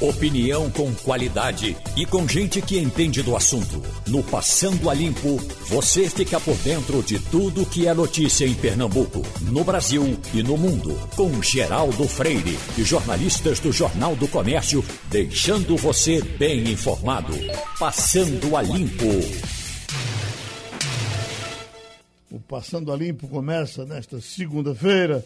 Opinião 0.00 0.68
com 0.70 0.92
qualidade 0.92 1.76
e 1.96 2.04
com 2.04 2.26
gente 2.26 2.60
que 2.60 2.78
entende 2.78 3.22
do 3.22 3.36
assunto. 3.36 3.80
No 4.08 4.24
Passando 4.24 4.90
a 4.90 4.94
Limpo, 4.94 5.36
você 5.68 6.10
fica 6.10 6.40
por 6.40 6.56
dentro 6.56 7.00
de 7.00 7.20
tudo 7.20 7.64
que 7.64 7.86
é 7.86 7.94
notícia 7.94 8.44
em 8.44 8.54
Pernambuco, 8.54 9.22
no 9.42 9.62
Brasil 9.62 10.18
e 10.34 10.42
no 10.42 10.56
mundo. 10.56 10.98
Com 11.14 11.40
Geraldo 11.40 12.08
Freire 12.08 12.58
e 12.76 12.82
jornalistas 12.82 13.60
do 13.60 13.70
Jornal 13.70 14.16
do 14.16 14.26
Comércio, 14.26 14.84
deixando 15.08 15.76
você 15.76 16.20
bem 16.20 16.72
informado. 16.72 17.32
Passando 17.78 18.56
a 18.56 18.62
Limpo. 18.62 19.06
O 22.32 22.40
Passando 22.40 22.92
a 22.92 22.96
Limpo 22.96 23.28
começa 23.28 23.84
nesta 23.84 24.20
segunda-feira 24.20 25.24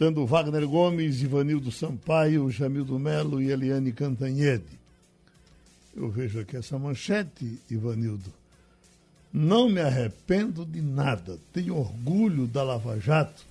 tendo 0.00 0.24
Wagner 0.24 0.66
Gomes, 0.66 1.20
Ivanildo 1.20 1.70
Sampaio, 1.70 2.50
Jamildo 2.50 2.98
Melo 2.98 3.38
e 3.38 3.50
Eliane 3.50 3.92
Cantanhede. 3.92 4.80
Eu 5.94 6.08
vejo 6.08 6.40
aqui 6.40 6.56
essa 6.56 6.78
manchete, 6.78 7.60
Ivanildo. 7.70 8.32
Não 9.30 9.68
me 9.68 9.78
arrependo 9.78 10.64
de 10.64 10.80
nada. 10.80 11.38
Tenho 11.52 11.76
orgulho 11.76 12.46
da 12.46 12.62
Lava 12.62 12.98
Jato, 12.98 13.44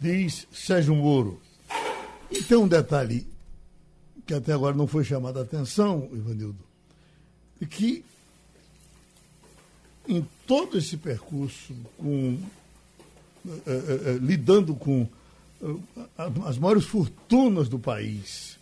diz 0.00 0.48
Sérgio 0.52 0.96
Moro. 0.96 1.40
E 2.28 2.42
tem 2.42 2.58
um 2.58 2.66
detalhe 2.66 3.24
que 4.26 4.34
até 4.34 4.52
agora 4.52 4.74
não 4.74 4.88
foi 4.88 5.04
chamado 5.04 5.38
a 5.38 5.42
atenção, 5.42 6.08
Ivanildo, 6.12 6.58
de 7.60 7.68
que 7.68 8.04
em 10.08 10.26
todo 10.44 10.76
esse 10.76 10.96
percurso, 10.96 11.72
com, 11.96 12.36
eh, 13.46 13.62
eh, 13.64 14.00
eh, 14.06 14.18
lidando 14.20 14.74
com 14.74 15.06
as 16.46 16.58
maiores 16.58 16.84
fortunas 16.84 17.68
do 17.68 17.78
país. 17.78 18.58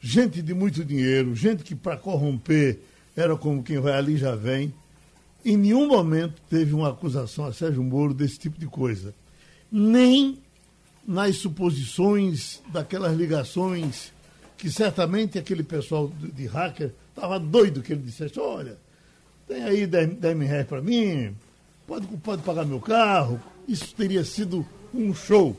Gente 0.00 0.42
de 0.42 0.54
muito 0.54 0.84
dinheiro, 0.84 1.34
gente 1.34 1.64
que 1.64 1.74
para 1.74 1.96
corromper 1.96 2.78
era 3.16 3.36
como 3.36 3.62
quem 3.62 3.80
vai 3.80 3.94
ali 3.94 4.16
já 4.16 4.34
vem. 4.36 4.72
Em 5.44 5.56
nenhum 5.56 5.88
momento 5.88 6.40
teve 6.48 6.74
uma 6.74 6.90
acusação 6.90 7.46
a 7.46 7.52
Sérgio 7.52 7.82
Moro 7.82 8.14
desse 8.14 8.38
tipo 8.38 8.58
de 8.58 8.66
coisa. 8.66 9.14
Nem 9.70 10.38
nas 11.06 11.36
suposições 11.36 12.62
daquelas 12.72 13.16
ligações 13.16 14.12
que 14.56 14.70
certamente 14.70 15.38
aquele 15.38 15.62
pessoal 15.62 16.12
de 16.20 16.46
hacker 16.46 16.92
estava 17.08 17.38
doido 17.38 17.80
que 17.80 17.92
ele 17.92 18.02
dissesse, 18.02 18.38
olha, 18.38 18.76
tem 19.46 19.62
aí 19.62 19.86
10, 19.86 20.16
10 20.16 20.36
mil 20.36 20.46
reais 20.46 20.66
para 20.66 20.82
mim, 20.82 21.34
pode, 21.86 22.06
pode 22.18 22.42
pagar 22.42 22.66
meu 22.66 22.80
carro. 22.80 23.40
Isso 23.66 23.94
teria 23.94 24.24
sido 24.24 24.66
um 24.92 25.14
show 25.14 25.56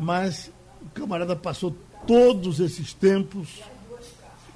mas 0.00 0.50
o 0.80 0.88
camarada 0.94 1.36
passou 1.36 1.76
todos 2.06 2.58
esses 2.58 2.94
tempos 2.94 3.60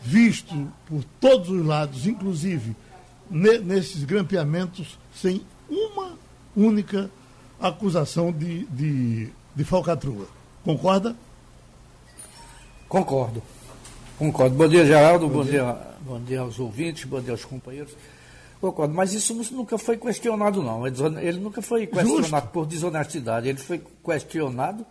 visto 0.00 0.72
por 0.86 1.04
todos 1.20 1.50
os 1.50 1.64
lados, 1.64 2.06
inclusive 2.06 2.74
ne, 3.30 3.58
nesses 3.58 4.04
grampeamentos, 4.04 4.98
sem 5.14 5.42
uma 5.68 6.12
única 6.56 7.10
acusação 7.60 8.32
de, 8.32 8.64
de, 8.66 9.28
de 9.54 9.64
falcatrua. 9.64 10.26
Concorda? 10.64 11.14
Concordo. 12.88 13.42
Concordo. 14.18 14.56
Bom 14.56 14.68
dia, 14.68 14.86
Geraldo. 14.86 15.28
Bom, 15.28 15.38
bom 15.38 15.44
dia. 15.44 15.62
dia. 15.62 15.78
bom 16.00 16.20
dia 16.20 16.40
aos 16.40 16.58
ouvintes, 16.58 17.04
bom 17.04 17.20
dia 17.20 17.32
aos 17.32 17.44
companheiros. 17.44 17.94
Concordo, 18.60 18.94
mas 18.94 19.12
isso 19.12 19.34
nunca 19.52 19.76
foi 19.76 19.98
questionado, 19.98 20.62
não. 20.62 20.86
Ele 20.86 21.38
nunca 21.38 21.60
foi 21.60 21.86
questionado 21.86 22.22
Justo. 22.22 22.48
por 22.48 22.66
desonestidade. 22.66 23.48
Ele 23.48 23.58
foi 23.58 23.82
questionado 24.04 24.86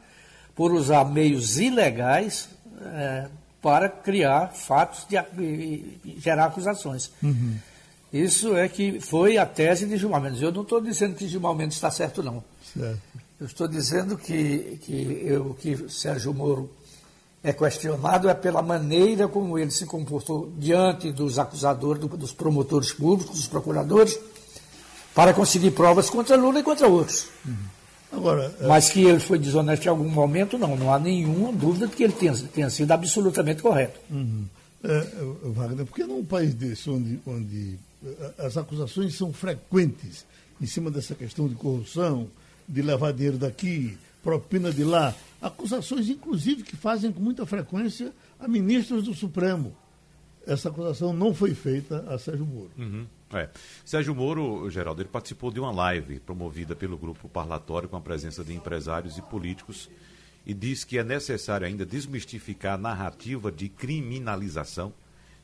por 0.55 0.71
usar 0.71 1.05
meios 1.05 1.57
ilegais 1.57 2.49
é, 2.81 3.27
para 3.61 3.89
criar 3.89 4.49
fatos 4.53 5.05
e, 5.09 6.19
gerar 6.19 6.45
acusações. 6.45 7.11
Uhum. 7.21 7.55
Isso 8.11 8.55
é 8.55 8.67
que 8.67 8.99
foi 8.99 9.37
a 9.37 9.45
tese 9.45 9.87
de 9.87 9.97
Gilmar 9.97 10.21
Mendes. 10.21 10.41
Eu 10.41 10.51
não 10.51 10.61
estou 10.61 10.79
dizendo 10.79 11.15
que 11.15 11.27
Gilmar 11.27 11.55
Mendes 11.55 11.77
está 11.77 11.89
certo, 11.89 12.21
não. 12.21 12.43
Certo. 12.73 13.01
Eu 13.39 13.47
estou 13.47 13.67
dizendo 13.67 14.17
que, 14.17 14.79
que 14.83 15.33
o 15.33 15.53
que 15.55 15.89
Sérgio 15.89 16.33
Moro 16.33 16.69
é 17.43 17.51
questionado 17.51 18.29
é 18.29 18.33
pela 18.33 18.61
maneira 18.61 19.27
como 19.27 19.57
ele 19.57 19.71
se 19.71 19.85
comportou 19.85 20.53
diante 20.57 21.11
dos 21.11 21.39
acusadores, 21.39 22.01
do, 22.01 22.07
dos 22.09 22.31
promotores 22.31 22.93
públicos, 22.93 23.35
dos 23.35 23.47
procuradores, 23.47 24.17
para 25.15 25.33
conseguir 25.33 25.71
provas 25.71 26.09
contra 26.09 26.37
Lula 26.37 26.59
e 26.59 26.63
contra 26.63 26.87
outros. 26.87 27.27
Uhum. 27.45 27.55
Agora, 28.13 28.53
é- 28.59 28.67
Mas 28.67 28.89
que 28.89 29.01
ele 29.01 29.19
foi 29.19 29.39
desonesto 29.39 29.85
em 29.85 29.89
algum 29.89 30.07
momento, 30.07 30.57
não. 30.57 30.75
Não 30.75 30.93
há 30.93 30.99
nenhuma 30.99 31.51
dúvida 31.51 31.87
de 31.87 31.95
que 31.95 32.03
ele 32.03 32.13
tenha, 32.13 32.33
tenha 32.33 32.69
sido 32.69 32.91
absolutamente 32.91 33.61
correto. 33.61 33.99
Uhum. 34.09 34.45
É, 34.83 34.97
é 34.97 35.49
Wagner, 35.49 35.85
por 35.85 35.95
que 35.95 36.03
num 36.03 36.23
país 36.23 36.53
desse, 36.53 36.89
onde, 36.89 37.19
onde 37.25 37.77
é, 38.05 38.45
as 38.45 38.55
acusações 38.57 39.15
são 39.15 39.33
frequentes 39.33 40.25
em 40.61 40.65
cima 40.65 40.91
dessa 40.91 41.15
questão 41.15 41.47
de 41.47 41.55
corrupção, 41.55 42.27
de 42.67 42.81
levar 42.81 43.11
dinheiro 43.13 43.37
daqui, 43.37 43.97
propina 44.21 44.71
de 44.71 44.83
lá, 44.83 45.13
acusações, 45.41 46.07
inclusive, 46.07 46.63
que 46.63 46.75
fazem 46.77 47.11
com 47.11 47.21
muita 47.21 47.45
frequência 47.45 48.11
a 48.39 48.47
ministros 48.47 49.03
do 49.03 49.13
Supremo. 49.13 49.75
Essa 50.45 50.69
acusação 50.69 51.13
não 51.13 51.33
foi 51.33 51.53
feita 51.53 52.05
a 52.07 52.17
Sérgio 52.17 52.45
Moro. 52.45 52.71
Uhum. 52.77 53.05
É. 53.33 53.49
Sérgio 53.83 54.13
Moro, 54.13 54.69
Geraldo, 54.69 55.01
ele 55.01 55.09
participou 55.09 55.51
de 55.51 55.59
uma 55.59 55.71
live 55.71 56.19
promovida 56.19 56.75
pelo 56.75 56.97
grupo 56.97 57.27
parlatório 57.27 57.89
com 57.89 57.97
a 57.97 58.01
presença 58.01 58.43
de 58.43 58.53
empresários 58.53 59.17
e 59.17 59.21
políticos 59.21 59.89
e 60.45 60.53
diz 60.53 60.83
que 60.83 60.97
é 60.97 61.03
necessário 61.03 61.65
ainda 61.65 61.85
desmistificar 61.85 62.75
a 62.75 62.77
narrativa 62.77 63.51
de 63.51 63.69
criminalização 63.69 64.93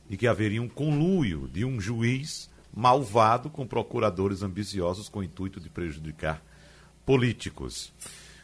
e 0.08 0.16
que 0.16 0.26
haveria 0.26 0.62
um 0.62 0.68
conluio 0.68 1.48
de 1.48 1.64
um 1.64 1.80
juiz 1.80 2.50
malvado 2.74 3.50
com 3.50 3.66
procuradores 3.66 4.42
ambiciosos 4.42 5.08
com 5.08 5.20
o 5.20 5.24
intuito 5.24 5.60
de 5.60 5.68
prejudicar 5.68 6.42
políticos. 7.04 7.92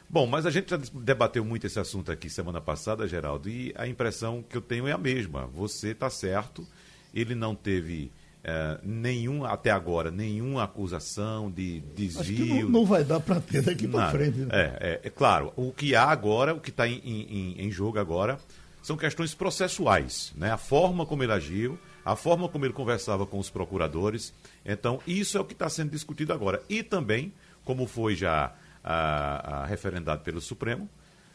Bom, 0.08 0.26
mas 0.26 0.46
a 0.46 0.50
gente 0.50 0.70
já 0.70 0.76
debateu 0.76 1.44
muito 1.44 1.66
esse 1.66 1.80
assunto 1.80 2.12
aqui 2.12 2.30
semana 2.30 2.60
passada, 2.60 3.08
Geraldo, 3.08 3.48
e 3.48 3.74
a 3.76 3.86
impressão 3.86 4.42
que 4.48 4.56
eu 4.56 4.60
tenho 4.60 4.86
é 4.86 4.92
a 4.92 4.98
mesma. 4.98 5.46
Você 5.46 5.88
está 5.88 6.08
certo, 6.08 6.66
ele 7.12 7.34
não 7.34 7.54
teve 7.54 8.10
é, 8.48 8.78
nenhum, 8.80 9.44
até 9.44 9.72
agora, 9.72 10.08
nenhuma 10.08 10.62
acusação 10.62 11.50
de 11.50 11.80
desvio. 11.96 12.66
Não, 12.66 12.80
não, 12.80 12.86
vai 12.86 13.02
dar 13.02 13.18
para 13.18 13.40
ter 13.40 13.60
daqui 13.60 13.88
para 13.88 14.08
frente. 14.12 14.38
Né? 14.38 14.48
É, 14.52 14.60
é, 14.80 15.00
é, 15.02 15.10
claro. 15.10 15.52
O 15.56 15.72
que 15.72 15.96
há 15.96 16.04
agora, 16.04 16.54
o 16.54 16.60
que 16.60 16.70
está 16.70 16.86
em, 16.86 17.00
em, 17.04 17.60
em, 17.60 17.70
jogo 17.72 17.98
agora, 17.98 18.38
são 18.80 18.96
questões 18.96 19.34
processuais. 19.34 20.32
Né? 20.36 20.52
A 20.52 20.56
forma 20.56 21.04
como 21.04 21.24
ele 21.24 21.32
agiu, 21.32 21.76
a 22.04 22.14
forma 22.14 22.48
como 22.48 22.64
ele 22.64 22.72
conversava 22.72 23.26
com 23.26 23.40
os 23.40 23.50
procuradores. 23.50 24.32
Então, 24.64 25.00
isso 25.08 25.36
é 25.36 25.40
o 25.40 25.44
que 25.44 25.52
está 25.52 25.68
sendo 25.68 25.90
discutido 25.90 26.32
agora. 26.32 26.62
E 26.68 26.84
também, 26.84 27.32
como 27.64 27.84
foi 27.84 28.14
já 28.14 28.54
a, 28.84 29.62
a 29.62 29.66
referendado 29.66 30.22
pelo 30.22 30.40
Supremo, 30.40 30.88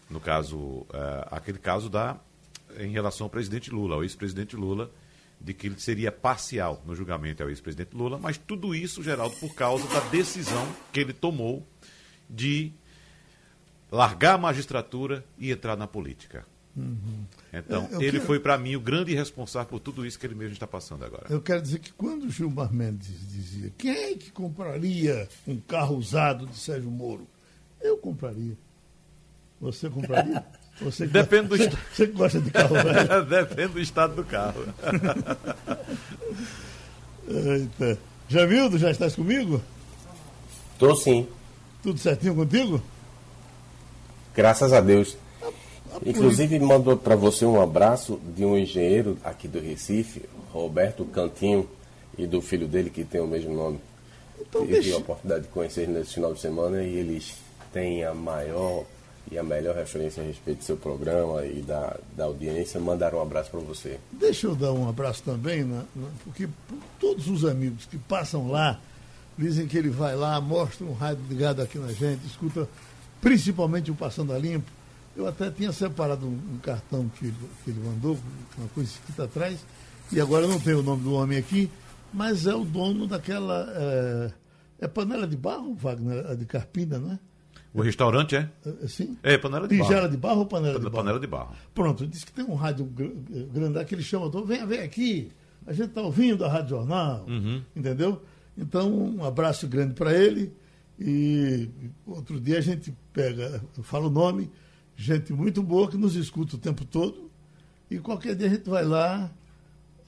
no 0.09 0.21
caso, 0.21 0.85
a, 0.93 0.97
é, 0.97 1.27
aquele 1.35 1.57
caso 1.57 1.89
da 1.89 2.15
em 2.79 2.91
relação 2.93 3.25
ao 3.25 3.29
presidente 3.29 3.69
Lula, 3.69 3.95
ao 3.95 4.03
ex-presidente 4.03 4.55
Lula, 4.55 4.89
de 5.43 5.53
que 5.53 5.67
ele 5.67 5.79
seria 5.79 6.11
parcial 6.11 6.81
no 6.85 6.95
julgamento 6.95 7.41
ao 7.41 7.49
ex-presidente 7.49 7.95
Lula, 7.95 8.17
mas 8.17 8.37
tudo 8.37 8.75
isso, 8.75 9.01
Geraldo, 9.01 9.35
por 9.37 9.55
causa 9.55 9.87
da 9.87 9.99
decisão 10.09 10.67
que 10.93 10.99
ele 10.99 11.13
tomou 11.13 11.65
de 12.29 12.71
largar 13.91 14.35
a 14.35 14.37
magistratura 14.37 15.25
e 15.37 15.51
entrar 15.51 15.75
na 15.75 15.87
política. 15.87 16.45
Uhum. 16.75 17.25
Então, 17.51 17.89
é, 17.91 17.95
ele 17.95 18.11
quero... 18.11 18.25
foi 18.25 18.39
para 18.39 18.57
mim 18.57 18.75
o 18.75 18.79
grande 18.79 19.13
responsável 19.13 19.67
por 19.67 19.79
tudo 19.79 20.05
isso 20.05 20.17
que 20.17 20.25
ele 20.25 20.35
mesmo 20.35 20.53
está 20.53 20.67
passando 20.67 21.03
agora. 21.03 21.25
Eu 21.29 21.41
quero 21.41 21.61
dizer 21.61 21.79
que 21.79 21.91
quando 21.91 22.23
o 22.23 22.29
Gilmar 22.29 22.71
Mendes 22.71 23.27
dizia 23.29 23.73
quem 23.77 23.91
é 23.91 24.15
que 24.15 24.31
compraria 24.31 25.27
um 25.45 25.59
carro 25.59 25.97
usado 25.97 26.45
de 26.45 26.55
Sérgio 26.55 26.89
Moro, 26.89 27.27
eu 27.81 27.97
compraria. 27.97 28.57
Você 29.59 29.89
compraria? 29.89 30.45
Você 30.81 31.05
Depende 31.05 31.47
do 31.47 31.55
estado. 31.55 31.77
Você 31.93 32.05
gosta 32.07 32.41
de 32.41 32.51
carro 32.51 32.75
velho? 32.75 33.25
Depende 33.29 33.73
do 33.73 33.79
estado 33.79 34.15
do 34.15 34.23
carro. 34.23 34.63
Eita. 37.27 37.99
Jamildo, 38.27 38.77
já 38.77 38.91
estás 38.91 39.15
comigo? 39.15 39.61
Estou 40.73 40.95
sim. 40.95 41.27
Tudo 41.83 41.99
certinho 41.99 42.35
contigo? 42.35 42.81
Graças 44.35 44.73
a 44.73 44.81
Deus. 44.81 45.17
Inclusive, 46.05 46.59
mandou 46.59 46.97
para 46.97 47.15
você 47.15 47.45
um 47.45 47.61
abraço 47.61 48.19
de 48.35 48.45
um 48.45 48.57
engenheiro 48.57 49.17
aqui 49.23 49.47
do 49.47 49.59
Recife, 49.59 50.23
Roberto 50.51 51.05
Cantinho, 51.05 51.69
e 52.17 52.25
do 52.25 52.41
filho 52.41 52.67
dele, 52.67 52.89
que 52.89 53.03
tem 53.03 53.21
o 53.21 53.27
mesmo 53.27 53.53
nome. 53.53 53.79
Então, 54.39 54.61
Tive 54.61 54.73
deixa... 54.73 54.95
a 54.95 54.99
oportunidade 54.99 55.43
de 55.43 55.49
conhecer 55.49 55.83
ele 55.83 55.93
nesse 55.93 56.13
final 56.13 56.33
de 56.33 56.39
semana 56.39 56.83
e 56.83 56.97
eles 56.97 57.35
têm 57.71 58.03
a 58.03 58.13
maior 58.13 58.85
e 59.29 59.37
a 59.37 59.43
melhor 59.43 59.75
referência 59.75 60.23
a 60.23 60.25
respeito 60.25 60.59
do 60.59 60.63
seu 60.63 60.77
programa 60.77 61.45
e 61.45 61.61
da, 61.61 61.97
da 62.15 62.25
audiência, 62.25 62.79
mandar 62.79 63.13
um 63.13 63.21
abraço 63.21 63.51
para 63.51 63.59
você. 63.59 63.99
Deixa 64.11 64.47
eu 64.47 64.55
dar 64.55 64.73
um 64.73 64.87
abraço 64.87 65.23
também, 65.23 65.63
né? 65.63 65.83
porque 66.23 66.47
todos 66.99 67.27
os 67.27 67.45
amigos 67.45 67.85
que 67.85 67.97
passam 67.97 68.49
lá 68.49 68.79
dizem 69.37 69.67
que 69.67 69.77
ele 69.77 69.89
vai 69.89 70.15
lá, 70.15 70.39
mostra 70.41 70.85
um 70.85 70.93
rádio 70.93 71.23
ligado 71.29 71.61
aqui 71.61 71.77
na 71.77 71.91
gente, 71.91 72.25
escuta 72.25 72.67
principalmente 73.19 73.91
o 73.91 73.95
Passando 73.95 74.33
a 74.33 74.37
Limpo, 74.37 74.69
Eu 75.15 75.27
até 75.27 75.51
tinha 75.51 75.71
separado 75.71 76.25
um, 76.25 76.39
um 76.53 76.57
cartão 76.57 77.09
que 77.17 77.25
ele, 77.25 77.35
que 77.63 77.71
ele 77.71 77.79
mandou, 77.79 78.17
uma 78.57 78.67
coisa 78.69 78.89
escrita 78.89 79.25
atrás, 79.25 79.59
e 80.11 80.19
agora 80.19 80.47
não 80.47 80.59
tem 80.59 80.73
o 80.73 80.83
nome 80.83 81.03
do 81.03 81.13
homem 81.13 81.37
aqui, 81.37 81.69
mas 82.13 82.45
é 82.45 82.53
o 82.53 82.65
dono 82.65 83.07
daquela. 83.07 83.67
É, 83.75 84.31
é 84.81 84.87
panela 84.87 85.27
de 85.27 85.37
barro, 85.37 85.75
Wagner, 85.75 86.35
de 86.35 86.45
Carpina, 86.45 86.97
não 86.97 87.11
é? 87.13 87.19
O 87.73 87.81
restaurante 87.81 88.35
é? 88.35 88.49
é 88.83 88.87
sim? 88.87 89.17
É, 89.23 89.37
panela 89.37 89.67
de 89.67 89.77
Tigela 89.77 90.01
barro. 90.01 90.11
de 90.11 90.17
barro 90.17 90.39
ou 90.39 90.45
panela 90.45 90.79
de 90.79 90.85
barro? 90.85 90.95
Panela 90.95 91.19
de 91.19 91.27
barro. 91.27 91.55
Pronto, 91.73 92.05
disse 92.05 92.25
que 92.25 92.33
tem 92.33 92.43
um 92.43 92.55
rádio 92.55 92.85
grande 92.85 93.83
que 93.85 93.95
ele 93.95 94.03
chama, 94.03 94.29
vem, 94.45 94.65
vem 94.65 94.81
aqui, 94.81 95.31
a 95.65 95.73
gente 95.73 95.89
está 95.89 96.01
ouvindo 96.01 96.43
a 96.43 96.49
Rádio 96.49 96.69
Jornal, 96.71 97.25
uhum. 97.27 97.61
entendeu? 97.75 98.21
Então, 98.57 98.91
um 98.93 99.23
abraço 99.23 99.67
grande 99.67 99.93
para 99.93 100.13
ele 100.13 100.53
e 100.99 101.69
outro 102.05 102.39
dia 102.39 102.57
a 102.57 102.61
gente 102.61 102.93
pega, 103.13 103.61
fala 103.83 104.07
o 104.07 104.09
nome, 104.09 104.51
gente 104.95 105.31
muito 105.31 105.63
boa 105.63 105.89
que 105.89 105.97
nos 105.97 106.15
escuta 106.15 106.55
o 106.55 106.59
tempo 106.59 106.83
todo 106.83 107.31
e 107.89 107.99
qualquer 107.99 108.35
dia 108.35 108.47
a 108.47 108.49
gente 108.49 108.69
vai 108.69 108.83
lá 108.83 109.31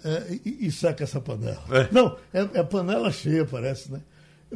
é, 0.03 0.39
e, 0.45 0.67
e, 0.67 0.71
saca 0.71 1.03
essa 1.03 1.21
panela. 1.21 1.63
É. 1.71 1.87
Não, 1.91 2.17
é, 2.33 2.59
é 2.59 2.63
panela 2.63 3.09
cheia, 3.09 3.45
parece, 3.45 3.91
né? 3.91 4.01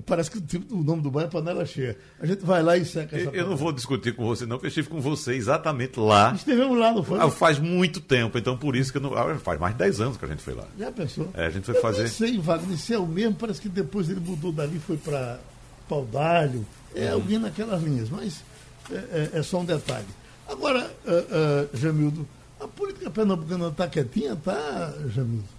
Parece 0.06 0.30
que 0.30 0.58
o 0.72 0.84
nome 0.84 1.02
do 1.02 1.10
banho 1.10 1.28
é 1.28 1.30
panela 1.30 1.66
cheia. 1.66 1.98
A 2.20 2.26
gente 2.26 2.46
vai 2.46 2.62
lá 2.62 2.78
e 2.78 2.86
seca 2.86 3.16
essa 3.16 3.26
Eu 3.26 3.32
panela. 3.32 3.50
não 3.50 3.58
vou 3.58 3.72
discutir 3.72 4.16
com 4.16 4.26
você, 4.26 4.46
não, 4.46 4.58
porque 4.58 4.68
eu 4.68 4.70
estive 4.70 4.90
com 4.90 5.02
você 5.02 5.34
exatamente 5.34 6.00
lá. 6.00 6.34
Estivemos 6.34 6.78
lá, 6.78 6.94
não 6.94 7.04
foi? 7.04 7.20
Ah, 7.20 7.30
faz 7.30 7.58
muito 7.58 8.00
tempo, 8.00 8.38
então 8.38 8.58
por 8.58 8.76
isso 8.76 8.92
que 8.92 8.98
eu 8.98 9.02
não. 9.02 9.16
Ah, 9.16 9.36
faz 9.40 9.60
mais 9.60 9.74
de 9.74 9.80
10 9.80 10.02
anos 10.02 10.18
que 10.18 10.26
a 10.26 10.28
gente 10.28 10.42
foi 10.42 10.54
lá. 10.54 10.66
Já 10.78 10.92
pensou? 10.92 11.30
É, 11.34 11.48
a 11.48 11.50
gente 11.50 11.66
foi 11.66 11.76
eu 11.76 11.82
fazer. 11.82 12.04
Não 12.04 12.10
sei, 12.10 12.38
Wagner, 12.38 12.78
se 12.78 12.94
é 12.94 13.00
o 13.00 13.08
mesmo, 13.08 13.36
parece 13.36 13.62
que 13.62 13.70
depois 13.70 14.10
ele 14.10 14.20
mudou 14.20 14.52
dali, 14.52 14.80
foi 14.80 14.98
para 14.98 15.40
Paudalho. 15.88 16.66
É 16.96 17.12
hum. 17.12 17.16
alguém 17.16 17.40
naquelas 17.40 17.82
linhas, 17.82 18.10
mas 18.10 18.44
é, 18.92 18.96
é, 18.96 19.40
é 19.40 19.44
só 19.44 19.60
um 19.60 19.66
detalhe. 19.66 20.06
Agora, 20.48 20.90
uh, 21.06 21.74
uh, 21.74 21.78
Jamildo, 21.78 22.28
a 22.60 22.68
política 22.68 23.10
pernambucana 23.10 23.68
está 23.68 23.88
quietinha, 23.88 24.36
tá, 24.36 24.94
Jamildo? 25.08 25.57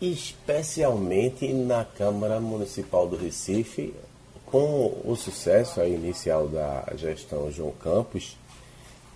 Especialmente 0.00 1.52
na 1.52 1.84
Câmara 1.84 2.40
Municipal 2.40 3.06
do 3.06 3.16
Recife, 3.16 3.94
com 4.46 5.00
o 5.04 5.14
sucesso 5.14 5.80
inicial 5.84 6.48
da 6.48 6.84
gestão 6.96 7.50
João 7.52 7.72
Campos, 7.72 8.36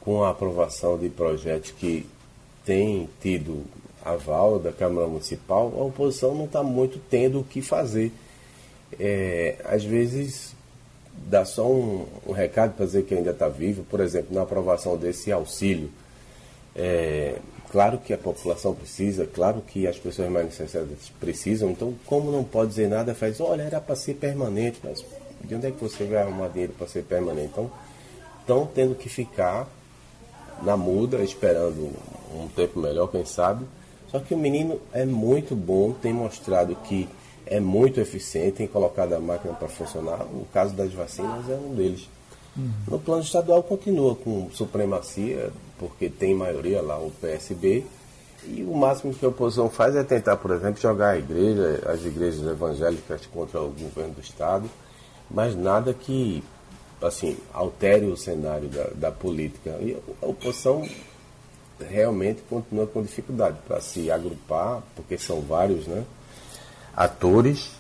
com 0.01 0.23
a 0.23 0.31
aprovação 0.31 0.99
de 0.99 1.09
projetos 1.09 1.71
que 1.71 2.07
têm 2.65 3.09
tido 3.21 3.65
aval 4.05 4.59
da 4.59 4.71
Câmara 4.71 5.07
Municipal, 5.07 5.73
a 5.77 5.83
oposição 5.83 6.35
não 6.35 6.45
está 6.45 6.63
muito 6.63 7.01
tendo 7.11 7.41
o 7.41 7.45
que 7.45 7.63
fazer. 7.63 8.13
É, 9.01 9.57
às 9.65 9.83
vezes 9.83 10.55
dá 11.27 11.45
só 11.45 11.67
um, 11.67 12.07
um 12.27 12.33
recado 12.33 12.75
para 12.77 12.85
dizer 12.85 13.05
que 13.05 13.15
ainda 13.15 13.31
está 13.31 13.49
vivo, 13.49 13.83
por 13.85 14.01
exemplo, 14.01 14.35
na 14.35 14.43
aprovação 14.43 14.97
desse 14.97 15.33
auxílio. 15.33 15.91
É, 16.77 17.39
Claro 17.75 17.99
que 17.99 18.13
a 18.13 18.19
população 18.19 18.73
precisa, 18.73 19.27
claro 19.27 19.61
que 19.61 19.85
as 19.89 19.99
pessoas 19.99 20.31
mais 20.31 20.47
necessitadas 20.47 21.11
precisam, 21.19 21.71
então 21.71 21.93
como 22.07 22.31
não 22.31 22.45
pode 22.45 22.69
dizer 22.69 22.89
nada, 22.89 23.17
faz, 23.17 23.41
olha, 23.41 23.63
era 23.63 23.81
para 23.81 23.97
ser 23.97 24.15
permanente, 24.15 24.79
mas 24.85 25.05
de 25.43 25.57
onde 25.57 25.67
é 25.67 25.71
que 25.73 25.81
você 25.81 26.05
vai 26.05 26.23
arrumar 26.23 26.47
dinheiro 26.47 26.73
para 26.79 26.87
ser 26.87 27.03
permanente? 27.03 27.49
Então, 27.51 27.69
estão 28.39 28.65
tendo 28.65 28.95
que 28.95 29.09
ficar 29.09 29.69
na 30.63 30.77
muda, 30.77 31.21
esperando 31.25 31.91
um 32.33 32.47
tempo 32.47 32.79
melhor, 32.79 33.09
quem 33.09 33.25
sabe. 33.25 33.67
Só 34.09 34.21
que 34.21 34.35
o 34.35 34.39
menino 34.39 34.81
é 34.93 35.05
muito 35.05 35.57
bom, 35.57 35.95
tem 35.95 36.13
mostrado 36.13 36.77
que 36.77 37.09
é 37.45 37.59
muito 37.59 37.99
eficiente 37.99 38.63
em 38.63 38.69
colocar 38.69 39.13
a 39.13 39.19
máquina 39.19 39.53
para 39.53 39.67
funcionar. 39.67 40.23
O 40.23 40.47
caso 40.55 40.75
das 40.75 40.93
vacinas 40.93 41.51
é 41.51 41.55
um 41.55 41.75
deles. 41.75 42.09
Uhum. 42.57 42.71
No 42.87 42.99
plano 43.01 43.23
estadual 43.23 43.65
continua 43.65 44.15
com 44.15 44.49
supremacia 44.53 45.51
porque 45.79 46.09
tem 46.09 46.35
maioria 46.35 46.81
lá 46.83 46.99
o 46.99 47.11
PSB, 47.21 47.85
e 48.47 48.63
o 48.63 48.75
máximo 48.75 49.15
que 49.15 49.25
a 49.25 49.29
oposição 49.29 49.71
faz 49.71 49.97
é 49.97 50.03
tentar, 50.03 50.37
por 50.37 50.51
exemplo, 50.51 50.81
jogar 50.81 51.11
a 51.11 51.19
igreja, 51.19 51.83
as 51.87 52.05
igrejas 52.05 52.47
evangélicas 52.47 53.27
contra 53.27 53.61
o 53.61 53.71
governo 53.71 54.15
do 54.15 54.21
Estado, 54.21 54.69
mas 55.31 55.57
nada 55.57 55.95
que 55.95 56.45
assim 57.03 57.37
altere 57.53 58.07
o 58.07 58.17
cenário 58.17 58.69
da, 58.69 58.85
da 58.95 59.11
política. 59.11 59.71
E 59.81 59.97
a 60.23 60.27
oposição 60.27 60.87
realmente 61.81 62.43
continua 62.49 62.87
com 62.87 63.03
dificuldade 63.03 63.57
para 63.67 63.81
se 63.81 64.11
agrupar, 64.11 64.83
porque 64.95 65.17
são 65.17 65.41
vários 65.41 65.87
né, 65.87 66.05
atores. 66.95 67.71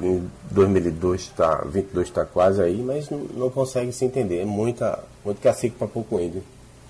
Em 0.00 0.30
2002 0.52 1.26
tá, 1.30 1.64
22 1.66 2.06
está 2.06 2.24
quase 2.24 2.62
aí, 2.62 2.80
mas 2.80 3.10
não, 3.10 3.18
não 3.18 3.50
consegue 3.50 3.92
se 3.92 4.04
entender. 4.04 4.38
É 4.38 4.44
muita, 4.44 5.02
muito 5.24 5.40
cacique 5.40 5.74
para 5.76 5.88
pouco 5.88 6.20
índio 6.20 6.42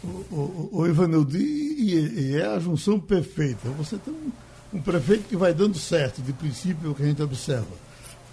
o, 0.02 0.06
o, 0.06 0.68
o 0.72 0.86
Ivanildo, 0.86 1.36
e, 1.36 2.32
e, 2.32 2.36
é 2.36 2.46
a 2.46 2.58
junção 2.58 3.00
perfeita. 3.00 3.68
Você 3.70 3.96
tem 3.96 4.14
um, 4.14 4.78
um, 4.78 4.82
prefeito 4.82 5.24
que 5.28 5.36
vai 5.36 5.52
dando 5.52 5.78
certo, 5.78 6.22
de 6.22 6.32
princípio, 6.32 6.90
o 6.90 6.94
que 6.94 7.02
a 7.02 7.06
gente 7.06 7.22
observa, 7.22 7.66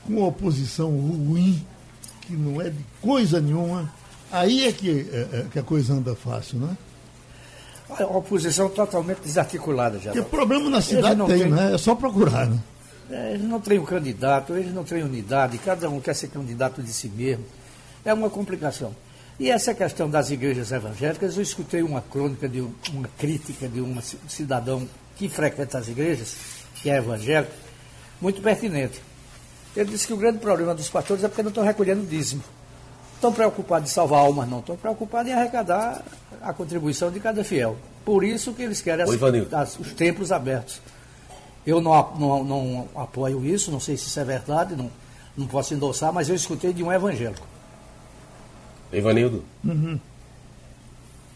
com 0.06 0.14
uma 0.14 0.28
oposição 0.28 0.90
ruim, 0.90 1.66
que 2.22 2.34
não 2.34 2.62
é 2.62 2.70
de 2.70 2.86
coisa 3.02 3.40
nenhuma, 3.40 3.92
aí 4.32 4.68
é 4.68 4.72
que, 4.72 4.90
é, 4.90 5.40
é, 5.40 5.46
que 5.52 5.60
a 5.60 5.64
coisa 5.64 5.94
anda 5.94 6.16
fácil, 6.16 6.60
não 6.60 6.70
é? 6.70 6.78
A 8.04 8.08
oposição 8.18 8.68
totalmente 8.68 9.20
desarticulada 9.20 10.00
já. 10.00 10.12
Porque 10.12 10.28
problema 10.28 10.70
na 10.72 10.82
cidade 10.82 11.24
tem, 11.28 11.40
tem, 11.40 11.52
né? 11.52 11.76
É 11.76 11.78
só 11.78 11.94
procurar, 11.94 12.48
né? 12.48 12.60
É, 13.10 13.34
eles 13.34 13.48
não 13.48 13.62
têm 13.62 13.78
um 13.78 13.86
candidato, 13.86 14.56
eles 14.56 14.74
não 14.74 14.84
têm 14.84 15.04
unidade, 15.04 15.60
cada 15.60 15.88
um 15.88 16.02
quer 16.02 16.16
ser 16.16 16.30
candidato 16.30 16.82
de 16.82 16.92
si 16.92 17.08
mesmo. 17.08 17.46
É 18.04 18.12
uma 18.12 18.30
complicação. 18.30 18.96
E 19.38 19.52
essa 19.52 19.74
questão 19.74 20.10
das 20.10 20.30
igrejas 20.30 20.72
evangélicas, 20.72 21.36
eu 21.36 21.44
escutei 21.44 21.84
uma 21.84 22.02
crônica, 22.02 22.48
de 22.48 22.62
uma 22.62 23.08
crítica 23.18 23.68
de 23.68 23.82
um 23.82 24.00
cidadão 24.30 24.88
que 25.18 25.28
frequenta 25.28 25.78
as 25.78 25.90
igrejas, 25.90 26.38
que 26.76 26.90
é 26.90 26.98
evangélico, 26.98 27.52
muito 28.22 28.42
pertinente. 28.42 29.02
Ele 29.76 29.92
disse 29.92 30.08
que 30.08 30.14
o 30.14 30.18
grande 30.18 30.38
problema 30.38 30.74
dos 30.74 30.90
pastores 30.90 31.24
é 31.24 31.28
porque 31.28 31.44
não 31.44 31.50
estão 31.50 31.66
recolhendo 31.66 32.06
dízimo. 32.06 32.42
Estão 33.16 33.34
preocupados 33.34 33.90
em 33.90 33.94
salvar 33.94 34.22
almas, 34.22 34.48
não. 34.48 34.60
Estão 34.60 34.78
preocupados 34.78 35.30
em 35.30 35.34
arrecadar 35.34 36.02
a 36.42 36.54
contribuição 36.54 37.12
de 37.12 37.20
cada 37.20 37.44
fiel. 37.44 37.76
Por 38.06 38.24
isso 38.24 38.54
que 38.54 38.64
eles 38.64 38.82
querem 38.82 39.04
as, 39.04 39.54
as, 39.54 39.80
os 39.80 39.94
templos 39.94 40.32
abertos. 40.32 40.82
Eu 41.68 41.82
não, 41.82 42.16
não, 42.18 42.44
não 42.44 42.90
apoio 42.96 43.44
isso, 43.44 43.72
não 43.72 43.80
sei 43.80 43.98
se 43.98 44.08
isso 44.08 44.20
é 44.20 44.24
verdade, 44.24 44.76
não, 44.76 44.90
não 45.36 45.48
posso 45.48 45.74
endossar, 45.74 46.14
mas 46.14 46.30
eu 46.30 46.36
escutei 46.36 46.72
de 46.72 46.84
um 46.84 46.92
evangélico. 46.92 47.55
Evanildo, 48.96 49.44
uhum. 49.64 50.00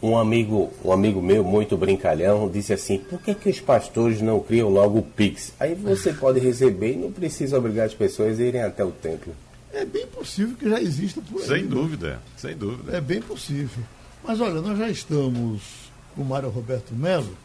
um 0.02 0.16
amigo, 0.16 0.72
um 0.84 0.92
amigo 0.92 1.20
meu 1.20 1.44
muito 1.44 1.76
brincalhão 1.76 2.48
disse 2.48 2.72
assim: 2.72 2.98
por 2.98 3.20
que, 3.20 3.34
que 3.34 3.50
os 3.50 3.60
pastores 3.60 4.20
não 4.20 4.40
criam 4.40 4.68
logo 4.68 4.98
o 4.98 5.02
Pix? 5.02 5.52
Aí 5.60 5.74
você 5.74 6.12
pode 6.12 6.40
receber 6.40 6.94
e 6.94 6.96
não 6.96 7.12
precisa 7.12 7.58
obrigar 7.58 7.86
as 7.86 7.94
pessoas 7.94 8.40
a 8.40 8.42
irem 8.42 8.62
até 8.62 8.84
o 8.84 8.90
templo. 8.90 9.34
É 9.72 9.84
bem 9.84 10.06
possível 10.06 10.56
que 10.56 10.68
já 10.68 10.80
exista 10.80 11.20
por 11.20 11.40
aí. 11.40 11.46
Sem 11.46 11.62
né? 11.62 11.68
dúvida, 11.68 12.20
sem 12.36 12.56
dúvida. 12.56 12.96
É 12.96 13.00
bem 13.00 13.20
possível. 13.20 13.84
Mas 14.24 14.40
olha, 14.40 14.60
nós 14.60 14.78
já 14.78 14.88
estamos 14.88 15.90
com 16.14 16.22
o 16.22 16.24
Mário 16.24 16.48
Roberto 16.48 16.94
Melo, 16.94 17.36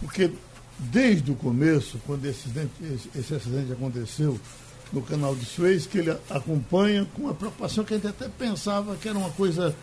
porque 0.00 0.30
desde 0.78 1.30
o 1.30 1.34
começo, 1.34 2.00
quando 2.06 2.24
esse 2.24 2.48
acidente, 2.48 2.70
esse 3.14 3.34
acidente 3.34 3.72
aconteceu, 3.72 4.38
no 4.92 5.02
canal 5.02 5.34
de 5.34 5.44
Suez, 5.44 5.86
que 5.86 5.98
ele 5.98 6.16
acompanha 6.28 7.06
com 7.14 7.22
uma 7.22 7.34
preocupação 7.34 7.84
que 7.84 7.94
a 7.94 7.96
gente 7.96 8.08
até 8.08 8.28
pensava 8.28 8.96
que 8.96 9.08
era 9.08 9.16
uma 9.16 9.30
coisa 9.30 9.74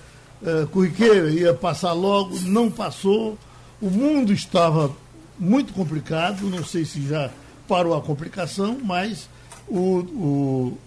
é, 0.44 0.66
corriqueira, 0.66 1.30
ia 1.32 1.54
passar 1.54 1.94
logo, 1.94 2.38
não 2.42 2.70
passou. 2.70 3.38
O 3.82 3.90
mundo 3.90 4.34
estava 4.34 4.92
muito 5.40 5.74
complicado, 5.74 6.50
não 6.50 6.64
sei 6.64 6.86
se 6.86 7.08
já 7.08 7.30
parou 7.68 7.96
a 7.96 8.02
complicação, 8.02 8.78
mas 8.84 9.30
o, 9.68 9.80
o, 9.80 10.78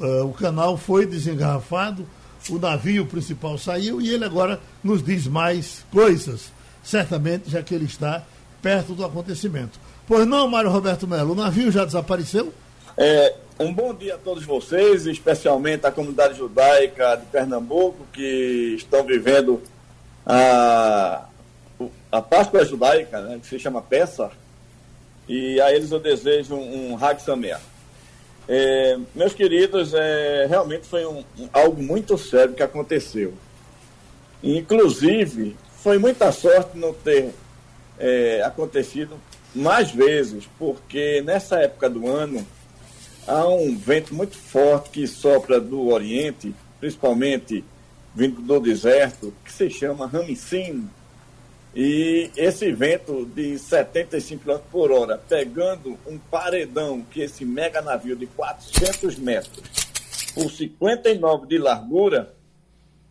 uh, 0.00 0.24
o 0.26 0.32
canal 0.32 0.76
foi 0.76 1.06
desengarrafado, 1.06 2.06
o 2.48 2.58
navio 2.58 3.06
principal 3.06 3.56
saiu 3.56 4.00
e 4.00 4.10
ele 4.10 4.24
agora 4.24 4.60
nos 4.82 5.02
diz 5.02 5.26
mais 5.26 5.84
coisas, 5.90 6.52
certamente, 6.82 7.50
já 7.50 7.62
que 7.62 7.74
ele 7.74 7.86
está 7.86 8.22
perto 8.60 8.94
do 8.94 9.04
acontecimento. 9.04 9.78
Pois 10.06 10.26
não, 10.26 10.48
Mário 10.48 10.70
Roberto 10.70 11.06
Melo, 11.06 11.32
o 11.32 11.36
navio 11.36 11.70
já 11.70 11.84
desapareceu? 11.84 12.52
É, 12.96 13.34
um 13.58 13.72
bom 13.72 13.94
dia 13.94 14.16
a 14.16 14.18
todos 14.18 14.44
vocês, 14.44 15.06
especialmente 15.06 15.86
a 15.86 15.90
comunidade 15.90 16.36
judaica 16.36 17.16
de 17.16 17.24
Pernambuco, 17.26 18.06
que 18.12 18.74
estão 18.76 19.02
vivendo 19.04 19.62
a, 20.26 21.26
a 22.10 22.20
Páscoa 22.20 22.64
judaica, 22.64 23.20
né, 23.22 23.38
que 23.40 23.46
se 23.46 23.58
chama 23.58 23.80
Peça, 23.80 24.30
e 25.26 25.60
a 25.60 25.72
eles 25.72 25.90
eu 25.90 26.00
desejo 26.00 26.54
um 26.54 26.96
Hag 27.02 27.22
Sameach. 27.22 27.62
É, 28.46 28.98
meus 29.14 29.32
queridos, 29.32 29.94
é, 29.94 30.46
realmente 30.46 30.86
foi 30.86 31.06
um, 31.06 31.24
um, 31.38 31.48
algo 31.52 31.82
muito 31.82 32.18
sério 32.18 32.54
que 32.54 32.62
aconteceu. 32.62 33.32
Inclusive, 34.42 35.56
foi 35.76 35.96
muita 35.96 36.30
sorte 36.32 36.76
não 36.76 36.92
ter 36.92 37.32
é, 37.98 38.42
acontecido 38.42 39.16
mais 39.54 39.92
vezes, 39.92 40.48
porque 40.58 41.22
nessa 41.22 41.60
época 41.60 41.88
do 41.88 42.08
ano 42.08 42.44
há 43.26 43.46
um 43.46 43.76
vento 43.76 44.14
muito 44.14 44.36
forte 44.36 44.90
que 44.90 45.06
sopra 45.06 45.60
do 45.60 45.88
Oriente, 45.88 46.54
principalmente 46.80 47.64
vindo 48.14 48.40
do 48.42 48.60
deserto, 48.60 49.32
que 49.44 49.52
se 49.52 49.70
chama 49.70 50.06
Ramicim. 50.06 50.88
E 51.74 52.30
esse 52.36 52.70
vento 52.72 53.24
de 53.24 53.58
75 53.58 54.44
km 54.44 54.58
por 54.70 54.90
hora, 54.90 55.16
pegando 55.16 55.98
um 56.06 56.18
paredão, 56.18 57.02
que 57.02 57.22
esse 57.22 57.44
mega 57.46 57.80
navio 57.80 58.14
de 58.14 58.26
400 58.26 59.16
metros, 59.18 59.64
por 60.34 60.50
59 60.50 61.46
de 61.46 61.56
largura, 61.56 62.34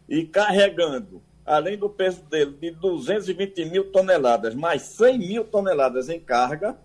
e 0.08 0.26
carregando, 0.26 1.24
além 1.44 1.76
do 1.76 1.90
peso 1.90 2.22
dele, 2.24 2.56
de 2.62 2.70
220 2.72 3.66
mil 3.66 3.92
toneladas, 3.92 4.54
mais 4.54 4.84
100 4.84 5.18
mil 5.18 5.44
toneladas 5.44 6.10
em 6.10 6.20
carga. 6.20 6.78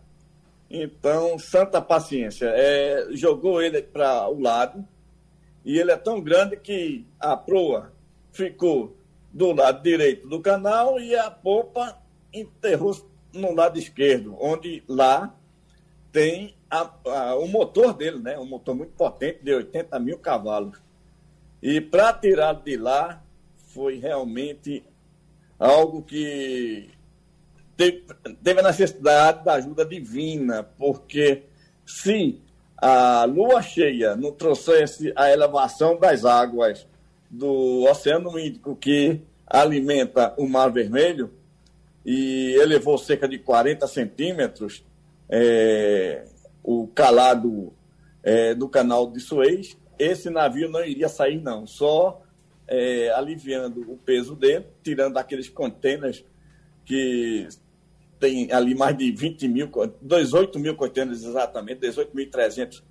Então, 0.71 1.39
santa 1.39 1.81
paciência. 1.81 2.47
É, 2.47 3.09
jogou 3.13 3.63
ele 3.63 3.83
para 3.83 4.29
o 4.29 4.41
lado, 4.41 4.87
e 5.65 5.79
ele 5.79 5.91
é 5.91 5.97
tão 5.97 6.21
grande 6.21 6.57
que 6.57 7.07
a 7.19 7.37
proa 7.37 7.93
ficou 8.33 8.97
do 9.33 9.53
lado 9.53 9.83
direito 9.83 10.29
do 10.29 10.41
canal 10.41 10.99
e 11.01 11.15
a 11.17 11.31
popa 11.31 12.01
enterrou 12.33 12.97
no 13.33 13.53
lado 13.55 13.79
esquerdo, 13.79 14.37
onde 14.41 14.83
lá 14.89 15.35
tem 16.11 16.55
a, 16.71 16.91
a, 17.07 17.37
o 17.37 17.47
motor 17.47 17.93
dele, 17.93 18.19
né? 18.19 18.39
Um 18.39 18.47
motor 18.47 18.75
muito 18.75 18.93
potente, 18.93 19.43
de 19.43 19.55
80 19.55 19.99
mil 20.01 20.19
cavalos. 20.19 20.81
E 21.63 21.81
para 21.81 22.13
tirar 22.13 22.55
de 22.55 22.77
lá 22.77 23.23
foi 23.69 23.99
realmente 23.99 24.85
algo 25.59 26.03
que 26.03 26.91
teve, 27.77 28.05
teve 28.43 28.61
a 28.61 28.65
necessidade 28.65 29.45
da 29.45 29.55
ajuda 29.55 29.85
divina, 29.85 30.63
porque 30.63 31.43
se 31.85 32.41
a 32.77 33.25
lua 33.25 33.63
cheia 33.63 34.17
não 34.17 34.33
trouxesse 34.33 35.13
a 35.17 35.31
elevação 35.31 35.99
das 35.99 36.25
águas 36.25 36.87
do 37.31 37.85
Oceano 37.85 38.39
Índico, 38.39 38.77
que 38.77 39.21
alimenta 39.47 40.35
o 40.37 40.49
Mar 40.49 40.71
Vermelho, 40.71 41.31
e 42.05 42.55
elevou 42.61 42.97
cerca 42.99 43.29
de 43.29 43.39
40 43.39 43.87
centímetros 43.89 44.85
é, 45.29 46.25
o 46.63 46.87
calado 46.89 47.73
é, 48.23 48.55
do 48.55 48.69
canal 48.69 49.11
de 49.11 49.21
Suez, 49.21 49.77
esse 49.99 50.31
navio 50.31 50.69
não 50.69 50.85
iria 50.85 51.09
sair, 51.09 51.41
não, 51.41 51.67
só 51.67 52.23
é, 52.69 53.11
aliviando 53.11 53.81
o 53.91 53.97
peso 53.97 54.35
dele, 54.37 54.67
tirando 54.83 55.17
aqueles 55.17 55.49
contêineres 55.49 56.25
que 56.85 57.49
tem 58.19 58.51
ali 58.53 58.75
mais 58.75 58.97
de 58.97 59.11
20 59.11 59.49
mil, 59.49 59.71
18 60.01 60.59
mil 60.59 60.75
contêineres 60.75 61.25
exatamente, 61.25 61.81
18.300 61.81 62.83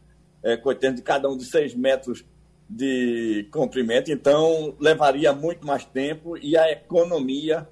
é, 0.44 0.56
de 0.92 1.02
cada 1.02 1.30
um 1.30 1.38
de 1.38 1.46
6 1.46 1.74
metros 1.76 2.26
de 2.70 3.48
comprimento, 3.52 4.12
então 4.12 4.76
levaria 4.80 5.34
muito 5.34 5.66
mais 5.66 5.86
tempo 5.86 6.38
e 6.38 6.58
a 6.58 6.72
economia 6.72 7.68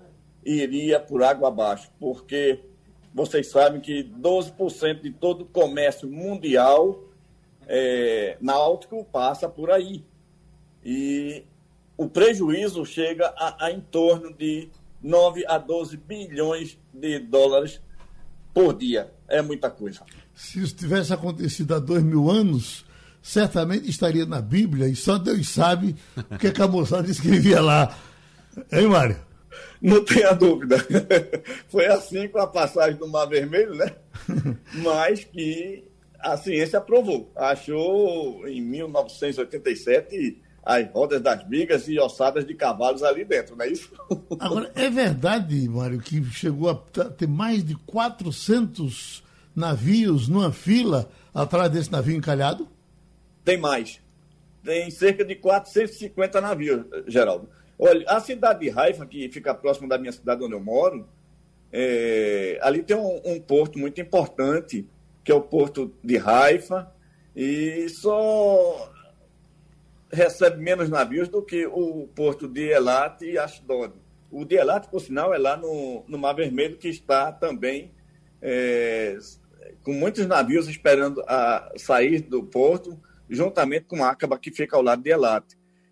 iria 0.45 0.99
por 0.99 1.23
água 1.23 1.47
abaixo, 1.47 1.91
porque 1.99 2.59
vocês 3.13 3.47
sabem 3.47 3.79
que 3.79 4.03
12% 4.03 5.01
de 5.01 5.11
todo 5.11 5.41
o 5.41 5.45
comércio 5.45 6.09
mundial 6.09 7.03
é, 7.67 8.37
náutico 8.41 9.05
passa 9.05 9.47
por 9.47 9.71
aí. 9.71 10.03
E 10.83 11.43
o 11.97 12.09
prejuízo 12.09 12.85
chega 12.85 13.33
a, 13.37 13.67
a 13.67 13.71
em 13.71 13.79
torno 13.79 14.33
de 14.33 14.69
9 15.03 15.45
a 15.47 15.57
12 15.57 15.97
bilhões 15.97 16.77
de 16.93 17.19
dólares 17.19 17.81
por 18.53 18.73
dia. 18.77 19.11
É 19.27 19.41
muita 19.41 19.69
coisa. 19.69 20.01
Se 20.33 20.61
isso 20.61 20.75
tivesse 20.75 21.13
acontecido 21.13 21.75
há 21.75 21.79
dois 21.79 22.01
mil 22.01 22.31
anos, 22.31 22.85
certamente 23.21 23.89
estaria 23.89 24.25
na 24.25 24.41
Bíblia 24.41 24.87
e 24.87 24.95
só 24.95 25.17
Deus 25.17 25.49
sabe 25.49 25.95
o 26.31 26.37
que, 26.37 26.47
é 26.47 26.51
que 26.51 26.61
a 26.61 26.67
moçada 26.67 27.09
escrevia 27.09 27.61
lá. 27.61 27.95
Hein, 28.71 28.87
Mário? 28.87 29.17
Não 29.81 30.03
tenha 30.03 30.33
dúvida. 30.33 30.77
Foi 31.67 31.85
assim 31.87 32.27
com 32.27 32.39
a 32.39 32.47
passagem 32.47 32.97
do 32.97 33.07
Mar 33.07 33.25
Vermelho, 33.25 33.75
né? 33.75 33.93
Mas 34.75 35.23
que 35.23 35.83
a 36.19 36.37
ciência 36.37 36.79
aprovou. 36.79 37.31
Achou 37.35 38.47
em 38.47 38.61
1987 38.61 40.41
as 40.65 40.89
rodas 40.91 41.21
das 41.21 41.43
bigas 41.43 41.87
e 41.87 41.99
ossadas 41.99 42.45
de 42.45 42.53
cavalos 42.53 43.03
ali 43.03 43.25
dentro, 43.25 43.55
não 43.55 43.65
é 43.65 43.69
isso? 43.69 43.91
Agora, 44.39 44.71
é 44.75 44.89
verdade, 44.89 45.67
Mário, 45.67 45.99
que 45.99 46.23
chegou 46.25 46.69
a 46.69 46.75
ter 47.09 47.27
mais 47.27 47.63
de 47.63 47.75
400 47.75 49.23
navios 49.55 50.27
numa 50.27 50.51
fila 50.51 51.09
atrás 51.33 51.69
desse 51.69 51.91
navio 51.91 52.15
encalhado? 52.15 52.67
Tem 53.43 53.57
mais. 53.57 54.01
Tem 54.63 54.89
cerca 54.89 55.25
de 55.25 55.35
450 55.35 56.39
navios, 56.39 56.85
Geraldo. 57.07 57.49
Olha, 57.77 58.05
a 58.07 58.19
cidade 58.21 58.61
de 58.61 58.69
Haifa, 58.69 59.05
que 59.05 59.29
fica 59.29 59.53
próximo 59.53 59.89
da 59.89 59.97
minha 59.97 60.11
cidade 60.11 60.43
onde 60.43 60.53
eu 60.53 60.61
moro, 60.61 61.05
é, 61.71 62.57
ali 62.61 62.81
tem 62.81 62.95
um, 62.95 63.21
um, 63.25 63.41
porto 63.41 63.77
muito 63.77 63.99
importante, 63.99 64.87
que 65.23 65.31
é 65.31 65.35
o 65.35 65.41
porto 65.41 65.93
de 66.01 66.17
Haifa, 66.17 66.89
e 67.35 67.89
só 67.89 68.92
recebe 70.13 70.61
menos 70.61 70.89
navios 70.89 71.27
do 71.27 71.41
que 71.41 71.65
o 71.65 72.07
porto 72.15 72.47
de 72.47 72.69
Elat 72.69 73.21
e 73.23 73.37
Ashdod. 73.37 73.93
O 74.31 74.45
de 74.45 74.55
Elat, 74.55 74.87
por 74.87 75.01
sinal, 75.01 75.33
é 75.33 75.37
lá 75.37 75.57
no, 75.57 76.03
no 76.07 76.17
Mar 76.17 76.33
Vermelho, 76.33 76.77
que 76.77 76.87
está 76.87 77.31
também 77.31 77.91
é, 78.41 79.17
com 79.81 79.91
muitos 79.91 80.25
navios 80.27 80.69
esperando 80.69 81.23
a 81.27 81.71
sair 81.77 82.21
do 82.21 82.43
porto, 82.43 82.99
juntamente 83.27 83.85
com 83.85 84.03
Acaba, 84.03 84.37
que 84.37 84.51
fica 84.51 84.77
ao 84.77 84.83
lado 84.83 85.01
de 85.01 85.09
Elat. 85.09 85.45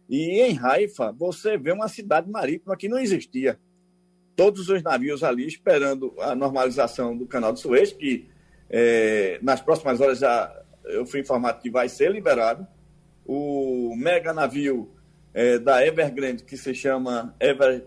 E 0.07 0.39
em 0.41 0.57
Haifa, 0.59 1.11
você 1.11 1.57
vê 1.57 1.71
uma 1.71 1.87
cidade 1.87 2.29
marítima 2.29 2.77
que 2.77 2.87
não 2.87 2.99
existia. 2.99 3.59
Todos 4.35 4.69
os 4.69 4.83
navios 4.83 5.23
ali 5.23 5.47
esperando 5.47 6.13
a 6.19 6.35
normalização 6.35 7.17
do 7.17 7.25
canal 7.25 7.53
de 7.53 7.59
Suez, 7.59 7.91
que 7.91 8.29
é, 8.69 9.39
nas 9.41 9.61
próximas 9.61 9.99
horas 9.99 10.19
já 10.19 10.53
eu 10.85 11.05
fui 11.05 11.21
informado 11.21 11.61
que 11.61 11.69
vai 11.69 11.87
ser 11.89 12.11
liberado 12.11 12.67
o 13.25 13.95
mega 13.95 14.33
navio 14.33 14.89
é, 15.33 15.57
da 15.57 15.85
Evergrande, 15.85 16.43
que 16.43 16.57
se 16.57 16.73
chama 16.73 17.35
Ever 17.39 17.85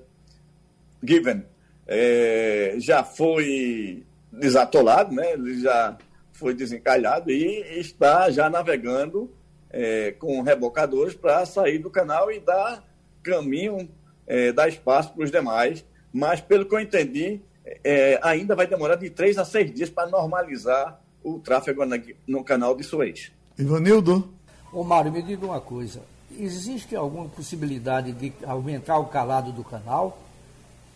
Given, 1.02 1.44
é, 1.86 2.76
já 2.78 3.04
foi 3.04 4.04
desatolado, 4.32 5.14
né? 5.14 5.32
ele 5.32 5.60
já 5.60 5.96
foi 6.32 6.54
desencalhado 6.54 7.30
e 7.30 7.78
está 7.78 8.30
já 8.30 8.50
navegando 8.50 9.30
é, 9.70 10.12
com 10.12 10.40
rebocadores 10.42 11.14
para 11.14 11.44
sair 11.46 11.78
do 11.78 11.90
canal 11.90 12.30
e 12.30 12.40
dar 12.40 12.84
caminho, 13.22 13.88
é, 14.26 14.52
dar 14.52 14.68
espaço 14.68 15.12
para 15.12 15.24
os 15.24 15.30
demais. 15.30 15.84
Mas, 16.12 16.40
pelo 16.40 16.64
que 16.64 16.74
eu 16.74 16.80
entendi, 16.80 17.40
é, 17.82 18.18
ainda 18.22 18.54
vai 18.54 18.66
demorar 18.66 18.96
de 18.96 19.10
três 19.10 19.36
a 19.36 19.44
seis 19.44 19.72
dias 19.72 19.90
para 19.90 20.08
normalizar 20.08 21.00
o 21.22 21.38
tráfego 21.38 21.82
no 22.26 22.44
canal 22.44 22.76
de 22.76 22.84
Suez. 22.84 23.32
Ivanildo? 23.58 24.32
Ô 24.74 24.82
Mário, 24.82 25.12
me 25.12 25.22
diga 25.22 25.46
uma 25.46 25.60
coisa. 25.60 26.02
Existe 26.36 26.96
alguma 26.96 27.28
possibilidade 27.28 28.10
de 28.10 28.32
aumentar 28.44 28.98
o 28.98 29.06
calado 29.06 29.52
do 29.52 29.62
canal? 29.62 30.18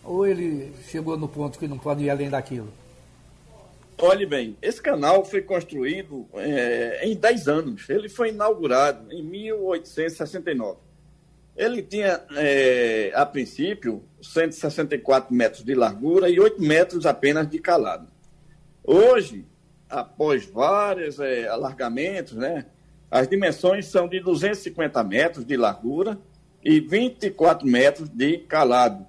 Ou 0.02 0.26
ele 0.26 0.75
chegou 0.88 1.16
no 1.16 1.28
ponto 1.28 1.56
que 1.61 1.68
não 1.68 1.78
pode 1.78 2.02
ir 2.02 2.11
além 2.11 2.28
daquilo? 2.28 2.73
Olhe 4.00 4.26
bem, 4.26 4.56
esse 4.61 4.82
canal 4.82 5.25
foi 5.25 5.42
construído 5.42 6.26
é, 6.35 7.06
em 7.06 7.14
10 7.14 7.47
anos. 7.47 7.88
Ele 7.88 8.08
foi 8.08 8.30
inaugurado 8.30 9.12
em 9.12 9.23
1869. 9.23 10.78
Ele 11.56 11.80
tinha, 11.80 12.20
é, 12.37 13.12
a 13.14 13.25
princípio, 13.25 14.02
164 14.20 15.32
metros 15.32 15.62
de 15.62 15.75
largura 15.76 16.28
e 16.28 16.40
8 16.40 16.61
metros 16.61 17.06
apenas 17.06 17.49
de 17.49 17.61
calado. 17.61 18.08
Hoje, 18.82 19.44
após 19.88 20.47
vários 20.47 21.20
é, 21.20 21.47
alargamentos, 21.47 22.32
né, 22.32 22.66
as 23.10 23.26
dimensões 23.28 23.86
são 23.86 24.06
de 24.06 24.20
250 24.20 25.02
metros 25.04 25.44
de 25.44 25.56
largura 25.56 26.18
e 26.62 26.80
24 26.80 27.66
metros 27.66 28.08
de 28.08 28.38
calado. 28.38 29.06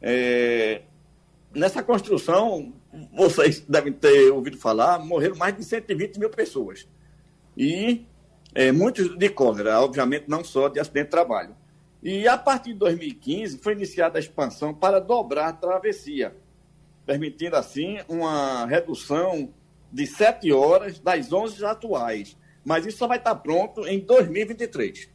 É, 0.00 0.82
nessa 1.54 1.82
construção, 1.82 2.72
vocês 3.12 3.60
devem 3.60 3.92
ter 3.92 4.30
ouvido 4.30 4.56
falar, 4.56 4.98
morreram 4.98 5.36
mais 5.36 5.56
de 5.56 5.64
120 5.64 6.18
mil 6.18 6.30
pessoas. 6.30 6.88
E 7.56 8.04
é, 8.54 8.72
muitos 8.72 9.16
de 9.16 9.28
cólera, 9.28 9.80
obviamente 9.80 10.24
não 10.28 10.42
só 10.42 10.68
de 10.68 10.80
acidente 10.80 11.06
de 11.06 11.10
trabalho. 11.10 11.54
E 12.02 12.26
a 12.26 12.36
partir 12.36 12.72
de 12.72 12.80
2015 12.80 13.58
foi 13.58 13.74
iniciada 13.74 14.18
a 14.18 14.20
expansão 14.20 14.74
para 14.74 14.98
dobrar 14.98 15.48
a 15.48 15.52
travessia, 15.52 16.34
permitindo 17.06 17.54
assim 17.54 18.00
uma 18.08 18.66
redução 18.66 19.50
de 19.92 20.06
7 20.06 20.52
horas 20.52 20.98
das 20.98 21.32
11 21.32 21.64
atuais 21.64 22.36
mas 22.64 22.86
isso 22.86 22.98
só 22.98 23.06
vai 23.06 23.18
estar 23.18 23.34
pronto 23.36 23.86
em 23.86 24.00
2023. 24.00 25.08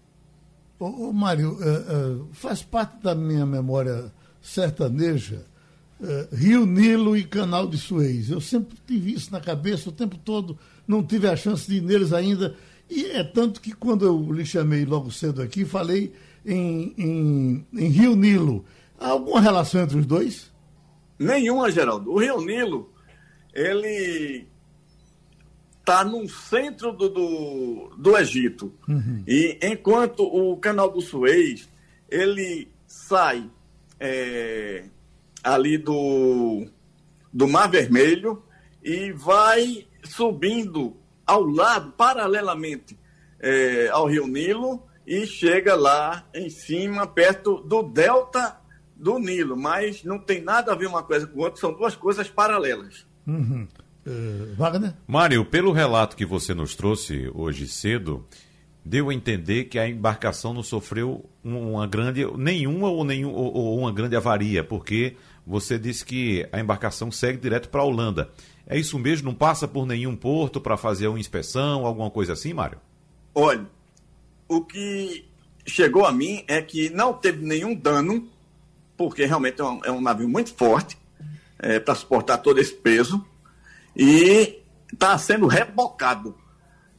Ô, 0.80 0.86
ô 0.86 1.14
Mário, 1.14 1.58
é, 1.62 1.68
é, 1.68 2.34
faz 2.34 2.62
parte 2.62 3.02
da 3.02 3.16
minha 3.16 3.46
memória 3.46 4.12
sertaneja 4.42 5.46
é, 6.02 6.28
Rio 6.36 6.66
Nilo 6.66 7.18
e 7.18 7.24
Canal 7.24 7.68
de 7.68 7.78
Suez. 7.78 8.30
Eu 8.30 8.40
sempre 8.40 8.78
tive 8.86 9.14
isso 9.14 9.32
na 9.32 9.42
cabeça 9.42 9.90
o 9.90 9.92
tempo 9.92 10.18
todo, 10.18 10.58
não 10.88 11.04
tive 11.04 11.28
a 11.28 11.36
chance 11.36 11.68
de 11.68 11.78
ir 11.78 11.82
neles 11.82 12.14
ainda. 12.14 12.56
E 12.90 13.06
é 13.06 13.24
tanto 13.24 13.60
que 13.60 13.74
quando 13.74 14.06
eu 14.06 14.32
lhe 14.32 14.46
chamei 14.46 14.86
logo 14.86 15.12
cedo 15.12 15.42
aqui, 15.42 15.66
falei 15.66 16.14
em, 16.46 16.94
em, 16.98 17.68
em 17.74 17.88
Rio 17.90 18.16
Nilo. 18.16 18.64
Há 19.00 19.10
alguma 19.10 19.42
relação 19.42 19.82
entre 19.82 19.98
os 19.98 20.06
dois? 20.06 20.52
Nenhuma, 21.20 21.72
Geraldo. 21.72 22.12
O 22.12 22.20
Rio 22.20 22.40
Nilo, 22.42 22.94
ele 23.54 24.48
está 25.88 26.04
no 26.04 26.28
centro 26.28 26.92
do, 26.92 27.08
do, 27.08 27.96
do 27.98 28.18
Egito. 28.18 28.74
Uhum. 28.90 29.24
E 29.26 29.58
enquanto 29.64 30.22
o 30.24 30.58
canal 30.58 30.92
do 30.92 31.00
Suez, 31.00 31.70
ele 32.10 32.70
sai 32.86 33.50
é, 33.98 34.84
ali 35.42 35.78
do, 35.78 36.66
do 37.32 37.48
Mar 37.48 37.70
Vermelho 37.70 38.44
e 38.84 39.14
vai 39.14 39.88
subindo 40.04 40.98
ao 41.26 41.44
lado, 41.44 41.94
paralelamente 41.94 43.00
é, 43.40 43.88
ao 43.88 44.08
Rio 44.08 44.28
Nilo, 44.28 44.84
e 45.06 45.26
chega 45.26 45.74
lá 45.74 46.28
em 46.34 46.50
cima, 46.50 47.08
perto 47.08 47.62
do 47.62 47.82
delta 47.82 48.60
do 48.94 49.20
Nilo. 49.20 49.56
Mas 49.56 50.04
não 50.04 50.20
tem 50.20 50.42
nada 50.42 50.74
a 50.74 50.76
ver 50.76 50.88
uma 50.88 51.02
coisa 51.02 51.26
com 51.26 51.40
outra, 51.40 51.62
são 51.62 51.72
duas 51.72 51.96
coisas 51.96 52.30
paralelas. 52.30 53.08
Uhum. 53.26 53.66
Uh, 54.08 54.56
Wagner? 54.56 54.94
Mário, 55.06 55.44
pelo 55.44 55.74
relato 55.74 56.16
que 56.16 56.26
você 56.26 56.54
nos 56.54 56.74
trouxe 56.76 57.30
hoje 57.36 57.68
cedo, 57.68 58.26
deu 58.86 59.10
a 59.10 59.14
entender 59.14 59.66
que 59.66 59.78
a 59.78 59.88
embarcação 59.88 60.54
não 60.54 60.64
sofreu 60.64 61.30
uma 61.44 61.86
grande, 61.86 62.26
nenhuma 62.38 62.88
ou, 62.90 63.04
nenhum, 63.04 63.34
ou, 63.34 63.54
ou 63.54 63.80
uma 63.80 63.92
grande 63.92 64.16
avaria, 64.16 64.64
porque 64.64 65.18
você 65.46 65.78
disse 65.78 66.06
que 66.06 66.48
a 66.54 66.60
embarcação 66.60 67.12
segue 67.12 67.38
direto 67.38 67.68
para 67.68 67.82
a 67.82 67.84
Holanda. 67.84 68.32
É 68.66 68.80
isso 68.80 68.98
mesmo? 68.98 69.28
Não 69.28 69.36
passa 69.36 69.68
por 69.68 69.86
nenhum 69.86 70.16
porto 70.16 70.62
para 70.62 70.78
fazer 70.78 71.10
uma 71.10 71.20
inspeção, 71.20 71.86
alguma 71.86 72.10
coisa 72.10 72.32
assim, 72.32 72.54
Mário? 72.54 72.80
Olha, 73.36 73.68
o 74.48 74.62
que 74.62 75.26
chegou 75.66 76.06
a 76.06 76.14
mim 76.14 76.46
é 76.48 76.62
que 76.62 76.90
não 76.90 77.14
teve 77.14 77.46
nenhum 77.46 77.76
dano, 77.76 78.26
porque 78.96 79.26
realmente 79.26 79.60
é 79.60 79.66
um, 79.66 79.86
é 79.86 79.92
um 79.92 80.02
navio 80.02 80.30
muito 80.30 80.54
forte 80.54 80.98
é, 81.60 81.78
para 81.78 81.94
suportar 81.94 82.38
todo 82.38 82.60
esse 82.60 82.74
peso 82.74 83.26
e 83.98 84.62
está 84.94 85.18
sendo 85.18 85.48
rebocado. 85.48 86.38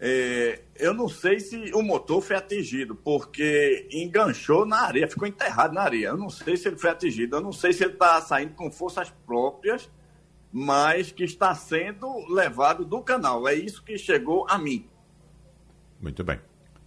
É, 0.01 0.61
eu 0.77 0.93
não 0.93 1.09
sei 1.09 1.39
se 1.39 1.73
o 1.73 1.83
motor 1.83 2.21
foi 2.21 2.37
atingido, 2.37 2.95
porque 2.95 3.89
enganchou 3.93 4.67
na 4.67 4.81
areia, 4.81 5.09
ficou 5.09 5.27
enterrado 5.27 5.75
na 5.75 5.83
areia. 5.83 6.09
Eu 6.09 6.17
não 6.17 6.29
sei 6.29 6.57
se 6.57 6.69
ele 6.69 6.77
foi 6.77 6.91
atingido, 6.91 7.37
eu 7.37 7.41
não 7.41 7.53
sei 7.53 7.73
se 7.73 7.85
ele 7.85 7.93
está 7.93 8.21
saindo 8.21 8.55
com 8.55 8.71
forças 8.71 9.11
próprias, 9.25 9.89
mas 10.53 11.13
que 11.13 11.25
está 11.25 11.55
sendo 11.55 12.27
levado 12.33 12.85
do 12.85 13.01
canal. 13.01 13.47
É 13.47 13.55
isso 13.55 13.83
que 13.83 13.97
chegou 13.97 14.47
a 14.49 14.59
mim. 14.59 14.89
Muito 16.01 16.25
bem. 16.25 16.41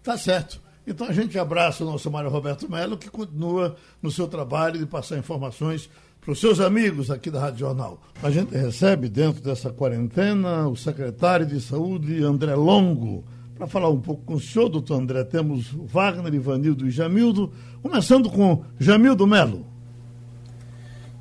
Tá 0.04 0.18
certo. 0.18 0.62
Então 0.86 1.08
a 1.08 1.14
gente 1.14 1.38
abraça 1.38 1.84
o 1.84 1.88
nosso 1.88 2.10
Mário 2.10 2.30
Roberto 2.30 2.70
Melo, 2.70 2.98
que 2.98 3.10
continua 3.10 3.78
no 4.02 4.10
seu 4.10 4.28
trabalho 4.28 4.80
de 4.80 4.86
passar 4.86 5.18
informações 5.18 5.90
para 6.22 6.32
os 6.32 6.40
seus 6.40 6.60
amigos 6.60 7.12
aqui 7.12 7.30
da 7.30 7.42
Rádio 7.42 7.60
Jornal. 7.60 8.00
A 8.22 8.30
gente 8.30 8.56
recebe, 8.56 9.10
dentro 9.10 9.42
dessa 9.42 9.72
quarentena, 9.72 10.68
o 10.68 10.76
secretário 10.76 11.46
de 11.46 11.60
Saúde, 11.60 12.24
André 12.24 12.56
Longo 12.56 13.26
para 13.62 13.68
falar 13.68 13.90
um 13.90 14.02
pouco 14.02 14.24
com 14.24 14.34
o 14.34 14.40
senhor, 14.40 14.70
doutor 14.70 15.00
André, 15.00 15.24
temos 15.24 15.68
Wagner, 15.72 16.34
Ivanildo 16.34 16.88
e 16.88 16.90
Jamildo. 16.90 17.52
Começando 17.84 18.28
com 18.28 18.64
Jamildo 18.80 19.28
Melo. 19.28 19.68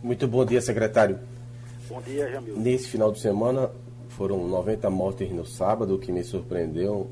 Muito 0.03 0.27
bom 0.27 0.43
dia, 0.47 0.63
secretário. 0.63 1.19
Bom 1.87 2.01
dia, 2.01 2.33
Jamildo. 2.33 2.59
Nesse 2.59 2.89
final 2.89 3.13
de 3.13 3.21
semana 3.21 3.71
foram 4.09 4.49
90 4.49 4.89
mortes 4.89 5.31
no 5.31 5.45
sábado, 5.45 5.95
o 5.95 5.99
que 5.99 6.11
me 6.11 6.25
surpreendeu, 6.25 7.11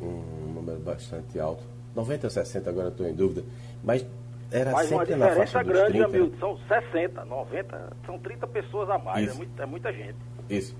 um 0.00 0.52
número 0.54 0.78
bastante 0.78 1.40
alto. 1.40 1.64
90 1.96 2.28
ou 2.28 2.30
60, 2.30 2.70
agora 2.70 2.88
estou 2.90 3.04
em 3.04 3.14
dúvida. 3.14 3.44
Mas 3.82 4.06
era 4.50 4.72
Mas 4.72 4.90
uma 4.90 5.04
diferença 5.04 5.62
grande, 5.62 5.92
30. 5.98 6.08
Jamildo. 6.10 6.38
São 6.38 6.58
60, 6.68 7.24
90, 7.24 7.92
são 8.06 8.18
30 8.18 8.46
pessoas 8.46 8.88
a 8.90 8.98
mais. 8.98 9.30
É, 9.30 9.34
muito- 9.34 9.62
é 9.62 9.66
muita 9.66 9.92
gente. 9.92 10.16
Isso. 10.48 10.74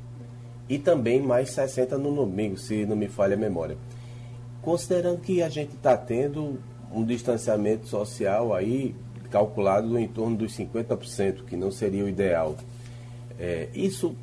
E 0.69 0.79
também 0.79 1.21
mais 1.21 1.51
60 1.51 1.97
no 1.99 2.15
domingo, 2.15 2.57
se 2.59 2.85
não 2.87 2.97
me 2.97 3.09
falha 3.09 3.35
a 3.35 3.39
memória. 3.39 3.77
Considerando 4.63 5.21
que 5.21 5.43
a 5.43 5.49
gente 5.49 5.75
está 5.75 5.97
tendo 5.97 6.59
um 6.93 7.05
distanciamento 7.05 7.87
social 7.87 8.55
aí 8.55 8.95
calculado 9.31 9.99
em 9.99 10.09
torno 10.09 10.37
dos 10.37 10.55
50%, 10.57 11.45
que 11.45 11.57
não 11.57 11.71
seria 11.71 12.05
o 12.05 12.09
ideal. 12.09 12.57
É, 13.39 13.69
isso, 13.75 14.17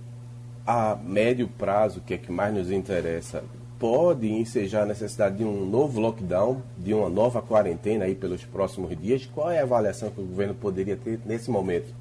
a 0.66 0.96
médio 0.96 1.48
prazo, 1.48 2.02
que 2.02 2.14
é 2.16 2.18
que 2.18 2.32
mais 2.32 2.54
nos 2.54 2.72
interessa, 2.72 3.44
pode 3.80 4.32
ensejar 4.32 4.84
a 4.84 4.86
necessidade 4.86 5.38
de 5.38 5.44
um 5.44 5.66
novo 5.66 6.00
lockdown, 6.00 6.62
de 6.78 6.94
uma 6.94 7.10
nova 7.10 7.42
quarentena 7.42 8.06
aí 8.06 8.16
pelos 8.16 8.44
próximos 8.46 8.98
dias? 8.98 9.26
Qual 9.26 9.50
é 9.52 9.60
a 9.60 9.64
avaliação 9.64 10.10
que 10.10 10.22
o 10.22 10.26
governo 10.26 10.54
poderia 10.56 10.96
ter 10.96 11.20
nesse 11.26 11.50
momento? 11.52 11.94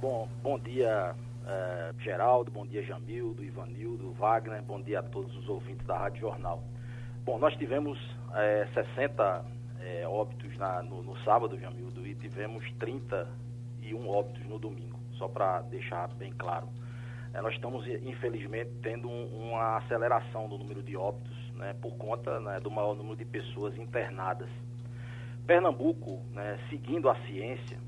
Bom, 0.00 0.28
bom 0.42 0.58
dia, 0.58 1.14
eh, 1.46 1.92
Geraldo, 2.00 2.50
bom 2.50 2.66
dia, 2.66 2.82
Jamildo, 2.82 3.42
Ivanildo, 3.42 4.12
Wagner, 4.12 4.62
bom 4.62 4.80
dia 4.80 5.00
a 5.00 5.02
todos 5.02 5.34
os 5.36 5.48
ouvintes 5.48 5.86
da 5.86 5.98
Rádio 5.98 6.20
Jornal. 6.20 6.62
Bom, 7.24 7.38
nós 7.38 7.54
tivemos 7.56 7.98
eh, 8.34 8.68
60 8.74 9.44
eh, 9.80 10.06
óbitos 10.06 10.56
na- 10.58 10.82
no, 10.82 11.02
no 11.02 11.16
sábado, 11.24 11.58
Jamildo, 11.58 12.06
e 12.06 12.14
tivemos 12.14 12.64
31 12.78 14.08
óbitos 14.08 14.44
no 14.46 14.58
domingo, 14.58 14.98
só 15.18 15.26
para 15.26 15.62
deixar 15.62 16.08
bem 16.14 16.32
claro. 16.36 16.68
Nós 17.40 17.54
estamos, 17.54 17.86
infelizmente, 17.86 18.70
tendo 18.82 19.08
um- 19.08 19.50
uma 19.50 19.78
aceleração 19.78 20.48
do 20.48 20.56
número 20.56 20.82
de 20.82 20.96
óbitos, 20.96 21.36
né, 21.54 21.74
por 21.80 21.96
conta 21.96 22.38
né, 22.40 22.60
do 22.60 22.70
maior 22.70 22.94
número 22.94 23.16
de 23.16 23.24
pessoas 23.24 23.76
internadas. 23.76 24.48
Pernambuco, 25.46 26.22
né, 26.32 26.58
seguindo 26.70 27.08
a 27.08 27.16
ciência, 27.26 27.78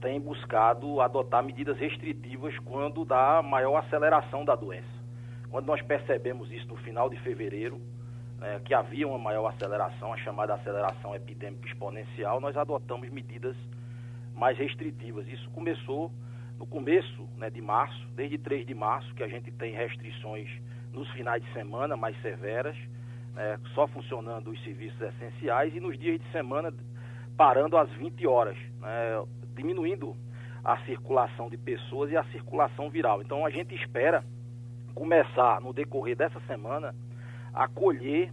tem 0.00 0.18
buscado 0.18 1.00
adotar 1.00 1.42
medidas 1.42 1.78
restritivas 1.78 2.58
quando 2.60 3.04
dá 3.04 3.42
maior 3.42 3.76
aceleração 3.76 4.44
da 4.44 4.54
doença. 4.54 4.88
Quando 5.50 5.66
nós 5.66 5.82
percebemos 5.82 6.50
isso 6.50 6.66
no 6.68 6.76
final 6.76 7.10
de 7.10 7.16
fevereiro, 7.20 7.80
né, 8.38 8.60
que 8.64 8.72
havia 8.72 9.06
uma 9.06 9.18
maior 9.18 9.46
aceleração, 9.48 10.12
a 10.12 10.16
chamada 10.16 10.54
aceleração 10.54 11.14
epidêmica 11.14 11.68
exponencial, 11.68 12.40
nós 12.40 12.56
adotamos 12.56 13.10
medidas 13.10 13.56
mais 14.34 14.56
restritivas. 14.56 15.28
Isso 15.28 15.50
começou 15.50 16.10
no 16.60 16.66
começo 16.66 17.26
né, 17.38 17.48
de 17.48 17.62
março, 17.62 18.06
desde 18.14 18.36
3 18.36 18.66
de 18.66 18.74
março, 18.74 19.14
que 19.14 19.22
a 19.22 19.28
gente 19.28 19.50
tem 19.50 19.72
restrições 19.72 20.46
nos 20.92 21.10
finais 21.12 21.42
de 21.42 21.50
semana 21.54 21.96
mais 21.96 22.20
severas, 22.20 22.76
né, 23.34 23.58
só 23.74 23.88
funcionando 23.88 24.50
os 24.50 24.62
serviços 24.62 25.00
essenciais, 25.00 25.74
e 25.74 25.80
nos 25.80 25.98
dias 25.98 26.20
de 26.20 26.30
semana 26.30 26.70
parando 27.34 27.78
às 27.78 27.90
20 27.92 28.26
horas, 28.26 28.58
né, 28.78 29.24
diminuindo 29.56 30.14
a 30.62 30.76
circulação 30.84 31.48
de 31.48 31.56
pessoas 31.56 32.10
e 32.10 32.16
a 32.18 32.24
circulação 32.24 32.90
viral. 32.90 33.22
Então 33.22 33.46
a 33.46 33.50
gente 33.50 33.74
espera 33.74 34.22
começar 34.94 35.62
no 35.62 35.72
decorrer 35.72 36.14
dessa 36.14 36.40
semana 36.40 36.94
a 37.54 37.66
colher 37.68 38.30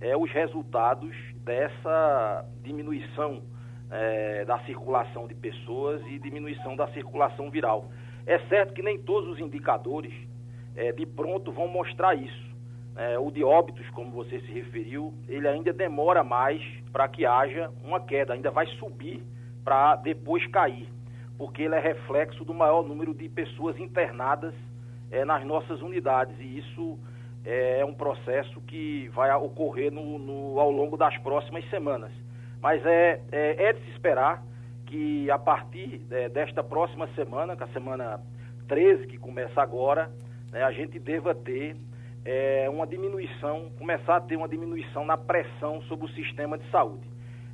eh, 0.00 0.16
os 0.16 0.30
resultados 0.30 1.14
dessa 1.44 2.48
diminuição 2.62 3.42
eh, 3.90 4.44
da 4.46 4.58
circulação 4.60 5.26
de 5.26 5.34
pessoas 5.34 6.02
e 6.06 6.18
diminuição 6.18 6.74
da 6.76 6.88
circulação 6.88 7.50
viral. 7.50 7.90
É 8.26 8.38
certo 8.48 8.72
que 8.74 8.82
nem 8.82 8.98
todos 8.98 9.28
os 9.30 9.38
indicadores 9.38 10.12
eh, 10.76 10.92
de 10.92 11.06
pronto 11.06 11.52
vão 11.52 11.68
mostrar 11.68 12.14
isso. 12.14 12.46
Eh, 12.96 13.18
o 13.18 13.30
de 13.30 13.44
óbitos, 13.44 13.88
como 13.90 14.10
você 14.10 14.40
se 14.40 14.50
referiu, 14.52 15.12
ele 15.28 15.46
ainda 15.46 15.72
demora 15.72 16.24
mais 16.24 16.60
para 16.92 17.06
que 17.08 17.24
haja 17.26 17.70
uma 17.84 18.00
queda, 18.00 18.32
ainda 18.32 18.50
vai 18.50 18.66
subir 18.78 19.22
para 19.64 19.96
depois 19.96 20.46
cair, 20.48 20.88
porque 21.36 21.62
ele 21.62 21.74
é 21.74 21.80
reflexo 21.80 22.44
do 22.44 22.54
maior 22.54 22.82
número 22.82 23.12
de 23.14 23.28
pessoas 23.28 23.78
internadas 23.78 24.54
eh, 25.10 25.24
nas 25.24 25.44
nossas 25.44 25.80
unidades 25.82 26.34
e 26.40 26.58
isso 26.58 26.98
eh, 27.44 27.78
é 27.80 27.84
um 27.84 27.94
processo 27.94 28.60
que 28.62 29.08
vai 29.14 29.32
ocorrer 29.34 29.92
no, 29.92 30.18
no- 30.18 30.58
ao 30.58 30.70
longo 30.70 30.96
das 30.96 31.16
próximas 31.18 31.68
semanas. 31.70 32.10
Mas 32.60 32.84
é, 32.84 33.20
é, 33.30 33.64
é 33.66 33.72
de 33.72 33.80
se 33.84 33.90
esperar 33.90 34.42
que 34.86 35.30
a 35.30 35.38
partir 35.38 36.00
eh, 36.10 36.28
desta 36.28 36.62
próxima 36.62 37.08
semana, 37.08 37.56
que 37.56 37.62
é 37.62 37.66
a 37.66 37.68
semana 37.70 38.20
13, 38.68 39.06
que 39.06 39.18
começa 39.18 39.60
agora, 39.60 40.10
né, 40.52 40.62
a 40.62 40.70
gente 40.70 40.98
deva 40.98 41.34
ter 41.34 41.76
eh, 42.24 42.68
uma 42.70 42.86
diminuição, 42.86 43.70
começar 43.78 44.16
a 44.16 44.20
ter 44.20 44.36
uma 44.36 44.48
diminuição 44.48 45.04
na 45.04 45.16
pressão 45.16 45.82
sobre 45.82 46.06
o 46.06 46.08
sistema 46.10 46.56
de 46.56 46.68
saúde. 46.70 47.06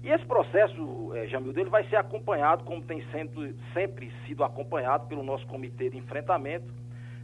E 0.02 0.10
esse 0.10 0.24
processo, 0.26 1.12
eh, 1.14 1.26
Jamildo, 1.28 1.58
ele 1.58 1.70
vai 1.70 1.84
ser 1.88 1.96
acompanhado, 1.96 2.64
como 2.64 2.82
tem 2.82 3.02
sempre, 3.10 3.56
sempre 3.72 4.12
sido 4.26 4.44
acompanhado 4.44 5.06
pelo 5.06 5.22
nosso 5.22 5.46
comitê 5.46 5.88
de 5.88 5.96
enfrentamento. 5.96 6.66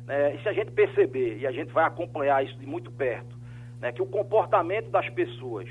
né? 0.07 0.35
e 0.35 0.43
se 0.43 0.49
a 0.49 0.53
gente 0.55 0.71
perceber, 0.71 1.39
e 1.39 1.47
a 1.47 1.53
gente 1.53 1.71
vai 1.71 1.85
acompanhar 1.85 2.43
isso 2.43 2.59
de 2.59 2.67
muito 2.67 2.91
perto, 2.91 3.37
né, 3.79 3.93
que 3.93 4.01
o 4.01 4.07
comportamento 4.07 4.91
das 4.91 5.09
pessoas 5.11 5.69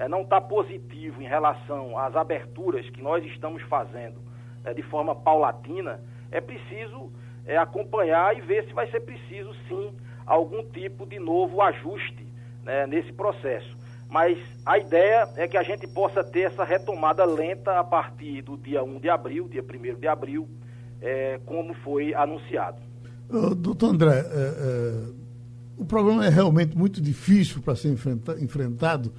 eh, 0.00 0.08
não 0.08 0.22
está 0.22 0.40
positivo 0.40 1.20
em 1.20 1.28
relação 1.28 1.98
às 1.98 2.16
aberturas 2.16 2.88
que 2.88 3.02
nós 3.02 3.22
estamos 3.26 3.62
fazendo 3.64 4.18
eh, 4.64 4.72
de 4.72 4.82
forma 4.82 5.14
paulatina, 5.14 6.00
é 6.30 6.40
preciso 6.40 7.12
eh, 7.44 7.58
acompanhar 7.58 8.34
e 8.34 8.40
ver 8.40 8.66
se 8.66 8.72
vai 8.72 8.90
ser 8.90 9.00
preciso, 9.00 9.54
sim, 9.68 9.92
algum 10.24 10.64
tipo 10.70 11.04
de 11.04 11.18
novo 11.18 11.60
ajuste 11.60 12.26
né, 12.64 12.86
nesse 12.86 13.12
processo. 13.12 13.76
mas 14.08 14.38
a 14.64 14.78
ideia 14.78 15.28
é 15.36 15.46
que 15.46 15.58
a 15.58 15.62
gente 15.62 15.86
possa 15.86 16.24
ter 16.24 16.40
essa 16.40 16.64
retomada 16.64 17.24
lenta 17.26 17.78
a 17.78 17.84
partir 17.84 18.40
do 18.40 18.56
dia 18.56 18.82
1 18.82 19.00
de 19.00 19.10
abril, 19.10 19.48
dia 19.48 19.62
1 19.62 20.00
de 20.00 20.08
abril, 20.08 20.48
é, 21.00 21.38
como 21.44 21.74
foi 21.74 22.14
anunciado. 22.14 22.78
Uh, 23.28 23.54
doutor 23.54 23.90
André, 23.90 24.18
é, 24.18 24.22
é, 24.22 25.04
o 25.76 25.84
problema 25.84 26.26
é 26.26 26.28
realmente 26.28 26.76
muito 26.76 27.00
difícil 27.00 27.62
para 27.62 27.76
ser 27.76 27.88
enfrenta, 27.88 28.32
enfrentado, 28.42 29.12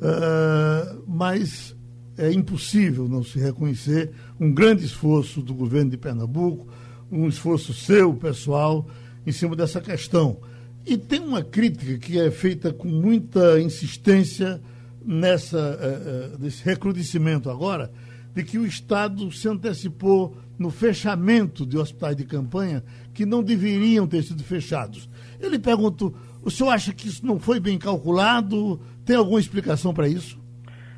uh, 0.00 1.02
mas 1.06 1.76
é 2.16 2.32
impossível 2.32 3.08
não 3.08 3.22
se 3.22 3.38
reconhecer 3.38 4.10
um 4.38 4.52
grande 4.52 4.84
esforço 4.84 5.40
do 5.40 5.54
governo 5.54 5.90
de 5.90 5.96
Pernambuco, 5.96 6.68
um 7.10 7.28
esforço 7.28 7.72
seu, 7.72 8.14
pessoal, 8.14 8.86
em 9.26 9.32
cima 9.32 9.56
dessa 9.56 9.80
questão. 9.80 10.38
E 10.86 10.96
tem 10.96 11.20
uma 11.20 11.42
crítica 11.42 11.98
que 11.98 12.18
é 12.18 12.30
feita 12.30 12.72
com 12.72 12.88
muita 12.88 13.60
insistência 13.60 14.60
nessa, 15.04 15.58
uh, 15.58 16.34
uh, 16.36 16.38
nesse 16.38 16.64
recrudescimento 16.64 17.50
agora, 17.50 17.90
de 18.34 18.44
que 18.44 18.58
o 18.58 18.66
Estado 18.66 19.30
se 19.32 19.48
antecipou 19.48 20.36
no 20.58 20.70
fechamento 20.70 21.64
de 21.64 21.78
hospitais 21.78 22.16
de 22.16 22.24
campanha 22.24 22.84
que 23.14 23.24
não 23.24 23.42
deveriam 23.42 24.06
ter 24.06 24.22
sido 24.22 24.42
fechados. 24.44 25.08
Eu 25.40 25.50
lhe 25.50 25.58
pergunto, 25.58 26.14
o 26.42 26.50
senhor 26.50 26.70
acha 26.70 26.92
que 26.92 27.06
isso 27.06 27.24
não 27.24 27.38
foi 27.38 27.60
bem 27.60 27.78
calculado? 27.78 28.80
Tem 29.04 29.16
alguma 29.16 29.40
explicação 29.40 29.92
para 29.92 30.08
isso? 30.08 30.40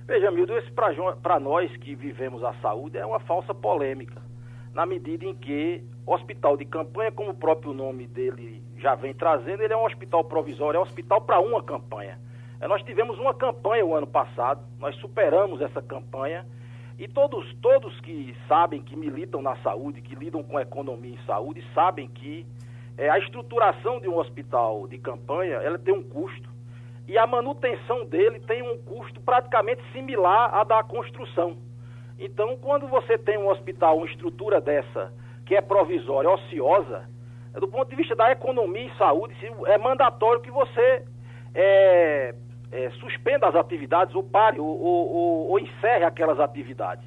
Veja, 0.07 0.31
Mildo, 0.31 0.57
isso 0.59 0.73
para 0.73 1.41
nós 1.41 1.75
que 1.79 1.95
vivemos 1.95 2.45
a 2.45 2.53
saúde 2.55 2.99
é 2.99 3.07
uma 3.07 3.21
falsa 3.21 3.55
polêmica, 3.55 4.21
na 4.75 4.85
medida 4.85 5.25
em 5.25 5.35
que 5.35 5.83
hospital 6.07 6.57
de 6.57 6.65
campanha, 6.65 7.13
como 7.13 7.31
o 7.31 7.35
próprio 7.35 7.73
nome 7.73 8.07
dele 8.07 8.63
já 8.79 8.95
vem 8.95 9.15
trazendo, 9.15 9.63
ele 9.63 9.73
é 9.73 9.77
um 9.77 9.85
hospital 9.85 10.25
provisório, 10.25 10.77
é 10.77 10.81
um 10.81 10.85
hospital 10.85 11.21
para 11.21 11.41
uma 11.41 11.63
campanha. 11.63 12.19
É, 12.61 12.67
nós 12.69 12.83
tivemos 12.83 13.19
uma 13.19 13.33
campanha 13.33 13.85
o 13.85 13.95
ano 13.95 14.07
passado, 14.07 14.63
nós 14.79 14.95
superamos 14.97 15.61
essa 15.61 15.81
campanha 15.81 16.47
e 16.99 17.09
todos, 17.09 17.53
todos 17.61 17.99
que 18.01 18.35
sabem, 18.47 18.83
que 18.83 18.95
militam 18.95 19.41
na 19.43 19.57
saúde, 19.57 20.01
que 20.01 20.15
lidam 20.15 20.43
com 20.43 20.61
economia 20.61 21.15
em 21.15 21.27
saúde, 21.27 21.65
sabem 21.75 22.09
que 22.09 22.47
é, 22.97 23.09
a 23.09 23.19
estruturação 23.19 24.01
de 24.01 24.09
um 24.09 24.17
hospital 24.17 24.87
de 24.87 24.99
campanha, 24.99 25.57
ela 25.57 25.79
tem 25.79 25.95
um 25.95 26.03
custo 26.03 26.51
e 27.09 27.19
a 27.19 27.27
manutenção 27.27 28.05
dele 28.05 28.41
tem 28.41 28.63
um 28.63 28.79
custo 28.79 29.21
praticamente 29.21 29.83
similar 29.93 30.55
à 30.55 30.65
da 30.65 30.83
construção. 30.83 31.57
Então, 32.19 32.57
quando 32.59 32.87
você 32.87 33.19
tem 33.19 33.39
um 33.39 33.49
hospital, 33.49 33.97
uma 33.97 34.07
estrutura 34.07 34.61
dessa, 34.61 35.13
que 35.45 35.57
é 35.57 35.61
provisória, 35.61 36.31
ociosa, 36.31 37.09
do 37.55 37.69
ponto 37.69 37.89
de 37.89 37.97
vista 37.97 38.15
da 38.15 38.31
economia 38.31 38.87
e 38.87 38.97
saúde, 38.97 39.35
é 39.67 39.77
mandatório 39.77 40.41
que 40.41 40.51
você 40.51 41.05
é, 41.55 42.35
é, 42.71 42.91
suspenda 43.01 43.49
as 43.49 43.55
atividades 43.55 44.15
ou 44.15 44.23
pare 44.23 44.61
ou, 44.61 44.81
ou, 44.81 45.51
ou 45.51 45.59
encerre 45.59 46.05
aquelas 46.05 46.39
atividades. 46.39 47.05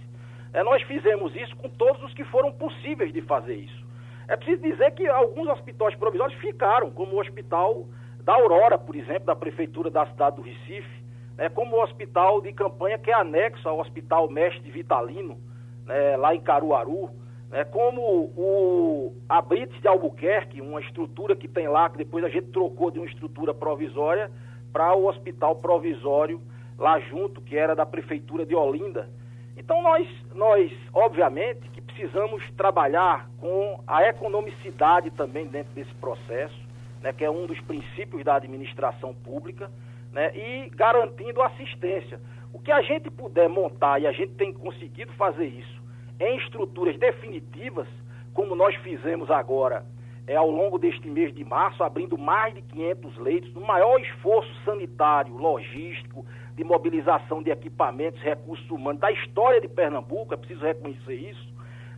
É, 0.54 0.62
nós 0.64 0.82
fizemos 0.84 1.36
isso 1.36 1.56
com 1.56 1.70
todos 1.70 2.02
os 2.04 2.14
que 2.14 2.24
foram 2.26 2.52
possíveis 2.52 3.12
de 3.12 3.22
fazer 3.22 3.56
isso. 3.56 3.85
É 4.28 4.36
preciso 4.36 4.62
dizer 4.62 4.92
que 4.92 5.08
alguns 5.08 5.48
hospitais 5.48 5.96
provisórios 5.96 6.38
ficaram, 6.40 6.90
como 6.90 7.16
o 7.16 7.20
Hospital 7.20 7.86
da 8.24 8.34
Aurora, 8.34 8.78
por 8.78 8.96
exemplo, 8.96 9.26
da 9.26 9.36
Prefeitura 9.36 9.90
da 9.92 10.06
cidade 10.08 10.38
do 10.38 10.42
Recife, 10.42 11.04
né, 11.38 11.50
como 11.50 11.76
o 11.76 11.84
hospital 11.84 12.42
de 12.42 12.52
campanha 12.54 12.98
que 12.98 13.12
é 13.12 13.14
anexo 13.14 13.68
ao 13.68 13.80
Hospital 13.80 14.30
Mestre 14.30 14.72
Vitalino, 14.72 15.38
né, 15.86 16.18
lá 16.18 16.34
em 16.34 16.42
Caruaru, 16.42 17.10
né, 17.52 17.64
como 17.66 18.02
o 18.36 19.14
Abrites 19.30 19.80
de 19.80 19.88
Albuquerque, 19.88 20.62
uma 20.62 20.82
estrutura 20.82 21.36
que 21.36 21.48
tem 21.48 21.68
lá, 21.68 21.90
que 21.90 21.98
depois 21.98 22.24
a 22.24 22.30
gente 22.30 22.48
trocou 22.48 22.90
de 22.90 23.00
uma 23.00 23.08
estrutura 23.08 23.54
provisória 23.54 24.32
para 24.74 24.96
o 24.96 25.08
hospital 25.08 25.58
provisório 25.58 26.42
lá 26.78 27.00
junto, 27.00 27.42
que 27.42 27.56
era 27.56 27.76
da 27.76 27.86
Prefeitura 27.86 28.46
de 28.46 28.56
Olinda. 28.56 29.08
Então 29.56 29.82
nós, 29.82 30.08
nós, 30.34 30.72
obviamente, 30.94 31.70
que 31.70 31.82
precisamos 31.96 32.44
trabalhar 32.58 33.30
com 33.40 33.80
a 33.88 34.04
economicidade 34.04 35.10
também 35.12 35.48
dentro 35.48 35.74
desse 35.74 35.94
processo, 35.96 36.60
né, 37.02 37.14
que 37.14 37.24
é 37.24 37.32
um 37.32 37.46
dos 37.46 37.60
princípios 37.62 38.24
da 38.24 38.36
administração 38.36 39.14
pública, 39.14 39.72
né, 40.12 40.36
e 40.36 40.70
garantindo 40.72 41.42
assistência. 41.42 42.20
O 42.54 42.60
que 42.60 42.72
a 42.72 42.82
gente 42.82 43.10
puder 43.10 43.48
montar, 43.48 44.02
e 44.02 44.08
a 44.08 44.12
gente 44.12 44.34
tem 44.34 44.52
conseguido 44.52 45.14
fazer 45.14 45.46
isso, 45.46 45.82
em 46.20 46.38
estruturas 46.38 46.98
definitivas, 46.98 47.88
como 48.34 48.56
nós 48.56 48.76
fizemos 48.76 49.32
agora 49.32 49.86
é, 50.28 50.36
ao 50.36 50.50
longo 50.50 50.78
deste 50.78 51.08
mês 51.08 51.34
de 51.34 51.46
março, 51.46 51.82
abrindo 51.82 52.18
mais 52.18 52.54
de 52.54 52.62
500 52.62 53.18
leitos, 53.18 53.54
no 53.54 53.62
maior 53.62 54.00
esforço 54.02 54.54
sanitário, 54.66 55.38
logístico, 55.38 56.26
de 56.56 56.64
mobilização 56.64 57.42
de 57.42 57.52
equipamentos, 57.52 58.22
recursos 58.22 58.70
humanos 58.70 59.00
da 59.00 59.12
história 59.12 59.62
de 59.62 59.68
Pernambuco, 59.68 60.34
é 60.34 60.38
preciso 60.38 60.66
reconhecer 60.66 61.14
isso, 61.14 61.55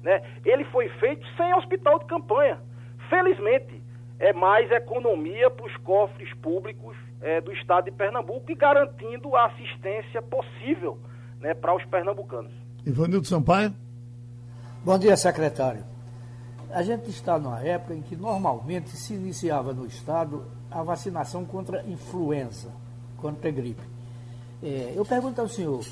né? 0.07 0.21
ele 0.45 0.63
foi 0.65 0.87
feito 0.87 1.27
sem 1.35 1.53
hospital 1.53 1.99
de 1.99 2.05
campanha. 2.05 2.61
Felizmente, 3.09 3.83
é 4.17 4.31
mais 4.31 4.71
economia 4.71 5.49
para 5.49 5.65
os 5.65 5.75
cofres 5.77 6.33
públicos 6.35 6.95
é, 7.19 7.41
do 7.41 7.51
estado 7.51 7.85
de 7.85 7.91
Pernambuco 7.91 8.49
e 8.49 8.55
garantindo 8.55 9.35
a 9.35 9.47
assistência 9.47 10.21
possível 10.21 10.97
né, 11.41 11.53
para 11.53 11.75
os 11.75 11.83
pernambucanos. 11.85 12.53
Ivanildo 12.85 13.27
Sampaio. 13.27 13.73
Bom 14.85 14.97
dia, 14.97 15.17
secretário. 15.17 15.83
A 16.71 16.81
gente 16.83 17.09
está 17.09 17.37
numa 17.37 17.59
época 17.59 17.93
em 17.93 18.01
que 18.01 18.15
normalmente 18.15 18.91
se 18.91 19.13
iniciava 19.13 19.73
no 19.73 19.85
Estado 19.85 20.45
a 20.71 20.83
vacinação 20.83 21.43
contra 21.43 21.83
influenza, 21.83 22.73
contra 23.17 23.51
gripe. 23.51 23.83
É, 24.63 24.93
eu 24.95 25.03
pergunto 25.03 25.41
ao 25.41 25.49
senhor, 25.49 25.85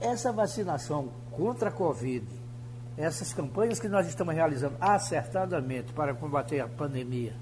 essa 0.00 0.32
vacinação 0.32 1.10
contra 1.30 1.68
a 1.68 1.72
Covid, 1.72 2.39
essas 2.96 3.32
campanhas 3.32 3.78
que 3.78 3.88
nós 3.88 4.06
estamos 4.06 4.34
realizando 4.34 4.76
acertadamente 4.80 5.92
para 5.92 6.14
combater 6.14 6.60
a 6.60 6.68
pandemia, 6.68 7.32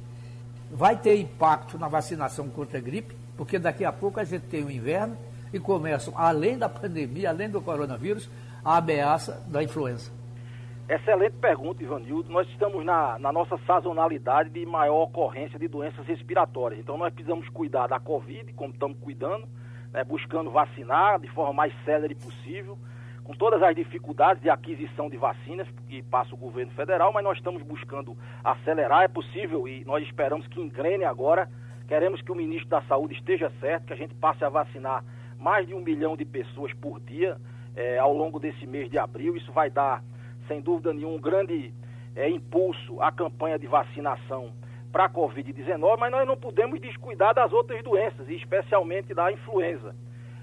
vai 0.70 0.96
ter 0.96 1.18
impacto 1.18 1.78
na 1.78 1.88
vacinação 1.88 2.48
contra 2.48 2.78
a 2.78 2.80
gripe? 2.80 3.16
Porque 3.36 3.58
daqui 3.58 3.84
a 3.84 3.92
pouco 3.92 4.20
a 4.20 4.24
gente 4.24 4.46
tem 4.46 4.64
o 4.64 4.70
inverno 4.70 5.16
e 5.52 5.58
começam, 5.58 6.12
além 6.16 6.58
da 6.58 6.68
pandemia, 6.68 7.30
além 7.30 7.48
do 7.48 7.60
coronavírus, 7.60 8.28
a 8.64 8.76
ameaça 8.76 9.42
da 9.48 9.62
influenza. 9.62 10.10
Excelente 10.88 11.36
pergunta, 11.36 11.82
Ivanildo. 11.82 12.30
Nós 12.30 12.48
estamos 12.48 12.82
na, 12.84 13.18
na, 13.18 13.30
nossa 13.30 13.58
sazonalidade 13.66 14.48
de 14.48 14.64
maior 14.64 15.02
ocorrência 15.02 15.58
de 15.58 15.68
doenças 15.68 16.06
respiratórias. 16.06 16.80
Então, 16.80 16.96
nós 16.96 17.12
precisamos 17.12 17.46
cuidar 17.50 17.86
da 17.88 18.00
Covid, 18.00 18.54
como 18.54 18.72
estamos 18.72 18.98
cuidando, 18.98 19.46
né, 19.92 20.02
buscando 20.02 20.50
vacinar 20.50 21.20
de 21.20 21.28
forma 21.28 21.52
mais 21.52 21.74
célere 21.84 22.14
possível, 22.14 22.78
com 23.28 23.34
todas 23.34 23.62
as 23.62 23.76
dificuldades 23.76 24.42
de 24.42 24.48
aquisição 24.48 25.10
de 25.10 25.18
vacinas 25.18 25.68
que 25.86 26.02
passa 26.04 26.34
o 26.34 26.38
governo 26.38 26.72
federal, 26.72 27.12
mas 27.12 27.22
nós 27.22 27.36
estamos 27.36 27.62
buscando 27.62 28.16
acelerar. 28.42 29.02
É 29.02 29.08
possível 29.08 29.68
e 29.68 29.84
nós 29.84 30.02
esperamos 30.02 30.46
que 30.46 30.58
engrene 30.58 31.04
agora. 31.04 31.46
Queremos 31.86 32.22
que 32.22 32.32
o 32.32 32.34
ministro 32.34 32.70
da 32.70 32.80
Saúde 32.84 33.12
esteja 33.12 33.52
certo, 33.60 33.84
que 33.84 33.92
a 33.92 33.96
gente 33.96 34.14
passe 34.14 34.42
a 34.42 34.48
vacinar 34.48 35.04
mais 35.38 35.66
de 35.66 35.74
um 35.74 35.80
milhão 35.80 36.16
de 36.16 36.24
pessoas 36.24 36.72
por 36.72 37.00
dia 37.00 37.36
é, 37.76 37.98
ao 37.98 38.14
longo 38.14 38.40
desse 38.40 38.66
mês 38.66 38.90
de 38.90 38.98
abril. 38.98 39.36
Isso 39.36 39.52
vai 39.52 39.68
dar 39.68 40.02
sem 40.46 40.62
dúvida 40.62 40.94
nenhuma, 40.94 41.16
um 41.16 41.20
grande 41.20 41.70
é, 42.16 42.30
impulso 42.30 42.98
à 43.02 43.12
campanha 43.12 43.58
de 43.58 43.66
vacinação 43.66 44.54
para 44.90 45.04
a 45.04 45.10
Covid-19, 45.10 45.98
mas 45.98 46.10
nós 46.10 46.26
não 46.26 46.34
podemos 46.34 46.80
descuidar 46.80 47.34
das 47.34 47.52
outras 47.52 47.84
doenças, 47.84 48.26
e 48.26 48.36
especialmente 48.36 49.12
da 49.12 49.30
influenza. 49.30 49.94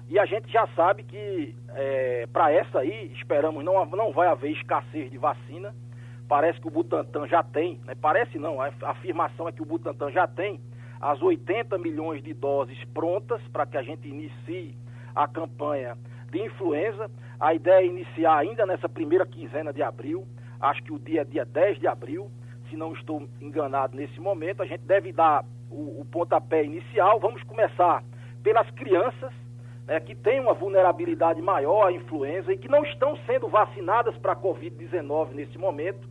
E 0.08 0.18
a 0.18 0.24
gente 0.24 0.50
já 0.52 0.66
sabe 0.68 1.02
que 1.02 1.54
é, 1.70 2.28
para 2.32 2.52
essa 2.52 2.78
aí, 2.78 3.12
esperamos, 3.14 3.64
não, 3.64 3.84
não 3.86 4.12
vai 4.12 4.28
haver 4.28 4.52
escassez 4.52 5.10
de 5.10 5.18
vacina. 5.18 5.74
Parece 6.28 6.60
que 6.60 6.68
o 6.68 6.70
Butantan 6.70 7.26
já 7.26 7.42
tem, 7.42 7.80
né? 7.84 7.94
parece 8.00 8.38
não, 8.38 8.60
a 8.60 8.72
afirmação 8.82 9.48
é 9.48 9.52
que 9.52 9.62
o 9.62 9.66
Butantan 9.66 10.10
já 10.10 10.26
tem 10.26 10.60
as 11.00 11.20
80 11.20 11.78
milhões 11.78 12.22
de 12.22 12.32
doses 12.34 12.82
prontas 12.94 13.40
para 13.52 13.66
que 13.66 13.76
a 13.76 13.82
gente 13.82 14.08
inicie 14.08 14.76
a 15.14 15.28
campanha 15.28 15.96
de 16.30 16.42
influenza. 16.42 17.10
A 17.38 17.54
ideia 17.54 17.82
é 17.82 17.86
iniciar 17.86 18.38
ainda 18.38 18.66
nessa 18.66 18.88
primeira 18.88 19.26
quinzena 19.26 19.72
de 19.72 19.82
abril, 19.82 20.26
acho 20.60 20.82
que 20.82 20.92
o 20.92 20.98
dia 20.98 21.22
é 21.22 21.24
dia 21.24 21.44
10 21.44 21.78
de 21.78 21.86
abril, 21.86 22.30
se 22.68 22.76
não 22.76 22.92
estou 22.92 23.28
enganado 23.40 23.96
nesse 23.96 24.20
momento. 24.20 24.62
A 24.62 24.66
gente 24.66 24.82
deve 24.82 25.12
dar 25.12 25.44
o, 25.70 26.00
o 26.00 26.06
pontapé 26.10 26.64
inicial. 26.64 27.20
Vamos 27.20 27.42
começar 27.44 28.02
pelas 28.42 28.68
crianças, 28.70 29.32
né, 29.86 30.00
que 30.00 30.14
têm 30.14 30.40
uma 30.40 30.52
vulnerabilidade 30.52 31.40
maior 31.40 31.86
à 31.86 31.92
influenza 31.92 32.52
e 32.52 32.58
que 32.58 32.68
não 32.68 32.82
estão 32.84 33.16
sendo 33.26 33.48
vacinadas 33.48 34.16
para 34.18 34.32
a 34.32 34.36
Covid-19 34.36 35.32
nesse 35.32 35.56
momento, 35.58 36.08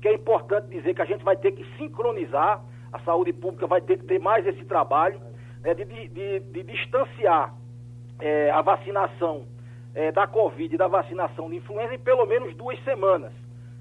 que 0.00 0.08
é 0.08 0.14
importante 0.14 0.68
dizer 0.68 0.94
que 0.94 1.02
a 1.02 1.04
gente 1.04 1.24
vai 1.24 1.36
ter 1.36 1.52
que 1.52 1.64
sincronizar, 1.76 2.62
a 2.92 2.98
saúde 3.00 3.32
pública 3.32 3.66
vai 3.66 3.80
ter 3.80 3.98
que 3.98 4.06
ter 4.06 4.18
mais 4.18 4.46
esse 4.46 4.64
trabalho 4.64 5.20
né, 5.62 5.74
de, 5.74 5.84
de, 5.84 6.08
de, 6.08 6.40
de 6.40 6.62
distanciar 6.62 7.54
é, 8.18 8.50
a 8.50 8.62
vacinação 8.62 9.44
é, 9.94 10.10
da 10.12 10.26
Covid 10.26 10.74
e 10.74 10.78
da 10.78 10.88
vacinação 10.88 11.50
de 11.50 11.56
influenza 11.56 11.94
em 11.94 11.98
pelo 11.98 12.24
menos 12.24 12.54
duas 12.56 12.82
semanas. 12.84 13.32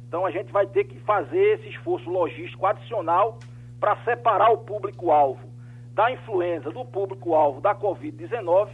Então 0.08 0.26
a 0.26 0.32
gente 0.32 0.52
vai 0.52 0.66
ter 0.66 0.86
que 0.86 1.00
fazer 1.02 1.60
esse 1.60 1.70
esforço 1.70 2.10
logístico 2.10 2.66
adicional 2.66 3.40
para 3.80 3.96
separar 4.04 4.50
o 4.52 4.58
público-alvo 4.58 5.48
da 5.94 6.12
influenza 6.12 6.72
do 6.72 6.86
público-alvo 6.86 7.60
da 7.60 7.76
Covid-19, 7.76 8.70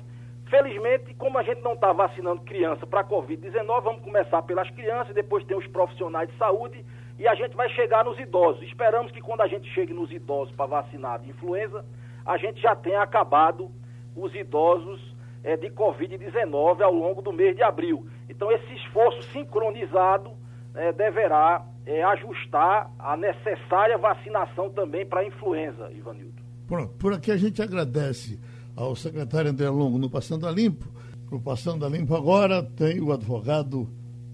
Felizmente, 0.49 1.13
como 1.15 1.37
a 1.37 1.43
gente 1.43 1.61
não 1.61 1.73
está 1.73 1.91
vacinando 1.91 2.41
criança 2.41 2.85
para 2.85 3.03
Covid-19, 3.03 3.81
vamos 3.81 4.03
começar 4.03 4.41
pelas 4.43 4.69
crianças, 4.71 5.13
depois 5.13 5.43
tem 5.45 5.57
os 5.57 5.65
profissionais 5.67 6.29
de 6.29 6.37
saúde 6.37 6.85
e 7.17 7.27
a 7.27 7.35
gente 7.35 7.55
vai 7.55 7.69
chegar 7.69 8.03
nos 8.03 8.19
idosos. 8.19 8.61
Esperamos 8.63 9.11
que 9.11 9.21
quando 9.21 9.41
a 9.41 9.47
gente 9.47 9.67
chegue 9.73 9.93
nos 9.93 10.11
idosos 10.11 10.53
para 10.55 10.65
vacinar 10.65 11.19
de 11.19 11.29
influenza, 11.29 11.85
a 12.25 12.37
gente 12.37 12.61
já 12.61 12.75
tenha 12.75 13.01
acabado 13.01 13.71
os 14.15 14.33
idosos 14.35 14.99
é, 15.43 15.57
de 15.57 15.69
Covid-19 15.69 16.81
ao 16.81 16.93
longo 16.93 17.21
do 17.21 17.33
mês 17.33 17.55
de 17.55 17.63
abril. 17.63 18.07
Então, 18.29 18.51
esse 18.51 18.73
esforço 18.73 19.21
sincronizado 19.31 20.31
é, 20.75 20.91
deverá 20.91 21.65
é, 21.85 22.03
ajustar 22.03 22.91
a 22.97 23.17
necessária 23.17 23.97
vacinação 23.97 24.69
também 24.69 25.05
para 25.05 25.21
a 25.21 25.25
influenza, 25.25 25.91
Ivanildo. 25.91 26.41
Pronto, 26.67 26.93
por 26.97 27.13
aqui 27.13 27.31
a 27.31 27.37
gente 27.37 27.61
agradece 27.61 28.39
ao 28.75 28.95
secretário 28.95 29.51
André 29.51 29.69
Longo 29.69 29.97
no 29.97 30.09
Passando 30.09 30.47
a 30.47 30.51
Limpo. 30.51 30.87
No 31.31 31.39
Passando 31.39 31.85
a 31.85 31.89
Limpo 31.89 32.15
agora 32.15 32.63
tem 32.63 32.99
o 32.99 33.11
advogado 33.11 33.89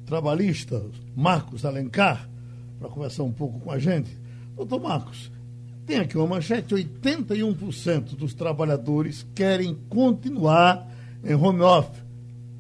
trabalhista 0.06 0.84
Marcos 1.16 1.66
Alencar 1.66 2.30
para 2.80 2.90
conversar 2.90 3.24
um 3.24 3.32
pouco 3.32 3.60
com 3.60 3.72
a 3.72 3.78
gente. 3.78 4.10
Doutor 4.56 4.82
Marcos, 4.82 5.32
tem 5.86 5.98
aqui 5.98 6.18
uma 6.18 6.28
manchete: 6.28 6.74
81% 6.74 8.16
dos 8.16 8.34
trabalhadores 8.34 9.26
querem 9.34 9.78
continuar 9.90 10.88
em 11.24 11.34
home 11.34 11.62
office, 11.62 12.04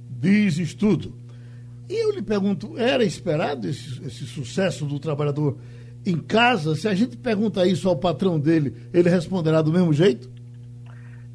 diz 0.09 0.57
estudo. 0.57 1.13
E 1.89 1.93
eu 2.03 2.11
lhe 2.11 2.21
pergunto, 2.21 2.77
era 2.77 3.03
esperado 3.03 3.67
esse, 3.67 3.99
esse 4.05 4.25
sucesso 4.25 4.85
do 4.85 4.99
trabalhador 4.99 5.57
em 6.05 6.17
casa? 6.17 6.75
Se 6.75 6.87
a 6.87 6.93
gente 6.93 7.17
pergunta 7.17 7.65
isso 7.65 7.89
ao 7.89 7.95
patrão 7.95 8.39
dele, 8.39 8.75
ele 8.93 9.09
responderá 9.09 9.61
do 9.61 9.71
mesmo 9.71 9.91
jeito? 9.91 10.29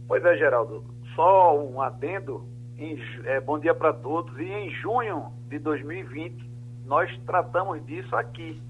Pois 0.06 0.24
é, 0.24 0.36
Geraldo. 0.36 0.84
Só 1.14 1.58
um 1.58 1.80
adendo. 1.80 2.46
Em, 2.76 2.98
é, 3.24 3.40
bom 3.40 3.58
dia 3.58 3.74
para 3.74 3.92
todos. 3.92 4.38
E 4.38 4.44
em 4.44 4.70
junho 4.70 5.32
de 5.48 5.58
2020, 5.58 6.50
nós 6.84 7.10
tratamos 7.26 7.84
disso 7.86 8.14
aqui. 8.14 8.60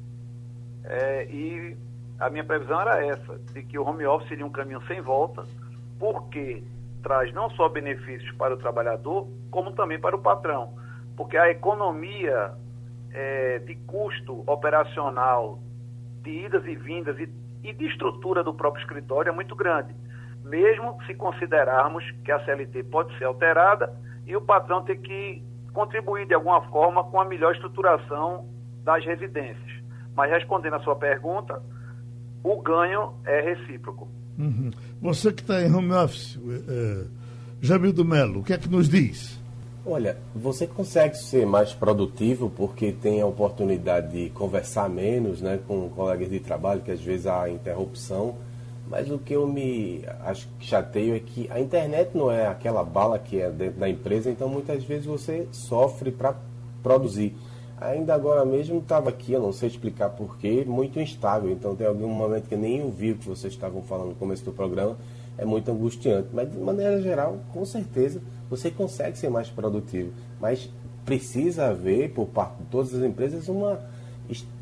É, 0.85 1.25
e 1.27 1.77
a 2.21 2.31
minha 2.31 2.45
previsão 2.45 2.81
era 2.81 3.05
essa, 3.05 3.39
de 3.53 3.63
que 3.63 3.79
o 3.79 3.87
home 3.87 4.07
office 4.07 4.29
seria 4.29 4.47
um 4.47 4.51
caminho 4.51 4.83
sem 4.87 5.01
volta, 5.01 5.45
porque 5.99 6.63
traz 7.03 7.33
não 7.33 7.51
só 7.51 7.69
benefícios 7.69 8.31
para 8.37 8.55
o 8.55 8.57
trabalhador, 8.57 9.29
como 9.51 9.73
também 9.73 9.99
para 9.99 10.15
o 10.15 10.21
patrão. 10.21 10.75
Porque 11.17 11.37
a 11.37 11.51
economia 11.51 12.53
é, 13.13 13.59
de 13.61 13.75
custo 13.87 14.45
operacional, 14.47 15.59
de 16.23 16.31
idas 16.31 16.65
e 16.67 16.75
vindas 16.75 17.19
e, 17.19 17.29
e 17.63 17.73
de 17.73 17.87
estrutura 17.87 18.43
do 18.43 18.55
próprio 18.55 18.83
escritório 18.83 19.31
é 19.31 19.33
muito 19.33 19.55
grande. 19.55 19.95
Mesmo 20.45 20.99
se 21.07 21.15
considerarmos 21.15 22.05
que 22.25 22.31
a 22.31 22.45
CLT 22.45 22.85
pode 22.85 23.17
ser 23.19 23.25
alterada 23.25 23.93
e 24.27 24.37
o 24.37 24.41
patrão 24.41 24.85
ter 24.85 24.97
que 24.97 25.43
contribuir 25.73 26.27
de 26.27 26.35
alguma 26.35 26.63
forma 26.71 27.03
com 27.05 27.21
a 27.21 27.25
melhor 27.25 27.55
estruturação 27.55 28.47
das 28.85 29.05
residências. 29.05 29.83
Mas 30.15 30.31
respondendo 30.31 30.75
a 30.75 30.81
sua 30.81 30.95
pergunta, 30.95 31.61
o 32.43 32.61
ganho 32.61 33.15
é 33.25 33.41
recíproco. 33.41 34.09
Uhum. 34.39 34.71
Você 35.01 35.33
que 35.33 35.43
está 35.43 35.63
em 35.63 35.75
home 35.75 35.93
office, 35.93 36.39
é, 36.69 37.07
Jamil 37.61 37.93
do 37.93 38.05
Melo, 38.05 38.41
o 38.41 38.45
que 38.45 38.53
é 38.53 38.59
que 38.59 38.69
nos 38.69 38.89
diz? 38.89 39.41
Olha, 39.87 40.17
você 40.35 40.67
consegue 40.67 41.15
ser 41.15 41.47
mais 41.47 41.75
produtivo 41.75 42.49
porque 42.49 42.91
tem 42.91 43.21
a 43.21 43.27
oportunidade 43.27 44.13
de 44.13 44.31
conversar 44.31 44.89
menos 44.89 45.43
né, 45.43 45.59
com 45.67 45.89
colegas 45.91 46.31
de 46.31 46.41
trabalho, 46.41 46.81
que 46.81 46.91
às 46.91 47.01
vezes 47.01 47.27
há 47.27 47.51
interrupção. 47.51 48.35
Mas 48.87 49.11
o 49.11 49.19
que 49.19 49.33
eu 49.35 49.47
me 49.47 50.05
acho 50.25 50.47
que 50.59 50.67
chateio 50.67 51.15
é 51.15 51.21
que 51.21 51.51
a 51.51 51.59
internet 51.59 52.11
não 52.15 52.31
é 52.31 52.47
aquela 52.47 52.85
bala 52.85 53.19
que 53.19 53.41
é 53.41 53.51
dentro 53.51 53.81
da 53.81 53.89
empresa, 53.89 54.31
então 54.31 54.49
muitas 54.49 54.85
vezes 54.85 55.07
você 55.07 55.49
sofre 55.53 56.11
para 56.11 56.35
produzir. 56.83 57.35
Ainda 57.81 58.15
agora 58.15 58.45
mesmo 58.45 58.79
estava 58.79 59.09
aqui, 59.09 59.33
eu 59.33 59.41
não 59.41 59.53
sei 59.53 59.69
explicar 59.69 60.11
porquê, 60.11 60.65
muito 60.67 61.01
instável. 61.01 61.51
Então 61.51 61.75
tem 61.75 61.87
algum 61.87 62.09
momento 62.09 62.49
que 62.49 62.57
nem 62.57 62.83
ouvi 62.83 63.13
o 63.13 63.17
que 63.17 63.27
vocês 63.27 63.53
estavam 63.53 63.83
falando 63.83 64.11
no 64.11 64.15
começo 64.15 64.45
do 64.45 64.53
programa, 64.53 64.97
é 65.37 65.45
muito 65.45 65.71
angustiante. 65.71 66.29
Mas 66.33 66.51
de 66.51 66.59
maneira 66.59 67.01
geral, 67.01 67.39
com 67.53 67.65
certeza, 67.65 68.23
você 68.49 68.71
consegue 68.71 69.19
ser 69.19 69.31
mais 69.31 69.49
produtivo. 69.49 70.13
Mas 70.41 70.71
precisa 71.05 71.67
haver, 71.67 72.13
por 72.13 72.27
parte 72.27 72.59
de 72.59 72.65
todas 72.71 72.95
as 72.95 73.03
empresas, 73.03 73.49
uma 73.49 73.81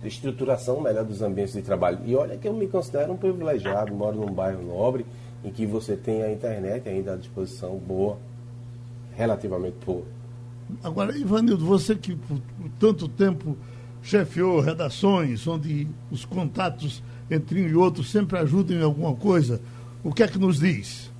estruturação 0.04 0.80
melhor 0.80 1.04
dos 1.04 1.22
ambientes 1.22 1.54
de 1.54 1.62
trabalho. 1.62 2.00
E 2.04 2.14
olha 2.16 2.36
que 2.36 2.48
eu 2.48 2.52
me 2.52 2.66
considero 2.66 3.12
um 3.12 3.16
privilegiado, 3.16 3.94
moro 3.94 4.16
num 4.16 4.32
bairro 4.32 4.62
nobre, 4.62 5.06
em 5.44 5.50
que 5.50 5.66
você 5.66 5.96
tem 5.96 6.22
a 6.22 6.32
internet 6.32 6.88
ainda 6.88 7.14
à 7.14 7.16
disposição 7.16 7.76
boa, 7.76 8.18
relativamente 9.14 9.76
boa. 9.84 10.04
Agora, 10.82 11.16
Ivanildo, 11.16 11.64
você 11.64 11.94
que 11.94 12.16
por, 12.16 12.38
tanto 12.78 13.08
tempo 13.08 13.56
chefiou 14.02 14.60
redações 14.60 15.46
onde 15.46 15.86
os 16.10 16.24
contatos 16.24 17.02
entre 17.30 17.62
um 17.62 17.68
e 17.68 17.74
outro 17.74 18.02
sempre 18.02 18.38
ajudam 18.38 18.76
em 18.76 18.82
alguma 18.82 19.14
coisa, 19.14 19.60
o 20.02 20.12
que 20.12 20.22
é 20.22 20.28
que 20.28 20.38
nos 20.38 20.58
diz? 20.58 21.11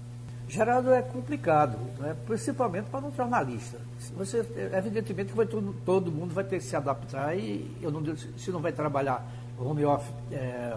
Geraldo, 0.52 0.92
é 0.92 1.00
complicado, 1.00 1.78
né? 1.98 2.14
principalmente 2.26 2.84
para 2.90 3.06
um 3.06 3.10
jornalista. 3.10 3.78
Você, 4.18 4.44
evidentemente 4.76 5.32
que 5.32 5.46
todo, 5.46 5.74
todo 5.82 6.12
mundo 6.12 6.34
vai 6.34 6.44
ter 6.44 6.58
que 6.58 6.64
se 6.64 6.76
adaptar 6.76 7.34
e 7.34 7.74
eu 7.80 7.90
não, 7.90 8.14
se 8.14 8.50
não 8.50 8.60
vai 8.60 8.70
trabalhar 8.70 9.26
home 9.58 9.82
office 9.86 10.12
é, 10.30 10.76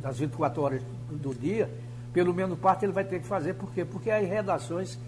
das 0.00 0.18
24 0.18 0.62
horas 0.62 0.82
do 1.10 1.34
dia, 1.34 1.68
pelo 2.10 2.32
menos 2.32 2.58
parte 2.58 2.86
ele 2.86 2.92
vai 2.92 3.04
ter 3.04 3.20
que 3.20 3.26
fazer. 3.26 3.52
Por 3.52 3.70
quê? 3.70 3.84
Porque 3.84 4.10
as 4.10 4.26
redações 4.26 4.98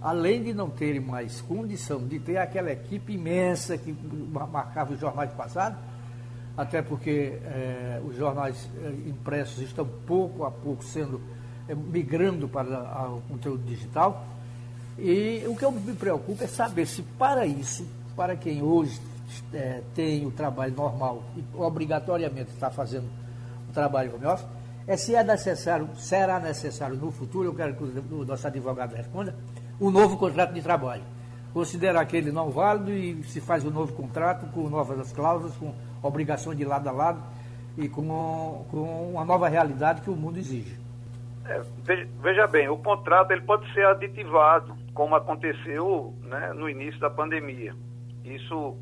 além 0.00 0.40
de 0.40 0.54
não 0.54 0.70
terem 0.70 1.00
mais 1.00 1.40
condição 1.40 2.06
de 2.06 2.20
ter 2.20 2.36
aquela 2.36 2.70
equipe 2.70 3.14
imensa 3.14 3.76
que 3.76 3.92
marcava 4.30 4.92
os 4.92 5.00
jornais 5.00 5.32
passados, 5.32 5.80
até 6.56 6.80
porque 6.80 7.40
é, 7.44 8.00
os 8.06 8.14
jornais 8.14 8.70
é, 8.84 9.08
impressos 9.08 9.60
estão 9.60 9.84
pouco 10.06 10.44
a 10.44 10.50
pouco 10.52 10.84
sendo 10.84 11.20
migrando 11.74 12.48
para 12.48 13.08
o 13.10 13.20
conteúdo 13.28 13.64
digital. 13.64 14.24
E 14.98 15.44
o 15.46 15.54
que 15.54 15.64
eu 15.64 15.70
me 15.70 15.94
preocupo 15.94 16.42
é 16.42 16.46
saber 16.46 16.86
se 16.86 17.02
para 17.02 17.46
isso, 17.46 17.86
para 18.16 18.34
quem 18.36 18.62
hoje 18.62 19.00
é, 19.52 19.82
tem 19.94 20.26
o 20.26 20.30
trabalho 20.30 20.74
normal 20.74 21.22
e 21.36 21.44
obrigatoriamente 21.54 22.50
está 22.50 22.70
fazendo 22.70 23.08
o 23.68 23.72
trabalho 23.72 24.14
home 24.16 24.26
office, 24.26 24.46
é 24.86 24.96
se 24.96 25.14
é 25.14 25.22
necessário, 25.22 25.88
será 25.96 26.40
necessário 26.40 26.96
no 26.96 27.12
futuro, 27.12 27.44
eu 27.44 27.54
quero 27.54 27.74
que 27.74 27.84
o 27.84 28.24
nosso 28.24 28.46
advogado 28.46 28.94
responda, 28.94 29.34
um 29.80 29.90
novo 29.90 30.16
contrato 30.16 30.52
de 30.52 30.62
trabalho. 30.62 31.02
Considerar 31.52 32.00
aquele 32.00 32.32
não 32.32 32.50
válido 32.50 32.92
e 32.92 33.22
se 33.24 33.40
faz 33.40 33.64
um 33.64 33.70
novo 33.70 33.92
contrato 33.92 34.46
com 34.52 34.68
novas 34.68 35.12
cláusulas, 35.12 35.54
com 35.56 35.74
obrigações 36.02 36.56
de 36.56 36.64
lado 36.64 36.88
a 36.88 36.92
lado 36.92 37.22
e 37.76 37.88
com, 37.88 38.64
com 38.70 39.10
uma 39.12 39.24
nova 39.24 39.48
realidade 39.48 40.00
que 40.00 40.10
o 40.10 40.16
mundo 40.16 40.38
exige. 40.38 40.87
É, 41.48 41.62
veja 42.20 42.46
bem, 42.46 42.68
o 42.68 42.76
contrato 42.76 43.30
ele 43.30 43.40
pode 43.40 43.72
ser 43.72 43.86
aditivado, 43.86 44.76
como 44.92 45.14
aconteceu 45.14 46.14
né, 46.22 46.52
no 46.52 46.68
início 46.68 47.00
da 47.00 47.08
pandemia. 47.08 47.74
Isso 48.24 48.76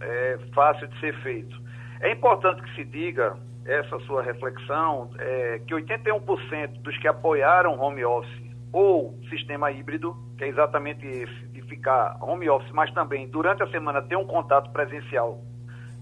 é 0.00 0.38
fácil 0.52 0.88
de 0.88 0.98
ser 0.98 1.14
feito. 1.22 1.56
É 2.00 2.10
importante 2.10 2.62
que 2.62 2.74
se 2.74 2.84
diga, 2.84 3.36
essa 3.68 3.98
sua 4.00 4.22
reflexão, 4.22 5.10
é, 5.18 5.60
que 5.66 5.74
81% 5.74 6.80
dos 6.80 6.96
que 6.98 7.06
apoiaram 7.06 7.78
home 7.78 8.04
office 8.04 8.48
ou 8.72 9.18
sistema 9.28 9.70
híbrido, 9.70 10.16
que 10.38 10.44
é 10.44 10.48
exatamente 10.48 11.06
esse, 11.06 11.46
de 11.48 11.62
ficar 11.62 12.16
home 12.20 12.48
office, 12.48 12.72
mas 12.72 12.90
também 12.92 13.28
durante 13.28 13.62
a 13.62 13.66
semana 13.68 14.00
ter 14.02 14.16
um 14.16 14.26
contato 14.26 14.70
presencial 14.70 15.40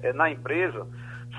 é, 0.00 0.12
na 0.12 0.30
empresa, 0.30 0.86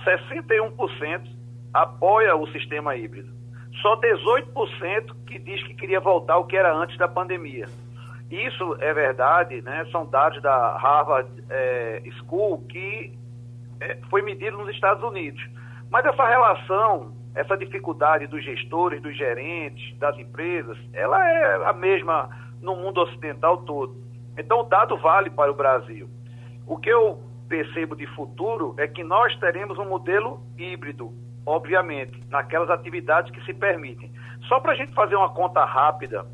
61% 0.03 1.27
apoia 1.73 2.35
o 2.35 2.47
sistema 2.47 2.95
híbrido. 2.95 3.36
Só 3.81 3.95
18% 3.99 5.15
que 5.25 5.39
diz 5.39 5.61
que 5.63 5.73
queria 5.75 5.99
voltar 5.99 6.33
ao 6.33 6.45
que 6.45 6.57
era 6.57 6.73
antes 6.73 6.97
da 6.97 7.07
pandemia. 7.07 7.65
Isso 8.29 8.75
é 8.79 8.93
verdade, 8.93 9.61
né? 9.61 9.85
são 9.91 10.05
dados 10.05 10.41
da 10.41 10.77
Harvard 10.77 11.29
é, 11.49 12.03
School 12.19 12.65
que 12.67 13.17
é, 13.79 13.97
foi 14.09 14.21
medido 14.21 14.57
nos 14.57 14.69
Estados 14.69 15.03
Unidos. 15.03 15.41
Mas 15.89 16.05
essa 16.05 16.25
relação 16.25 17.15
essa 17.37 17.55
dificuldade 17.55 18.25
dos 18.25 18.43
gestores, 18.43 18.99
dos 18.99 19.15
gerentes, 19.15 19.95
das 19.99 20.17
empresas, 20.17 20.75
ela 20.91 21.23
é 21.29 21.67
a 21.67 21.73
mesma 21.73 22.29
no 22.59 22.75
mundo 22.75 22.99
ocidental 23.01 23.57
todo. 23.57 23.95
Então, 24.35 24.61
o 24.61 24.63
dado 24.63 24.97
vale 24.97 25.29
para 25.29 25.51
o 25.51 25.55
Brasil. 25.55 26.09
O 26.65 26.77
que 26.77 26.89
eu 26.89 27.21
percebo 27.47 27.95
de 27.95 28.07
futuro 28.07 28.73
é 28.77 28.87
que 28.87 29.03
nós 29.03 29.35
teremos 29.37 29.77
um 29.77 29.85
modelo 29.85 30.41
híbrido, 30.57 31.13
obviamente, 31.47 32.21
naquelas 32.29 32.69
atividades 32.69 33.31
que 33.31 33.43
se 33.45 33.53
permitem. 33.53 34.11
Só 34.49 34.59
para 34.59 34.73
a 34.73 34.75
gente 34.75 34.93
fazer 34.93 35.15
uma 35.15 35.29
conta 35.29 35.63
rápida, 35.63 36.25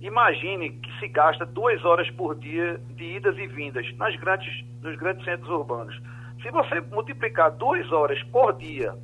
imagine 0.00 0.70
que 0.70 0.98
se 0.98 1.06
gasta 1.06 1.46
duas 1.46 1.82
horas 1.84 2.10
por 2.10 2.34
dia 2.34 2.80
de 2.96 3.04
idas 3.04 3.38
e 3.38 3.46
vindas 3.46 3.86
nas 3.96 4.16
grandes, 4.16 4.64
nos 4.82 4.96
grandes 4.96 5.24
centros 5.24 5.48
urbanos. 5.48 5.96
Se 6.42 6.50
você 6.50 6.80
multiplicar 6.80 7.52
duas 7.52 7.90
horas 7.92 8.20
por 8.24 8.52
dia 8.54 8.94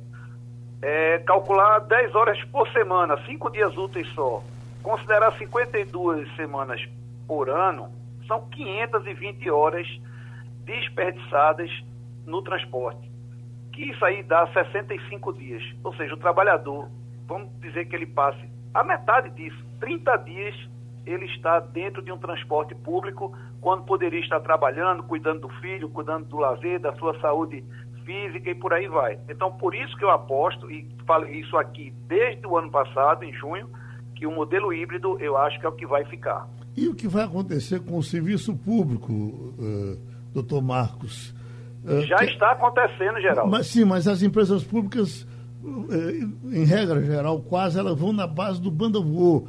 é, 0.81 1.19
calcular 1.19 1.79
10 1.79 2.13
horas 2.15 2.43
por 2.45 2.69
semana, 2.71 3.17
5 3.25 3.49
dias 3.49 3.75
úteis 3.77 4.07
só, 4.13 4.43
considerar 4.83 5.31
52 5.37 6.35
semanas 6.35 6.85
por 7.25 7.49
ano, 7.49 7.89
são 8.27 8.41
520 8.49 9.49
horas 9.49 9.87
desperdiçadas 10.65 11.71
no 12.25 12.41
transporte. 12.41 13.14
Que 13.75 13.91
isso 13.91 14.03
aí 14.05 14.23
dá 14.23 14.47
65 14.47 15.33
dias. 15.33 15.61
Ou 15.83 15.93
seja, 15.95 16.13
o 16.13 16.17
trabalhador, 16.17 16.89
vamos 17.27 17.49
dizer 17.59 17.85
que 17.85 17.95
ele 17.95 18.05
passe 18.05 18.55
a 18.73 18.83
metade 18.83 19.29
disso, 19.29 19.57
30 19.79 20.17
dias 20.17 20.55
ele 21.05 21.25
está 21.25 21.59
dentro 21.59 22.01
de 22.01 22.11
um 22.11 22.17
transporte 22.17 22.73
público 22.75 23.33
quando 23.61 23.83
poderia 23.83 24.19
estar 24.19 24.39
trabalhando, 24.41 25.03
cuidando 25.03 25.41
do 25.41 25.49
filho, 25.61 25.87
cuidando 25.89 26.25
do 26.25 26.37
lazer, 26.37 26.79
da 26.79 26.93
sua 26.95 27.17
saúde 27.19 27.63
física 28.03 28.49
e 28.49 28.55
por 28.55 28.73
aí 28.73 28.87
vai. 28.87 29.19
Então, 29.29 29.51
por 29.57 29.73
isso 29.73 29.95
que 29.97 30.03
eu 30.03 30.09
aposto, 30.09 30.69
e 30.69 30.87
falo 31.05 31.27
isso 31.27 31.55
aqui 31.57 31.93
desde 32.07 32.45
o 32.45 32.57
ano 32.57 32.69
passado, 32.69 33.23
em 33.23 33.33
junho, 33.33 33.69
que 34.15 34.25
o 34.25 34.31
modelo 34.31 34.73
híbrido 34.73 35.17
eu 35.19 35.37
acho 35.37 35.59
que 35.59 35.65
é 35.65 35.69
o 35.69 35.73
que 35.73 35.85
vai 35.85 36.05
ficar. 36.05 36.47
E 36.75 36.87
o 36.87 36.95
que 36.95 37.07
vai 37.07 37.23
acontecer 37.23 37.79
com 37.79 37.97
o 37.97 38.03
serviço 38.03 38.55
público, 38.57 39.13
uh, 39.13 39.97
doutor 40.33 40.61
Marcos? 40.61 41.33
Uh, 41.85 42.01
Já 42.05 42.17
que... 42.17 42.25
está 42.25 42.51
acontecendo, 42.51 43.21
Geraldo. 43.21 43.51
Mas, 43.51 43.67
sim, 43.67 43.85
mas 43.85 44.07
as 44.07 44.21
empresas 44.21 44.63
públicas, 44.63 45.25
uh, 45.63 46.51
em 46.51 46.65
regra 46.65 47.01
geral, 47.03 47.39
quase 47.41 47.77
elas 47.79 47.97
vão 47.97 48.11
na 48.11 48.27
base 48.27 48.61
do 48.61 48.71
banda 48.71 48.99
voou. 48.99 49.47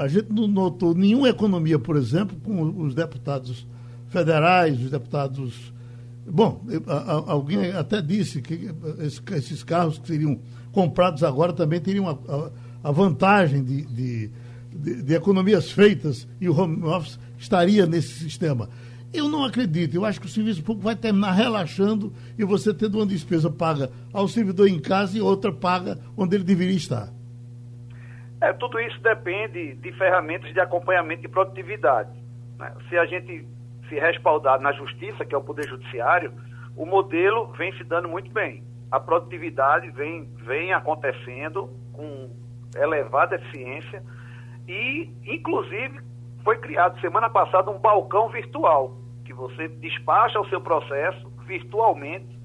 A 0.00 0.08
gente 0.08 0.32
não 0.32 0.48
notou 0.48 0.92
nenhuma 0.92 1.28
economia, 1.28 1.78
por 1.78 1.96
exemplo, 1.96 2.36
com 2.40 2.82
os 2.82 2.96
deputados 2.96 3.64
federais, 4.08 4.82
os 4.82 4.90
deputados 4.90 5.72
Bom, 6.30 6.64
alguém 7.26 7.72
até 7.72 8.00
disse 8.00 8.40
que 8.40 8.70
esses 9.28 9.64
carros 9.64 9.98
que 9.98 10.06
seriam 10.06 10.38
comprados 10.70 11.24
agora 11.24 11.52
também 11.52 11.80
teriam 11.80 12.08
a, 12.08 12.50
a 12.84 12.92
vantagem 12.92 13.64
de, 13.64 13.82
de, 13.86 14.30
de, 14.72 15.02
de, 15.02 15.14
economias 15.14 15.72
feitas 15.72 16.28
e 16.40 16.48
o 16.48 16.58
home 16.58 16.84
office 16.84 17.18
estaria 17.36 17.86
nesse 17.86 18.20
sistema. 18.20 18.68
Eu 19.12 19.28
não 19.28 19.44
acredito, 19.44 19.96
eu 19.96 20.04
acho 20.04 20.20
que 20.20 20.26
o 20.26 20.30
serviço 20.30 20.62
público 20.62 20.84
vai 20.84 20.94
terminar 20.94 21.32
relaxando 21.32 22.12
e 22.38 22.44
você 22.44 22.72
tendo 22.72 22.98
uma 22.98 23.06
despesa 23.06 23.50
paga 23.50 23.90
ao 24.12 24.28
servidor 24.28 24.68
em 24.68 24.80
casa 24.80 25.18
e 25.18 25.20
outra 25.20 25.52
paga 25.52 25.98
onde 26.16 26.36
ele 26.36 26.44
deveria 26.44 26.76
estar. 26.76 27.08
É, 28.40 28.52
tudo 28.52 28.78
isso 28.80 29.00
depende 29.00 29.74
de 29.74 29.92
ferramentas 29.92 30.52
de 30.52 30.60
acompanhamento 30.60 31.22
de 31.22 31.28
produtividade. 31.28 32.10
Né? 32.58 32.72
Se 32.88 32.96
a 32.96 33.04
gente 33.04 33.46
se 33.88 33.98
respaldar 33.98 34.60
na 34.60 34.72
justiça, 34.72 35.24
que 35.24 35.34
é 35.34 35.38
o 35.38 35.42
Poder 35.42 35.68
Judiciário, 35.68 36.32
o 36.76 36.86
modelo 36.86 37.52
vem 37.58 37.76
se 37.76 37.84
dando 37.84 38.08
muito 38.08 38.30
bem. 38.30 38.62
A 38.90 39.00
produtividade 39.00 39.90
vem, 39.90 40.28
vem 40.46 40.72
acontecendo 40.72 41.68
com 41.92 42.30
elevada 42.76 43.34
eficiência 43.34 44.02
e, 44.68 45.10
inclusive, 45.24 46.00
foi 46.44 46.58
criado 46.58 47.00
semana 47.00 47.28
passada 47.28 47.70
um 47.70 47.78
balcão 47.78 48.28
virtual, 48.28 48.96
que 49.24 49.32
você 49.32 49.68
despacha 49.68 50.40
o 50.40 50.48
seu 50.48 50.60
processo 50.60 51.30
virtualmente 51.46 52.38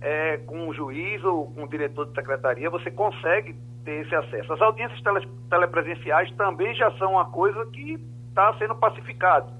é, 0.00 0.38
com 0.38 0.68
o 0.68 0.74
juiz 0.74 1.22
ou 1.24 1.52
com 1.52 1.64
o 1.64 1.68
diretor 1.68 2.06
de 2.06 2.14
secretaria, 2.14 2.68
você 2.68 2.90
consegue 2.90 3.54
ter 3.84 4.04
esse 4.04 4.14
acesso. 4.14 4.52
As 4.52 4.60
audiências 4.60 5.00
tele, 5.02 5.28
telepresenciais 5.48 6.30
também 6.32 6.74
já 6.74 6.90
são 6.98 7.12
uma 7.12 7.26
coisa 7.30 7.64
que 7.66 7.98
está 8.28 8.52
sendo 8.58 8.74
pacificado. 8.74 9.52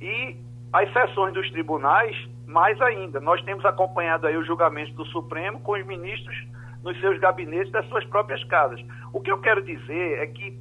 E 0.00 0.36
as 0.72 0.92
sessões 0.92 1.32
dos 1.34 1.50
tribunais, 1.50 2.16
mais 2.46 2.80
ainda. 2.80 3.20
Nós 3.20 3.42
temos 3.42 3.64
acompanhado 3.64 4.26
aí 4.26 4.36
o 4.36 4.44
julgamento 4.44 4.92
do 4.94 5.04
Supremo 5.06 5.60
com 5.60 5.72
os 5.72 5.86
ministros 5.86 6.36
nos 6.82 6.98
seus 7.00 7.18
gabinetes 7.18 7.72
das 7.72 7.86
suas 7.88 8.04
próprias 8.06 8.42
casas. 8.44 8.80
O 9.12 9.20
que 9.20 9.30
eu 9.30 9.40
quero 9.40 9.62
dizer 9.62 10.18
é 10.18 10.26
que 10.26 10.58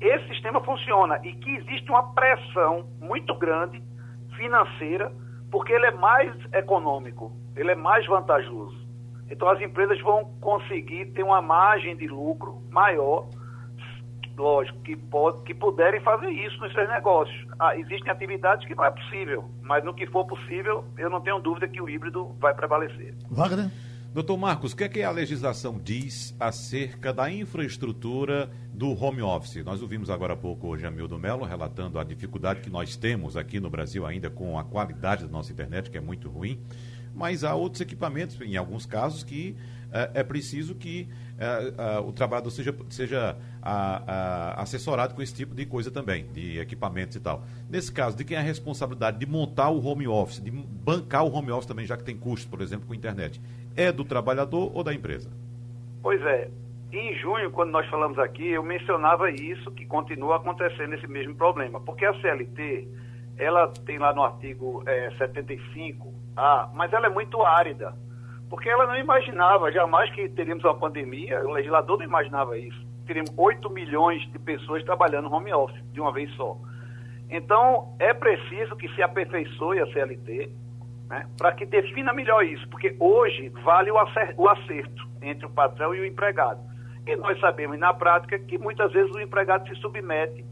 esse 0.00 0.28
sistema 0.28 0.60
funciona 0.60 1.20
e 1.24 1.32
que 1.32 1.50
existe 1.56 1.90
uma 1.90 2.12
pressão 2.12 2.88
muito 3.00 3.34
grande 3.34 3.82
financeira, 4.36 5.12
porque 5.50 5.72
ele 5.72 5.86
é 5.86 5.90
mais 5.92 6.32
econômico, 6.52 7.32
ele 7.56 7.72
é 7.72 7.74
mais 7.74 8.06
vantajoso. 8.06 8.86
Então 9.30 9.48
as 9.48 9.60
empresas 9.60 10.00
vão 10.00 10.24
conseguir 10.40 11.06
ter 11.06 11.22
uma 11.22 11.42
margem 11.42 11.96
de 11.96 12.06
lucro 12.06 12.62
maior 12.70 13.28
lógico, 14.38 14.78
que, 14.82 14.96
pode, 14.96 15.42
que 15.42 15.52
puderem 15.52 16.00
fazer 16.00 16.30
isso 16.30 16.58
nos 16.60 16.72
seus 16.72 16.88
negócios. 16.88 17.46
Ah, 17.58 17.76
existem 17.76 18.10
atividades 18.10 18.66
que 18.66 18.74
não 18.74 18.84
é 18.84 18.90
possível, 18.90 19.50
mas 19.62 19.84
no 19.84 19.92
que 19.92 20.06
for 20.06 20.24
possível, 20.26 20.84
eu 20.96 21.10
não 21.10 21.20
tenho 21.20 21.40
dúvida 21.40 21.66
que 21.68 21.82
o 21.82 21.88
híbrido 21.88 22.36
vai 22.38 22.54
prevalecer. 22.54 23.14
Wagner? 23.30 23.70
Doutor 24.10 24.38
Marcos, 24.38 24.72
o 24.72 24.76
que 24.76 24.84
é 24.84 24.88
que 24.88 25.02
a 25.02 25.10
legislação 25.10 25.78
diz 25.78 26.34
acerca 26.40 27.12
da 27.12 27.30
infraestrutura 27.30 28.50
do 28.72 28.90
home 28.98 29.20
office? 29.20 29.62
Nós 29.62 29.82
ouvimos 29.82 30.08
agora 30.08 30.32
há 30.32 30.36
pouco 30.36 30.68
o 30.68 30.78
Jamildo 30.78 31.18
Melo 31.18 31.44
relatando 31.44 31.98
a 31.98 32.04
dificuldade 32.04 32.62
que 32.62 32.70
nós 32.70 32.96
temos 32.96 33.36
aqui 33.36 33.60
no 33.60 33.68
Brasil 33.68 34.06
ainda 34.06 34.30
com 34.30 34.58
a 34.58 34.64
qualidade 34.64 35.24
da 35.24 35.30
nossa 35.30 35.52
internet, 35.52 35.90
que 35.90 35.98
é 35.98 36.00
muito 36.00 36.30
ruim, 36.30 36.58
mas 37.14 37.44
há 37.44 37.54
outros 37.54 37.82
equipamentos, 37.82 38.40
em 38.40 38.56
alguns 38.56 38.86
casos, 38.86 39.22
que 39.22 39.54
é, 39.92 40.20
é 40.20 40.22
preciso 40.22 40.74
que 40.74 41.08
é, 41.38 41.96
é, 41.96 41.98
o 42.00 42.12
trabalhador 42.12 42.50
seja, 42.50 42.74
seja 42.90 43.36
assessorado 44.56 45.14
com 45.14 45.20
esse 45.20 45.34
tipo 45.34 45.54
de 45.54 45.66
coisa 45.66 45.90
também, 45.90 46.26
de 46.32 46.58
equipamentos 46.58 47.16
e 47.16 47.20
tal. 47.20 47.42
Nesse 47.68 47.92
caso, 47.92 48.16
de 48.16 48.24
quem 48.24 48.36
é 48.36 48.40
a 48.40 48.42
responsabilidade 48.42 49.18
de 49.18 49.26
montar 49.26 49.68
o 49.68 49.84
home 49.84 50.08
office, 50.08 50.40
de 50.40 50.50
bancar 50.50 51.24
o 51.24 51.32
home 51.32 51.50
office 51.50 51.66
também, 51.66 51.84
já 51.84 51.96
que 51.96 52.04
tem 52.04 52.16
custo, 52.16 52.48
por 52.48 52.60
exemplo, 52.60 52.86
com 52.86 52.94
internet? 52.94 53.40
É 53.76 53.92
do 53.92 54.04
trabalhador 54.04 54.70
ou 54.74 54.82
da 54.82 54.94
empresa? 54.94 55.30
Pois 56.02 56.20
é. 56.22 56.50
Em 56.90 57.14
junho, 57.18 57.50
quando 57.50 57.70
nós 57.70 57.86
falamos 57.88 58.18
aqui, 58.18 58.48
eu 58.48 58.62
mencionava 58.62 59.30
isso, 59.30 59.70
que 59.72 59.84
continua 59.84 60.36
acontecendo 60.36 60.94
esse 60.94 61.06
mesmo 61.06 61.34
problema. 61.34 61.78
Porque 61.80 62.06
a 62.06 62.18
CLT, 62.18 62.88
ela 63.36 63.68
tem 63.84 63.98
lá 63.98 64.14
no 64.14 64.22
artigo 64.22 64.82
é, 64.86 65.10
75, 65.18 66.14
a, 66.34 66.70
mas 66.74 66.90
ela 66.92 67.06
é 67.06 67.10
muito 67.10 67.42
árida 67.42 67.94
porque 68.48 68.68
ela 68.68 68.86
não 68.86 68.96
imaginava 68.96 69.70
jamais 69.70 70.10
que 70.12 70.28
teríamos 70.30 70.64
uma 70.64 70.74
pandemia, 70.74 71.46
o 71.46 71.52
legislador 71.52 71.98
não 71.98 72.04
imaginava 72.04 72.56
isso. 72.58 72.86
Teríamos 73.06 73.32
8 73.36 73.70
milhões 73.70 74.22
de 74.32 74.38
pessoas 74.38 74.82
trabalhando 74.84 75.32
home 75.32 75.52
office 75.52 75.82
de 75.92 76.00
uma 76.00 76.12
vez 76.12 76.30
só. 76.34 76.56
Então, 77.30 77.94
é 77.98 78.14
preciso 78.14 78.74
que 78.76 78.88
se 78.94 79.02
aperfeiçoe 79.02 79.80
a 79.80 79.86
CLT 79.92 80.50
né, 81.08 81.26
para 81.36 81.52
que 81.52 81.66
defina 81.66 82.12
melhor 82.12 82.44
isso, 82.44 82.66
porque 82.70 82.96
hoje 82.98 83.50
vale 83.64 83.90
o 83.90 83.98
acerto, 83.98 84.40
o 84.40 84.48
acerto 84.48 85.08
entre 85.20 85.46
o 85.46 85.50
patrão 85.50 85.94
e 85.94 86.00
o 86.00 86.06
empregado. 86.06 86.60
E 87.06 87.16
nós 87.16 87.38
sabemos 87.40 87.78
na 87.78 87.92
prática 87.92 88.38
que 88.38 88.58
muitas 88.58 88.92
vezes 88.92 89.14
o 89.14 89.20
empregado 89.20 89.68
se 89.68 89.74
submete 89.80 90.44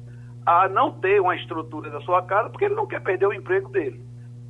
a 0.45 0.69
não 0.69 0.93
ter 0.93 1.21
uma 1.21 1.35
estrutura 1.37 1.91
da 1.91 2.01
sua 2.03 2.23
casa 2.23 2.51
porque 2.51 2.67
ele 2.67 2.75
não 2.75 2.87
quer 2.87 3.03
perder 3.03 3.27
o 3.27 3.33
emprego 3.33 3.71
dele 3.71 4.03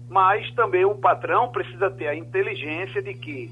mas 0.08 0.50
também 0.54 0.84
o 0.84 0.94
patrão 0.94 1.48
precisa 1.48 1.90
ter 1.90 2.08
a 2.08 2.14
inteligência 2.14 3.02
de 3.02 3.14
que, 3.14 3.50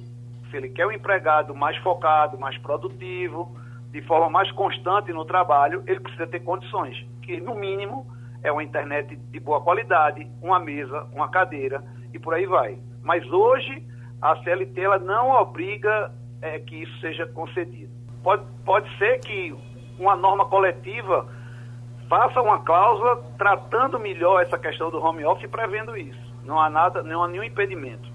se 0.51 0.57
ele 0.57 0.69
quer 0.69 0.87
um 0.87 0.93
empregado 0.93 1.55
mais 1.55 1.77
focado, 1.79 2.39
mais 2.39 2.57
produtivo, 2.59 3.57
de 3.91 4.03
forma 4.03 4.29
mais 4.29 4.51
constante 4.53 5.13
no 5.13 5.25
trabalho, 5.25 5.83
ele 5.87 6.01
precisa 6.01 6.27
ter 6.27 6.41
condições, 6.41 6.97
que 7.23 7.41
no 7.41 7.55
mínimo 7.55 8.07
é 8.43 8.53
uma 8.53 8.63
internet 8.63 9.17
de 9.17 9.41
boa 9.41 9.61
qualidade, 9.61 10.27
uma 10.43 10.59
mesa, 10.59 11.07
uma 11.13 11.29
cadeira 11.29 11.83
e 12.13 12.19
por 12.19 12.35
aí 12.35 12.47
vai. 12.47 12.79
Mas 13.03 13.25
hoje 13.31 13.83
a 14.21 14.37
CLT 14.43 14.81
ela 14.81 14.99
não 14.99 15.31
obriga 15.31 16.13
é, 16.43 16.59
que 16.59 16.83
isso 16.83 17.01
seja 17.01 17.27
concedido. 17.27 17.91
Pode, 18.23 18.45
pode 18.65 18.99
ser 18.99 19.19
que 19.21 19.55
uma 19.99 20.17
norma 20.17 20.47
coletiva 20.47 21.27
faça 22.09 22.41
uma 22.41 22.59
cláusula 22.61 23.23
tratando 23.39 23.99
melhor 23.99 24.43
essa 24.43 24.59
questão 24.59 24.91
do 24.91 24.99
home 24.99 25.25
office 25.25 25.45
e 25.45 25.49
prevendo 25.49 25.97
isso. 25.97 26.34
Não 26.45 26.61
há 26.61 26.69
nada, 26.69 27.03
não 27.03 27.23
há 27.23 27.29
nenhum 27.29 27.45
impedimento. 27.45 28.13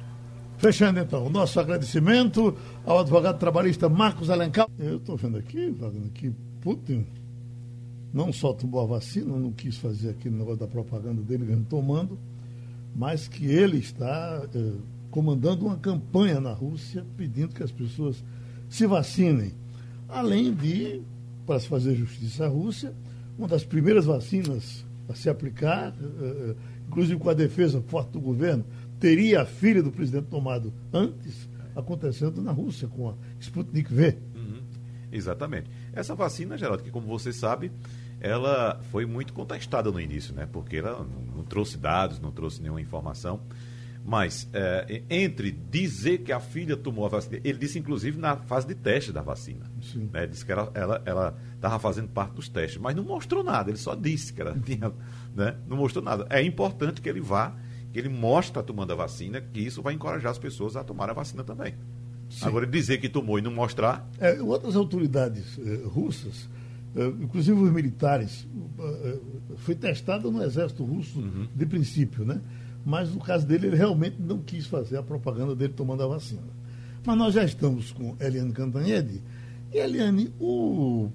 Fechando 0.57 0.99
então, 0.99 1.25
o 1.25 1.29
nosso 1.29 1.57
agradecimento 1.59 2.55
ao 2.85 2.99
advogado 2.99 3.39
trabalhista 3.39 3.87
Marcos 3.87 4.29
Alencar. 4.29 4.67
Eu 4.77 4.97
estou 4.97 5.15
vendo 5.15 5.37
aqui, 5.37 5.73
que 6.13 6.31
Putin 6.59 7.07
não 8.13 8.33
só 8.33 8.53
tomou 8.53 8.81
a 8.81 8.85
vacina, 8.85 9.37
não 9.37 9.51
quis 9.51 9.77
fazer 9.77 10.09
aquele 10.09 10.35
negócio 10.35 10.59
da 10.59 10.67
propaganda 10.67 11.21
dele 11.21 11.65
tomando, 11.69 12.17
mas 12.95 13.27
que 13.27 13.45
ele 13.45 13.77
está 13.77 14.43
eh, 14.53 14.73
comandando 15.09 15.65
uma 15.65 15.77
campanha 15.77 16.41
na 16.41 16.51
Rússia 16.51 17.05
pedindo 17.15 17.53
que 17.53 17.63
as 17.63 17.71
pessoas 17.71 18.23
se 18.67 18.85
vacinem. 18.85 19.53
Além 20.07 20.53
de, 20.53 21.01
para 21.45 21.59
se 21.59 21.67
fazer 21.67 21.95
justiça 21.95 22.45
à 22.45 22.47
Rússia, 22.47 22.93
uma 23.37 23.47
das 23.47 23.63
primeiras 23.63 24.05
vacinas 24.05 24.85
a 25.07 25.13
se 25.13 25.29
aplicar, 25.29 25.93
eh, 26.21 26.55
inclusive 26.89 27.19
com 27.19 27.29
a 27.29 27.33
defesa 27.33 27.81
forte 27.81 28.11
do 28.11 28.19
governo, 28.19 28.65
teria 28.99 29.43
a 29.43 29.45
filha 29.45 29.81
do 29.81 29.91
presidente 29.91 30.25
tomado 30.25 30.73
antes, 30.91 31.47
acontecendo 31.75 32.41
na 32.41 32.51
Rússia 32.51 32.87
com 32.87 33.09
a 33.09 33.13
Sputnik 33.39 33.93
V. 33.93 34.17
Uhum. 34.35 34.61
Exatamente. 35.11 35.69
Essa 35.93 36.15
vacina, 36.15 36.57
Geraldo, 36.57 36.83
que 36.83 36.89
como 36.89 37.07
você 37.07 37.31
sabe, 37.31 37.71
ela 38.19 38.81
foi 38.91 39.05
muito 39.05 39.33
contestada 39.33 39.91
no 39.91 40.01
início, 40.01 40.33
né? 40.33 40.47
Porque 40.51 40.77
ela 40.77 41.07
não 41.35 41.43
trouxe 41.43 41.77
dados, 41.77 42.19
não 42.19 42.31
trouxe 42.31 42.61
nenhuma 42.61 42.81
informação. 42.81 43.39
Mas 44.09 44.49
é, 44.51 45.03
entre 45.07 45.51
dizer 45.51 46.23
que 46.23 46.31
a 46.31 46.39
filha 46.39 46.75
tomou 46.75 47.05
a 47.05 47.09
vacina, 47.09 47.39
ele 47.43 47.59
disse 47.59 47.77
inclusive 47.77 48.17
na 48.17 48.37
fase 48.37 48.65
de 48.65 48.73
teste 48.73 49.11
da 49.11 49.21
vacina. 49.21 49.71
Sim. 49.83 50.09
Né? 50.11 50.25
Disse 50.25 50.43
que 50.43 50.51
ela 50.51 50.63
estava 50.63 51.03
ela, 51.05 51.37
ela 51.61 51.77
fazendo 51.77 52.07
parte 52.07 52.33
dos 52.33 52.49
testes, 52.49 52.81
mas 52.81 52.95
não 52.95 53.03
mostrou 53.03 53.43
nada, 53.43 53.69
ele 53.69 53.77
só 53.77 53.93
disse 53.93 54.33
que 54.33 54.41
ela 54.41 54.57
tinha. 54.65 54.91
Né? 55.35 55.55
Não 55.67 55.77
mostrou 55.77 56.03
nada. 56.03 56.25
É 56.31 56.41
importante 56.41 57.01
que 57.01 57.07
ele 57.07 57.21
vá, 57.21 57.55
que 57.93 57.99
ele 57.99 58.09
mostre 58.09 58.59
a 58.59 58.63
tomando 58.63 58.93
a 58.93 58.95
vacina, 58.95 59.39
que 59.39 59.59
isso 59.59 59.79
vai 59.79 59.93
encorajar 59.93 60.31
as 60.31 60.39
pessoas 60.39 60.75
a 60.75 60.83
tomar 60.83 61.11
a 61.11 61.13
vacina 61.13 61.43
também. 61.43 61.75
Sim. 62.31 62.47
Agora, 62.47 62.65
dizer 62.65 62.97
que 62.97 63.09
tomou 63.09 63.37
e 63.37 63.43
não 63.43 63.51
mostrar. 63.51 64.09
É, 64.19 64.41
outras 64.41 64.75
autoridades 64.75 65.59
eh, 65.59 65.83
russas, 65.85 66.49
eh, 66.95 67.13
inclusive 67.21 67.59
os 67.59 67.71
militares, 67.71 68.47
eh, 68.79 69.19
foi 69.57 69.75
testado 69.75 70.31
no 70.31 70.43
exército 70.43 70.83
russo 70.83 71.19
uhum. 71.19 71.47
de 71.55 71.65
princípio, 71.67 72.25
né? 72.25 72.41
Mas 72.85 73.13
no 73.13 73.19
caso 73.19 73.45
dele, 73.45 73.67
ele 73.67 73.75
realmente 73.75 74.17
não 74.19 74.39
quis 74.39 74.65
fazer 74.65 74.97
a 74.97 75.03
propaganda 75.03 75.55
dele 75.55 75.73
tomando 75.73 76.03
a 76.03 76.07
vacina. 76.07 76.41
Mas 77.05 77.17
nós 77.17 77.33
já 77.33 77.43
estamos 77.43 77.91
com 77.91 78.15
Eliane 78.19 78.51
Cantanhede. 78.51 79.21
E, 79.71 79.77
Eliane, 79.77 80.33
o 80.39 81.09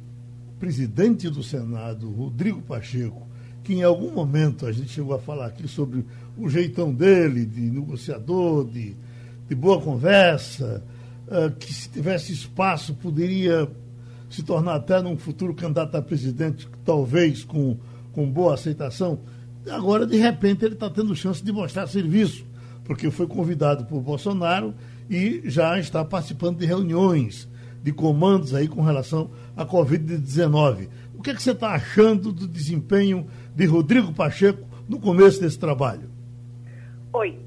presidente 0.58 1.28
do 1.28 1.42
Senado, 1.42 2.10
Rodrigo 2.10 2.62
Pacheco, 2.62 3.26
que 3.62 3.74
em 3.74 3.82
algum 3.82 4.12
momento 4.12 4.66
a 4.66 4.72
gente 4.72 4.88
chegou 4.88 5.14
a 5.14 5.18
falar 5.18 5.46
aqui 5.46 5.66
sobre 5.66 6.04
o 6.36 6.48
jeitão 6.48 6.92
dele, 6.92 7.46
de 7.46 7.60
negociador, 7.60 8.64
de, 8.66 8.94
de 9.48 9.54
boa 9.54 9.80
conversa, 9.80 10.82
uh, 11.26 11.50
que 11.56 11.72
se 11.72 11.88
tivesse 11.88 12.32
espaço 12.32 12.94
poderia 12.94 13.68
se 14.28 14.42
tornar 14.42 14.74
até 14.74 15.00
num 15.00 15.16
futuro 15.16 15.54
candidato 15.54 15.94
a 15.96 16.02
presidente, 16.02 16.68
talvez 16.84 17.44
com, 17.44 17.76
com 18.12 18.28
boa 18.28 18.54
aceitação. 18.54 19.20
Agora, 19.70 20.06
de 20.06 20.16
repente, 20.16 20.64
ele 20.64 20.74
está 20.74 20.90
tendo 20.90 21.14
chance 21.16 21.42
de 21.42 21.52
mostrar 21.52 21.86
serviço, 21.86 22.46
porque 22.84 23.10
foi 23.10 23.26
convidado 23.26 23.86
por 23.86 24.00
Bolsonaro 24.00 24.74
e 25.08 25.42
já 25.44 25.78
está 25.78 26.04
participando 26.04 26.58
de 26.58 26.66
reuniões, 26.66 27.48
de 27.82 27.92
comandos 27.92 28.54
aí 28.54 28.68
com 28.68 28.82
relação 28.82 29.30
à 29.56 29.64
Covid-19. 29.64 30.88
O 31.16 31.22
que, 31.22 31.30
é 31.30 31.34
que 31.34 31.42
você 31.42 31.52
está 31.52 31.70
achando 31.70 32.32
do 32.32 32.46
desempenho 32.46 33.26
de 33.54 33.66
Rodrigo 33.66 34.12
Pacheco 34.12 34.66
no 34.88 35.00
começo 35.00 35.40
desse 35.40 35.58
trabalho? 35.58 36.10
Oi, 37.12 37.38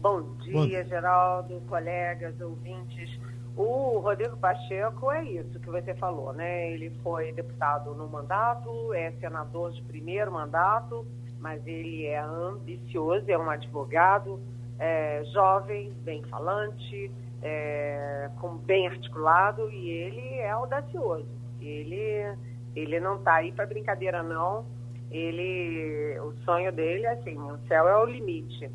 bom 0.00 0.22
dia, 0.42 0.52
bom. 0.52 0.88
Geraldo, 0.88 1.60
colegas, 1.68 2.40
ouvintes. 2.40 3.18
O 3.56 4.00
Rodrigo 4.00 4.36
Pacheco 4.36 5.10
é 5.12 5.24
isso 5.24 5.60
que 5.60 5.70
você 5.70 5.94
falou, 5.94 6.32
né? 6.32 6.72
Ele 6.72 6.90
foi 7.02 7.32
deputado 7.32 7.94
no 7.94 8.08
mandato, 8.08 8.92
é 8.92 9.12
senador 9.12 9.72
de 9.72 9.82
primeiro 9.82 10.32
mandato, 10.32 11.06
mas 11.44 11.60
ele 11.66 12.06
é 12.06 12.18
ambicioso, 12.18 13.30
é 13.30 13.36
um 13.36 13.50
advogado 13.50 14.40
é, 14.78 15.22
jovem, 15.26 15.92
bem 16.02 16.22
falante, 16.22 17.10
é, 17.42 18.30
com, 18.40 18.56
bem 18.56 18.88
articulado 18.88 19.70
e 19.70 19.90
ele 19.90 20.26
é 20.38 20.48
audacioso. 20.48 21.28
Ele, 21.60 22.34
ele 22.74 22.98
não 22.98 23.16
está 23.16 23.34
aí 23.34 23.52
para 23.52 23.66
brincadeira, 23.66 24.22
não. 24.22 24.64
Ele, 25.10 26.18
o 26.20 26.32
sonho 26.46 26.72
dele 26.72 27.04
é 27.04 27.12
assim, 27.12 27.36
o 27.36 27.58
céu 27.68 27.86
é 27.88 27.98
o 27.98 28.06
limite. 28.06 28.70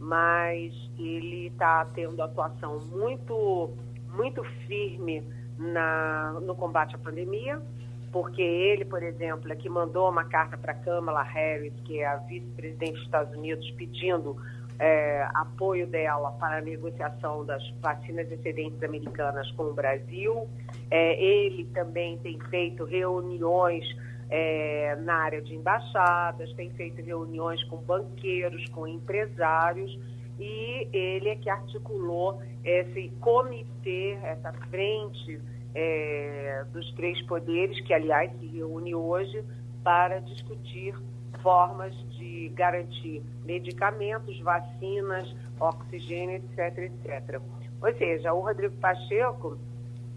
Mas 0.00 0.72
ele 0.98 1.48
está 1.48 1.84
tendo 1.84 2.22
atuação 2.22 2.80
muito 2.86 3.74
muito 4.10 4.42
firme 4.66 5.22
na, 5.58 6.32
no 6.40 6.54
combate 6.54 6.94
à 6.94 6.98
pandemia, 6.98 7.60
porque 8.16 8.40
ele, 8.40 8.86
por 8.86 9.02
exemplo, 9.02 9.52
é 9.52 9.54
que 9.54 9.68
mandou 9.68 10.08
uma 10.08 10.24
carta 10.24 10.56
para 10.56 10.72
a 10.72 10.74
Kamala 10.74 11.22
Harris, 11.22 11.74
que 11.84 11.98
é 11.98 12.06
a 12.06 12.16
vice-presidente 12.16 12.94
dos 12.94 13.02
Estados 13.02 13.36
Unidos, 13.36 13.70
pedindo 13.72 14.38
é, 14.78 15.28
apoio 15.34 15.86
dela 15.86 16.30
para 16.32 16.56
a 16.56 16.60
negociação 16.62 17.44
das 17.44 17.62
vacinas 17.82 18.32
excedentes 18.32 18.82
americanas 18.82 19.50
com 19.50 19.64
o 19.64 19.74
Brasil. 19.74 20.48
É, 20.90 21.22
ele 21.22 21.66
também 21.74 22.16
tem 22.20 22.40
feito 22.48 22.84
reuniões 22.84 23.84
é, 24.30 24.96
na 25.02 25.16
área 25.16 25.42
de 25.42 25.54
embaixadas, 25.54 26.50
tem 26.54 26.70
feito 26.70 27.02
reuniões 27.02 27.62
com 27.64 27.76
banqueiros, 27.76 28.66
com 28.70 28.88
empresários 28.88 29.94
e 30.40 30.88
ele 30.90 31.28
é 31.28 31.36
que 31.36 31.50
articulou 31.50 32.40
esse 32.64 33.10
comitê, 33.20 34.18
essa 34.22 34.54
frente 34.70 35.38
é, 35.78 36.64
dos 36.72 36.90
três 36.94 37.20
poderes, 37.26 37.78
que 37.82 37.92
aliás 37.92 38.32
se 38.38 38.46
reúne 38.46 38.94
hoje 38.94 39.44
para 39.84 40.20
discutir 40.20 40.94
formas 41.42 41.94
de 42.16 42.48
garantir 42.54 43.22
medicamentos, 43.44 44.40
vacinas, 44.40 45.30
oxigênio, 45.60 46.36
etc, 46.36 46.78
etc. 46.78 47.40
Ou 47.82 47.92
seja, 47.98 48.32
o 48.32 48.40
Rodrigo 48.40 48.74
Pacheco, 48.76 49.58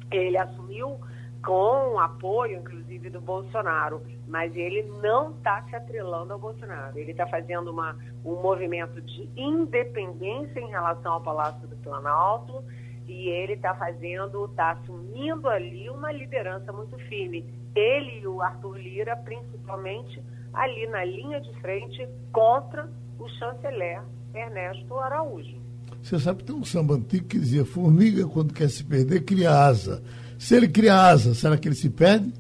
ele 0.10 0.38
assumiu 0.38 0.98
com 1.46 2.00
apoio, 2.00 2.60
inclusive, 2.60 3.10
do 3.10 3.20
Bolsonaro, 3.20 4.02
mas 4.28 4.56
ele 4.56 4.84
não 5.02 5.32
está 5.32 5.62
se 5.64 5.76
atrelando 5.76 6.32
ao 6.32 6.40
Bolsonaro. 6.40 6.98
Ele 6.98 7.12
está 7.12 7.28
fazendo 7.28 7.70
uma, 7.70 7.98
um 8.24 8.42
movimento 8.42 9.02
de 9.02 9.30
independência 9.36 10.60
em 10.60 10.70
relação 10.70 11.14
ao 11.14 11.22
Palácio 11.22 11.68
do 11.68 11.76
Planalto 11.78 12.64
e 13.10 13.28
ele 13.28 13.54
está 13.54 13.74
fazendo, 13.74 14.46
está 14.46 14.72
assumindo 14.72 15.50
ali 15.50 15.90
uma 15.90 16.12
liderança 16.12 16.72
muito 16.72 16.96
firme. 17.10 17.44
Ele 17.76 18.20
e 18.22 18.28
o 18.28 18.40
Arthur 18.40 18.78
Lira, 18.78 19.18
principalmente, 19.18 20.22
ali 20.54 20.86
na 20.88 21.04
linha 21.04 21.42
de 21.42 21.52
frente 21.60 22.08
contra 22.32 22.88
o 23.18 23.28
chanceler 23.30 24.02
Ernesto 24.34 24.96
Araújo. 25.00 25.58
Você 26.04 26.20
sabe 26.20 26.40
que 26.40 26.46
tem 26.46 26.56
um 26.56 26.64
samba 26.64 26.94
antigo 26.94 27.28
que 27.28 27.40
dizia: 27.40 27.66
formiga, 27.66 28.28
quando 28.28 28.54
quer 28.54 28.70
se 28.70 28.84
perder, 28.84 29.26
cria 29.26 29.52
asa. 29.52 30.04
Se 30.38 30.56
ele 30.56 30.68
cria 30.68 30.96
asa, 30.96 31.34
será 31.34 31.58
que 31.58 31.68
ele 31.68 31.76
se 31.76 31.90
perde? 31.90 32.32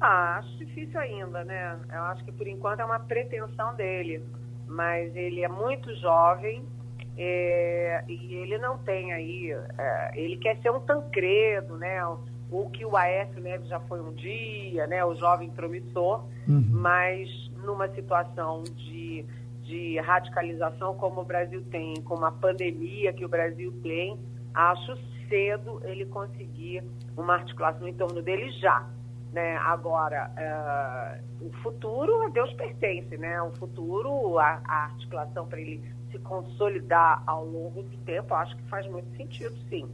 Ah, 0.00 0.38
acho 0.38 0.56
difícil 0.56 0.98
ainda, 0.98 1.44
né? 1.44 1.78
Eu 1.92 2.02
acho 2.04 2.24
que 2.24 2.32
por 2.32 2.48
enquanto 2.48 2.80
é 2.80 2.84
uma 2.84 2.98
pretensão 2.98 3.74
dele. 3.74 4.22
Mas 4.66 5.14
ele 5.14 5.42
é 5.42 5.48
muito 5.48 5.94
jovem 5.96 6.64
é, 7.16 8.04
e 8.08 8.34
ele 8.34 8.58
não 8.58 8.78
tem 8.78 9.12
aí. 9.12 9.52
É, 9.78 10.12
ele 10.14 10.36
quer 10.36 10.56
ser 10.62 10.70
um 10.70 10.80
tancredo, 10.80 11.76
né? 11.76 12.02
O 12.50 12.68
que 12.70 12.84
o 12.84 12.96
Aécio 12.96 13.40
Neves 13.40 13.68
já 13.68 13.78
foi 13.80 14.00
um 14.00 14.12
dia, 14.12 14.86
né? 14.86 15.04
O 15.04 15.14
jovem 15.14 15.50
promissor, 15.50 16.24
uhum. 16.48 16.64
mas 16.70 17.28
numa 17.62 17.88
situação 17.88 18.62
de, 18.64 19.24
de 19.62 19.98
radicalização 20.00 20.96
como 20.96 21.20
o 21.20 21.24
Brasil 21.24 21.62
tem, 21.70 21.94
com 22.02 22.14
uma 22.14 22.32
pandemia 22.32 23.12
que 23.12 23.24
o 23.24 23.28
Brasil 23.28 23.72
tem, 23.82 24.18
acho 24.54 24.96
cedo 25.28 25.80
ele 25.84 26.06
conseguir 26.06 26.82
uma 27.16 27.34
articulação 27.34 27.86
em 27.86 27.94
torno 27.94 28.20
dele 28.20 28.50
já. 28.52 28.88
Né? 29.32 29.56
Agora, 29.58 30.28
uh, 30.36 31.46
o 31.46 31.52
futuro 31.62 32.22
a 32.24 32.28
Deus 32.30 32.52
pertence, 32.54 33.16
né? 33.16 33.40
O 33.42 33.52
futuro, 33.52 34.38
a, 34.40 34.60
a 34.64 34.84
articulação 34.86 35.46
para 35.46 35.60
ele 35.60 35.80
se 36.10 36.18
consolidar 36.18 37.22
ao 37.26 37.44
longo 37.44 37.82
do 37.82 37.96
tempo, 37.98 38.34
acho 38.34 38.56
que 38.56 38.62
faz 38.64 38.86
muito 38.86 39.16
sentido, 39.16 39.54
sim. 39.68 39.88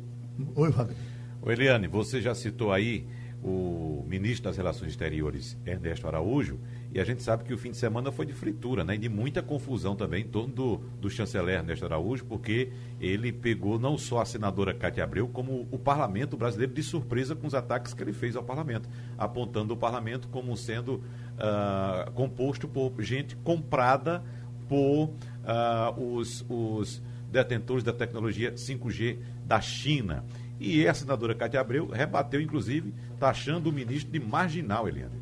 Oi, 0.54 0.70
Wagner. 0.70 0.96
Oi, 1.42 1.52
Eliane, 1.52 1.86
você 1.86 2.20
já 2.20 2.34
citou 2.34 2.72
aí 2.72 3.06
o 3.42 4.04
ministro 4.06 4.44
das 4.44 4.56
Relações 4.56 4.90
Exteriores, 4.90 5.56
Ernesto 5.64 6.06
Araújo, 6.06 6.58
e 6.92 6.98
a 6.98 7.04
gente 7.04 7.22
sabe 7.22 7.44
que 7.44 7.52
o 7.52 7.58
fim 7.58 7.70
de 7.70 7.76
semana 7.76 8.10
foi 8.10 8.26
de 8.26 8.32
fritura, 8.32 8.82
né? 8.82 8.94
E 8.94 8.98
de 8.98 9.08
muita 9.08 9.42
confusão 9.42 9.94
também 9.94 10.24
em 10.24 10.28
torno 10.28 10.52
do, 10.52 10.76
do 11.00 11.10
chanceler 11.10 11.56
Ernesto 11.56 11.84
Araújo, 11.84 12.24
porque 12.24 12.72
ele 13.00 13.30
pegou 13.30 13.78
não 13.78 13.98
só 13.98 14.20
a 14.20 14.24
senadora 14.24 14.74
Cátia 14.74 15.04
Abreu, 15.04 15.28
como 15.28 15.68
o 15.70 15.78
parlamento 15.78 16.36
brasileiro 16.36 16.72
de 16.72 16.82
surpresa 16.82 17.36
com 17.36 17.46
os 17.46 17.54
ataques 17.54 17.94
que 17.94 18.02
ele 18.02 18.12
fez 18.12 18.34
ao 18.34 18.42
parlamento, 18.42 18.88
apontando 19.16 19.74
o 19.74 19.76
parlamento 19.76 20.26
como 20.28 20.56
sendo 20.56 20.94
uh, 20.94 22.10
composto 22.12 22.66
por 22.66 22.92
gente 23.00 23.36
comprada 23.36 24.24
por 24.68 25.12
uh, 25.46 26.16
os, 26.16 26.44
os 26.48 27.02
detentores 27.30 27.84
da 27.84 27.92
tecnologia 27.92 28.52
5G 28.52 29.18
da 29.44 29.60
China. 29.60 30.24
E 30.58 30.86
a 30.88 30.94
senadora 30.94 31.34
Cátia 31.34 31.60
Abreu 31.60 31.86
rebateu, 31.88 32.40
inclusive, 32.40 32.94
taxando 33.20 33.68
o 33.68 33.72
ministro 33.72 34.10
de 34.10 34.20
marginal, 34.20 34.88
Eliane. 34.88 35.20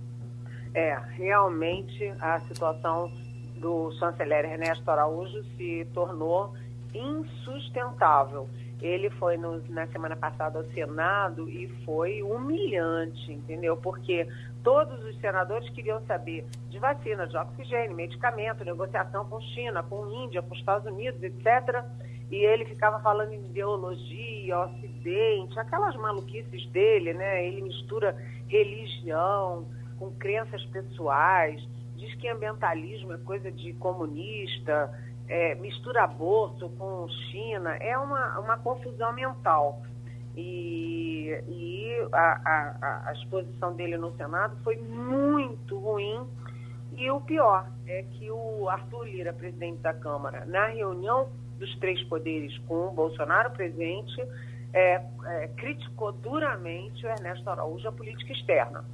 É, 0.72 0.96
realmente 1.16 2.08
a 2.20 2.40
situação 2.40 3.10
do 3.56 3.92
chanceler 3.98 4.44
Ernesto 4.44 4.88
Araújo 4.90 5.44
se 5.56 5.86
tornou 5.92 6.54
insustentável. 6.92 8.48
Ele 8.80 9.08
foi 9.10 9.36
no, 9.36 9.62
na 9.68 9.86
semana 9.86 10.16
passada 10.16 10.58
ao 10.58 10.64
Senado 10.66 11.48
e 11.48 11.68
foi 11.84 12.22
humilhante, 12.22 13.32
entendeu? 13.32 13.76
Porque 13.76 14.28
todos 14.62 15.02
os 15.04 15.18
senadores 15.20 15.68
queriam 15.70 16.00
saber 16.06 16.46
de 16.68 16.78
vacina, 16.78 17.26
de 17.26 17.36
oxigênio, 17.36 17.96
medicamento, 17.96 18.64
negociação 18.64 19.24
com 19.26 19.40
China, 19.40 19.82
com 19.82 20.06
Índia, 20.08 20.42
com 20.42 20.54
Estados 20.54 20.86
Unidos, 20.90 21.22
etc. 21.22 21.84
E 22.30 22.36
ele 22.36 22.64
ficava 22.64 23.00
falando 23.00 23.32
em 23.32 23.44
ideologia, 23.44 24.58
ocidente, 24.58 25.58
aquelas 25.58 25.94
maluquices 25.96 26.66
dele, 26.70 27.14
né? 27.14 27.46
Ele 27.46 27.62
mistura 27.62 28.16
religião, 28.48 29.66
com 29.98 30.10
crenças 30.12 30.64
pessoais, 30.66 31.62
diz 31.96 32.14
que 32.16 32.28
ambientalismo 32.28 33.12
é 33.12 33.18
coisa 33.18 33.50
de 33.50 33.72
comunista, 33.74 34.92
é, 35.28 35.54
mistura 35.56 36.04
aborto 36.04 36.68
com 36.70 37.08
China, 37.30 37.74
é 37.76 37.96
uma, 37.96 38.38
uma 38.38 38.58
confusão 38.58 39.12
mental. 39.12 39.82
E, 40.36 41.30
e 41.46 42.08
a, 42.12 42.40
a, 42.44 43.08
a 43.08 43.12
exposição 43.12 43.72
dele 43.74 43.96
no 43.96 44.14
Senado 44.16 44.56
foi 44.64 44.76
muito 44.76 45.78
ruim. 45.78 46.26
E 46.96 47.10
o 47.10 47.20
pior 47.20 47.68
é 47.86 48.02
que 48.02 48.30
o 48.30 48.68
Arthur 48.68 49.04
Lira, 49.04 49.32
presidente 49.32 49.78
da 49.78 49.94
Câmara, 49.94 50.44
na 50.46 50.66
reunião 50.66 51.28
dos 51.58 51.74
três 51.78 52.02
poderes 52.04 52.56
com 52.66 52.88
o 52.88 52.90
Bolsonaro 52.90 53.50
presente, 53.50 54.20
é, 54.72 55.00
é, 55.24 55.48
criticou 55.56 56.12
duramente 56.12 57.06
o 57.06 57.08
Ernesto 57.08 57.48
Araújo 57.48 57.88
a 57.88 57.92
política 57.92 58.32
externa. 58.32 58.84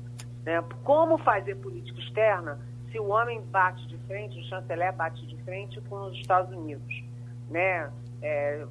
Né? 0.44 0.62
Como 0.84 1.18
fazer 1.18 1.56
política 1.56 1.98
externa 2.00 2.58
se 2.90 2.98
o 2.98 3.08
homem 3.08 3.40
bate 3.42 3.86
de 3.86 3.96
frente, 4.06 4.38
o 4.38 4.44
chanceler 4.44 4.94
bate 4.94 5.24
de 5.26 5.36
frente 5.42 5.80
com 5.82 5.96
os 6.06 6.14
Estados 6.18 6.54
Unidos? 6.56 7.04
Né? 7.48 7.90
É, 8.22 8.66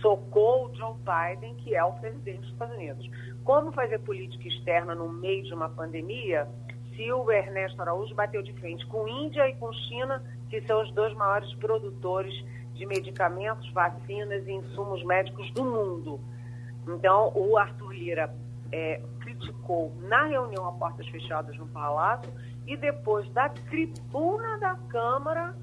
socou 0.00 0.66
o 0.66 0.74
Joe 0.74 0.94
Biden, 0.96 1.54
que 1.56 1.74
é 1.74 1.84
o 1.84 1.92
presidente 1.92 2.40
dos 2.40 2.50
Estados 2.50 2.74
Unidos. 2.74 3.10
Como 3.44 3.72
fazer 3.72 3.98
política 4.00 4.48
externa 4.48 4.94
no 4.94 5.08
meio 5.08 5.44
de 5.44 5.54
uma 5.54 5.68
pandemia 5.68 6.48
se 6.96 7.10
o 7.12 7.30
Ernesto 7.30 7.80
Araújo 7.80 8.14
bateu 8.14 8.42
de 8.42 8.52
frente 8.54 8.86
com 8.86 9.08
Índia 9.08 9.48
e 9.48 9.54
com 9.54 9.72
China, 9.72 10.22
que 10.50 10.60
são 10.62 10.82
os 10.82 10.92
dois 10.92 11.14
maiores 11.14 11.52
produtores 11.54 12.34
de 12.74 12.84
medicamentos, 12.86 13.70
vacinas 13.72 14.46
e 14.46 14.52
insumos 14.52 15.02
médicos 15.04 15.50
do 15.52 15.64
mundo? 15.64 16.20
Então, 16.86 17.32
o 17.34 17.56
Arthur 17.56 17.92
Lira 17.92 18.34
é, 18.70 19.00
criticou 19.20 19.92
na 20.02 20.24
reunião 20.24 20.66
a 20.66 20.72
portas 20.72 21.06
fechadas 21.08 21.56
no 21.56 21.66
Palácio 21.68 22.30
e 22.66 22.76
depois 22.76 23.28
da 23.32 23.48
tribuna 23.48 24.58
da 24.58 24.76
Câmara, 24.88 25.54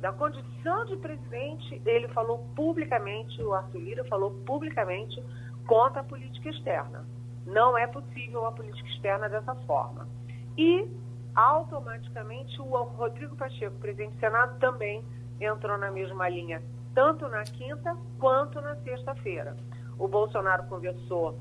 da 0.00 0.12
condição 0.12 0.84
de 0.86 0.96
presidente, 0.96 1.80
ele 1.86 2.08
falou 2.08 2.38
publicamente, 2.56 3.42
o 3.42 3.52
Arthur 3.52 3.80
Lira 3.80 4.04
falou 4.04 4.30
publicamente 4.44 5.22
contra 5.66 6.00
a 6.00 6.04
política 6.04 6.48
externa. 6.48 7.04
Não 7.46 7.76
é 7.76 7.86
possível 7.86 8.46
a 8.46 8.52
política 8.52 8.88
externa 8.88 9.28
dessa 9.28 9.54
forma. 9.66 10.08
E, 10.56 10.88
automaticamente, 11.34 12.60
o 12.60 12.82
Rodrigo 12.82 13.36
Pacheco, 13.36 13.76
presidente 13.78 14.14
do 14.14 14.20
Senado, 14.20 14.58
também 14.58 15.04
entrou 15.40 15.78
na 15.78 15.90
mesma 15.90 16.28
linha, 16.28 16.62
tanto 16.94 17.28
na 17.28 17.42
quinta 17.42 17.96
quanto 18.18 18.60
na 18.60 18.76
sexta-feira. 18.76 19.56
O 19.98 20.08
Bolsonaro 20.08 20.64
conversou 20.64 21.38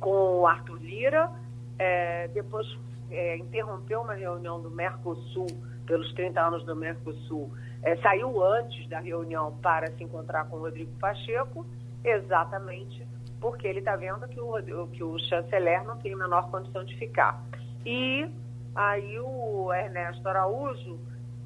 com 0.00 0.40
o 0.40 0.46
Arthur 0.46 0.78
Lira, 0.80 1.30
é, 1.78 2.28
depois 2.28 2.66
é, 3.10 3.36
interrompeu 3.36 4.00
uma 4.00 4.14
reunião 4.14 4.60
do 4.60 4.70
Mercosul, 4.70 5.46
pelos 5.86 6.12
30 6.14 6.40
anos 6.40 6.64
do 6.64 6.74
Mercosul, 6.74 7.52
é, 7.82 7.96
saiu 7.96 8.42
antes 8.42 8.88
da 8.88 8.98
reunião 8.98 9.56
para 9.62 9.90
se 9.92 10.02
encontrar 10.02 10.46
com 10.46 10.56
o 10.56 10.60
Rodrigo 10.60 10.90
Pacheco, 10.98 11.64
exatamente 12.02 13.06
porque 13.40 13.66
ele 13.66 13.80
está 13.80 13.96
vendo 13.96 14.26
que 14.28 14.40
o, 14.40 14.86
que 14.88 15.04
o 15.04 15.18
chanceler 15.18 15.84
não 15.84 15.96
tem 15.98 16.12
a 16.14 16.16
menor 16.16 16.50
condição 16.50 16.84
de 16.84 16.96
ficar. 16.96 17.42
E 17.84 18.28
aí 18.74 19.18
o 19.20 19.72
Ernesto 19.72 20.26
Araújo, 20.28 20.98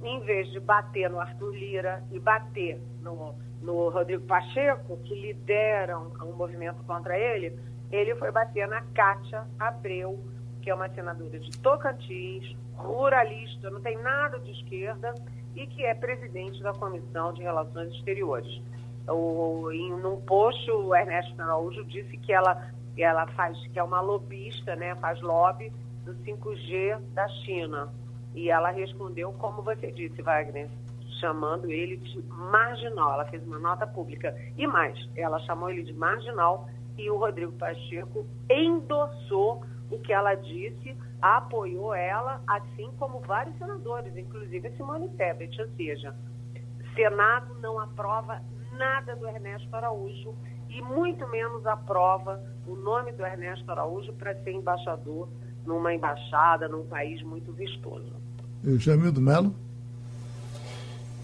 em 0.03 0.21
vez 0.21 0.51
de 0.51 0.61
bater 0.61 1.11
no 1.11 1.21
Arthur 1.21 1.55
Lira 1.55 2.03
e 2.11 2.19
bater 2.19 2.81
no, 3.03 3.35
no 3.61 3.89
Rodrigo 3.89 4.25
Pacheco, 4.27 4.97
que 5.05 5.15
lideram 5.15 6.13
um 6.23 6.33
movimento 6.33 6.83
contra 6.85 7.19
ele, 7.19 7.59
ele 7.91 8.15
foi 8.15 8.31
bater 8.31 8.67
na 8.69 8.83
Kátia 8.95 9.45
Abreu, 9.59 10.19
que 10.61 10.71
é 10.71 10.75
uma 10.75 10.89
senadora 10.89 11.39
de 11.39 11.51
Tocantins, 11.59 12.57
ruralista, 12.75 13.71
não 13.71 13.81
tem 13.81 13.97
nada 13.99 14.39
de 14.39 14.53
esquerda 14.53 15.15
e 15.55 15.67
que 15.67 15.85
é 15.85 15.95
presidente 15.95 16.63
da 16.63 16.73
Comissão 16.73 17.33
de 17.33 17.43
Relações 17.43 17.93
Exteriores. 17.95 18.63
O, 19.09 19.71
em 19.73 19.91
num 19.91 20.21
post, 20.21 20.71
o 20.71 20.95
Ernesto 20.95 21.41
Araújo 21.41 21.85
disse 21.85 22.17
que 22.19 22.33
ela, 22.33 22.71
ela 22.97 23.27
faz, 23.29 23.59
que 23.69 23.79
é 23.79 23.83
uma 23.83 24.01
lobista, 24.01 24.77
né, 24.77 24.95
faz 24.97 25.21
lobby 25.21 25.73
do 26.05 26.15
5G 26.15 27.01
da 27.13 27.27
China. 27.29 27.89
E 28.35 28.49
ela 28.51 28.71
respondeu, 28.71 29.33
como 29.33 29.63
você 29.63 29.91
disse, 29.91 30.23
Wagner, 30.23 30.69
chamando 31.19 31.71
ele 31.71 31.97
de 31.97 32.23
marginal. 32.29 33.15
Ela 33.15 33.25
fez 33.27 33.45
uma 33.45 33.59
nota 33.59 33.87
pública. 33.87 34.37
E 34.57 34.67
mais, 34.67 34.97
ela 35.17 35.39
chamou 35.41 35.71
ele 35.71 35.83
de 35.83 35.93
marginal 35.93 36.69
e 36.97 37.11
o 37.11 37.17
Rodrigo 37.17 37.53
Pacheco 37.53 38.27
endossou 38.49 39.65
o 39.91 39.99
que 39.99 40.13
ela 40.13 40.35
disse, 40.35 40.97
apoiou 41.21 41.95
ela, 41.95 42.41
assim 42.47 42.91
como 42.99 43.21
vários 43.21 43.57
senadores, 43.59 44.17
inclusive 44.17 44.69
a 44.69 44.77
Simone 44.77 45.09
Tebet, 45.11 45.61
ou 45.61 45.69
seja, 45.77 46.15
Senado 46.95 47.55
não 47.61 47.79
aprova 47.79 48.41
nada 48.73 49.17
do 49.17 49.27
Ernesto 49.27 49.75
Araújo 49.75 50.35
e 50.69 50.81
muito 50.81 51.29
menos 51.29 51.67
aprova 51.67 52.43
o 52.67 52.75
nome 52.75 53.13
do 53.13 53.25
Ernesto 53.25 53.71
Araújo 53.71 54.13
para 54.13 54.35
ser 54.43 54.53
embaixador 54.53 55.29
numa 55.67 55.93
embaixada, 55.93 56.69
num 56.69 56.87
país 56.87 57.23
muito 57.23 57.53
vistoso. 57.53 58.13
E 58.63 58.77
Jamildo 58.79 59.21
Melo? 59.21 59.55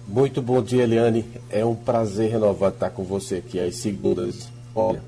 Muito 0.06 0.40
bom 0.40 0.62
dia, 0.62 0.84
Eliane. 0.84 1.24
É 1.50 1.64
um 1.64 1.74
prazer 1.74 2.30
renovado 2.30 2.74
estar 2.74 2.90
com 2.90 3.02
você 3.02 3.36
aqui 3.36 3.58
às 3.58 3.76
segundas. 3.76 4.50
Olha, 4.74 5.02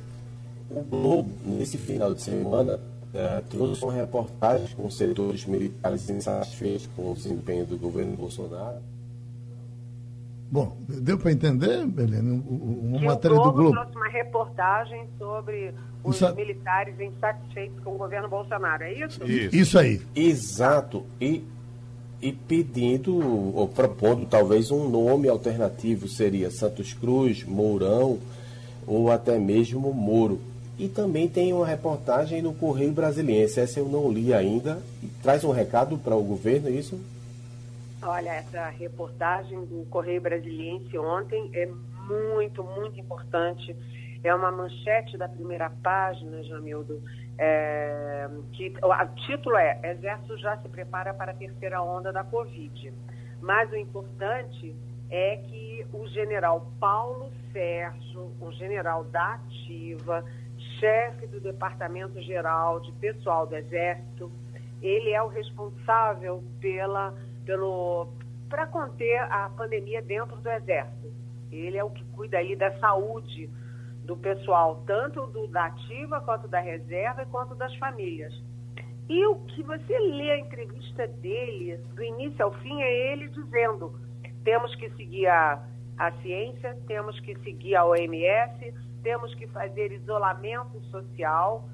o 0.71 0.83
Globo, 0.83 1.31
nesse 1.45 1.79
final 1.79 2.13
de 2.15 2.23
semana, 2.23 2.81
é, 3.19 3.43
trouxe 3.51 3.83
uma 3.85 3.93
reportagem 3.93 4.69
com 4.77 4.89
setores 4.89 5.45
militares 5.45 6.09
insatisfeitos 6.09 6.89
com 6.95 7.11
o 7.11 7.14
desempenho 7.14 7.66
do 7.66 7.77
governo 7.77 8.16
Bolsonaro. 8.16 8.77
Bom, 10.51 10.77
deu 10.89 11.19
para 11.19 11.31
entender, 11.33 11.85
Belene, 11.87 12.43
uma 12.49 13.01
matéria 13.01 13.37
Globo 13.37 13.51
do 13.51 13.57
Globo? 13.57 13.73
trouxe 13.75 13.97
uma 13.97 14.09
reportagem 14.09 15.07
sobre 15.19 15.75
os 16.03 16.16
Isso- 16.16 16.35
militares 16.35 16.99
insatisfeitos 16.99 17.79
com 17.85 17.95
o 17.95 17.99
governo 17.99 18.29
Bolsonaro, 18.29 18.83
é 18.85 18.95
isso? 18.95 19.23
Isso. 19.25 19.57
Isso 19.57 19.79
aí. 19.79 20.01
Exato. 20.16 21.05
E, 21.21 21.45
e 22.23 22.33
pedindo, 22.33 23.14
ou 23.55 23.69
propondo 23.69 24.25
talvez 24.27 24.71
um 24.71 24.89
nome 24.89 25.29
alternativo, 25.29 26.09
seria 26.09 26.51
Santos 26.51 26.95
Cruz, 26.95 27.45
Mourão 27.45 28.19
ou 28.87 29.11
até 29.11 29.39
mesmo 29.39 29.93
Moro. 29.93 30.41
E 30.79 30.89
também 30.89 31.29
tem 31.29 31.53
uma 31.53 31.66
reportagem 31.66 32.41
no 32.41 32.55
Correio 32.55 32.93
Brasiliense, 32.93 33.59
essa 33.59 33.81
eu 33.81 33.89
não 33.89 34.11
li 34.11 34.33
ainda, 34.33 34.81
e 35.03 35.09
traz 35.22 35.43
um 35.43 35.51
recado 35.51 35.99
para 35.99 36.14
o 36.14 36.22
governo, 36.22 36.68
é 36.68 36.70
isso? 36.70 37.01
Olha, 38.01 38.31
essa 38.31 38.68
reportagem 38.68 39.64
do 39.64 39.85
Correio 39.91 40.20
Brasiliense 40.20 40.97
ontem 40.97 41.51
é 41.53 41.66
muito, 42.07 42.62
muito 42.62 42.99
importante. 43.01 43.74
É 44.22 44.33
uma 44.33 44.53
manchete 44.53 45.16
da 45.16 45.29
primeira 45.29 45.68
página, 45.83 46.43
Jamildo, 46.45 47.03
é, 47.37 48.29
que 48.53 48.72
o 48.83 49.16
título 49.26 49.57
é 49.57 49.81
Exército 49.83 50.39
já 50.39 50.57
se 50.59 50.68
prepara 50.68 51.12
para 51.12 51.33
a 51.33 51.35
terceira 51.35 51.83
onda 51.83 52.12
da 52.12 52.22
Covid. 52.22 52.93
Mas 53.41 53.70
o 53.72 53.76
importante 53.76 54.74
é 55.11 55.37
que 55.37 55.87
o 55.93 56.07
general 56.09 56.70
Paulo 56.79 57.31
Sérgio, 57.53 58.31
o 58.41 58.53
general 58.53 59.05
da 59.05 59.35
Ativa, 59.35 60.24
chefe 60.79 61.26
do 61.26 61.41
Departamento 61.41 62.20
Geral 62.22 62.81
de 62.81 62.93
Pessoal 62.93 63.47
do 63.47 63.57
Exército, 63.57 64.31
ele 64.81 65.11
é 65.11 65.22
o 65.22 65.29
responsável 65.29 66.43
pela 66.61 67.14
pelo 67.45 68.09
para 68.49 68.66
conter 68.66 69.20
a 69.20 69.51
pandemia 69.51 70.03
dentro 70.03 70.37
do 70.37 70.49
exército. 70.49 71.12
Ele 71.51 71.76
é 71.76 71.85
o 71.85 71.91
que 71.91 72.05
cuida 72.12 72.39
aí 72.39 72.57
da 72.57 72.79
saúde 72.79 73.49
do 74.05 74.16
pessoal, 74.16 74.83
tanto 74.87 75.26
do, 75.26 75.47
da 75.49 75.66
ativa 75.66 76.20
quanto 76.20 76.49
da 76.49 76.61
reserva 76.61 77.22
e 77.22 77.26
quanto 77.26 77.55
das 77.55 77.74
famílias. 77.76 78.33
E 79.09 79.26
o 79.26 79.37
que 79.37 79.62
você 79.62 79.99
lê 79.99 80.33
a 80.33 80.39
entrevista 80.39 81.07
dele, 81.07 81.79
do 81.95 82.03
início 82.03 82.45
ao 82.45 82.53
fim, 82.53 82.83
é 82.83 83.12
ele 83.12 83.29
dizendo: 83.29 83.99
temos 84.45 84.74
que 84.76 84.91
seguir 84.91 85.26
a, 85.26 85.62
a 85.99 86.12
ciência, 86.22 86.76
temos 86.87 87.18
que 87.20 87.39
seguir 87.41 87.76
a 87.76 87.85
OMS, 87.85 88.74
temos 89.03 89.35
que 89.35 89.47
fazer 89.49 89.93
isolamento 89.93 90.81
social, 90.91 91.69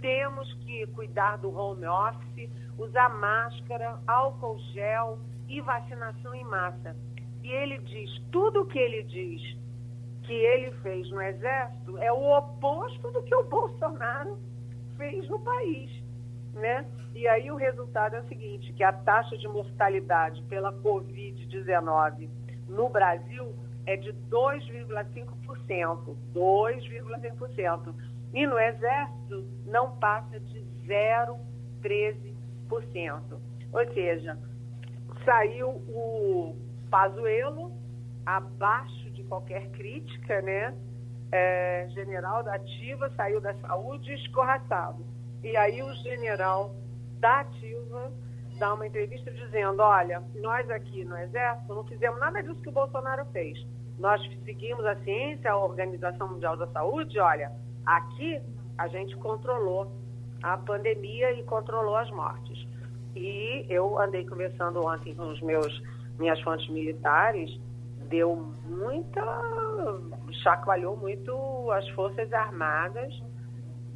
temos 0.00 0.52
que 0.64 0.86
cuidar 0.88 1.38
do 1.38 1.54
home 1.54 1.86
office, 1.86 2.50
usar 2.78 3.08
máscara, 3.08 3.98
álcool 4.06 4.58
gel 4.72 5.18
e 5.48 5.60
vacinação 5.60 6.34
em 6.34 6.44
massa. 6.44 6.96
E 7.42 7.50
ele 7.50 7.78
diz, 7.78 8.10
tudo 8.30 8.62
o 8.62 8.66
que 8.66 8.78
ele 8.78 9.02
diz 9.04 9.58
que 10.22 10.34
ele 10.34 10.70
fez 10.82 11.10
no 11.10 11.22
Exército 11.22 11.96
é 11.98 12.12
o 12.12 12.36
oposto 12.36 13.10
do 13.10 13.22
que 13.22 13.34
o 13.34 13.44
Bolsonaro 13.44 14.38
fez 14.96 15.26
no 15.28 15.38
país. 15.40 15.90
Né? 16.52 16.84
E 17.14 17.26
aí 17.26 17.50
o 17.50 17.56
resultado 17.56 18.14
é 18.16 18.20
o 18.20 18.28
seguinte, 18.28 18.72
que 18.74 18.84
a 18.84 18.92
taxa 18.92 19.36
de 19.38 19.48
mortalidade 19.48 20.42
pela 20.42 20.72
Covid-19 20.72 22.28
no 22.68 22.88
Brasil 22.88 23.54
é 23.88 23.96
de 23.96 24.12
2,5%. 24.30 26.14
2,5%. 26.34 27.94
E 28.34 28.46
no 28.46 28.58
Exército 28.58 29.48
não 29.64 29.92
passa 29.92 30.38
de 30.38 30.62
0,13%. 30.86 33.38
Ou 33.72 33.94
seja, 33.94 34.38
saiu 35.24 35.70
o 35.70 36.54
Pazuello, 36.90 37.72
abaixo 38.26 39.10
de 39.12 39.24
qualquer 39.24 39.70
crítica, 39.70 40.42
né? 40.42 40.76
É, 41.32 41.88
general 41.94 42.42
da 42.42 42.56
ativa 42.56 43.10
saiu 43.16 43.40
da 43.40 43.54
saúde 43.54 44.12
escorraçado. 44.12 45.02
E 45.42 45.56
aí 45.56 45.82
o 45.82 45.94
general 45.94 46.74
da 47.20 47.40
ativa 47.40 48.12
dá 48.58 48.74
uma 48.74 48.86
entrevista 48.86 49.30
dizendo, 49.30 49.80
olha, 49.80 50.22
nós 50.36 50.68
aqui 50.70 51.04
no 51.04 51.16
Exército 51.16 51.74
não 51.74 51.84
fizemos 51.84 52.18
nada 52.20 52.42
disso 52.42 52.60
que 52.60 52.68
o 52.68 52.72
Bolsonaro 52.72 53.24
fez. 53.26 53.58
Nós 53.98 54.20
seguimos 54.44 54.84
a 54.84 54.96
ciência, 54.96 55.50
a 55.50 55.56
Organização 55.56 56.28
Mundial 56.28 56.56
da 56.56 56.66
Saúde, 56.68 57.18
olha, 57.18 57.52
aqui 57.84 58.40
a 58.76 58.86
gente 58.88 59.16
controlou 59.16 59.90
a 60.42 60.56
pandemia 60.56 61.32
e 61.32 61.42
controlou 61.44 61.96
as 61.96 62.10
mortes. 62.10 62.66
E 63.16 63.66
eu 63.68 63.98
andei 63.98 64.24
conversando 64.26 64.86
ontem 64.86 65.14
com 65.14 65.28
os 65.32 65.40
meus 65.40 65.82
minhas 66.18 66.40
fontes 66.42 66.68
militares, 66.68 67.50
deu 68.08 68.36
muita. 68.66 69.22
chacoalhou 70.42 70.96
muito 70.96 71.70
as 71.72 71.88
Forças 71.90 72.32
Armadas 72.32 73.12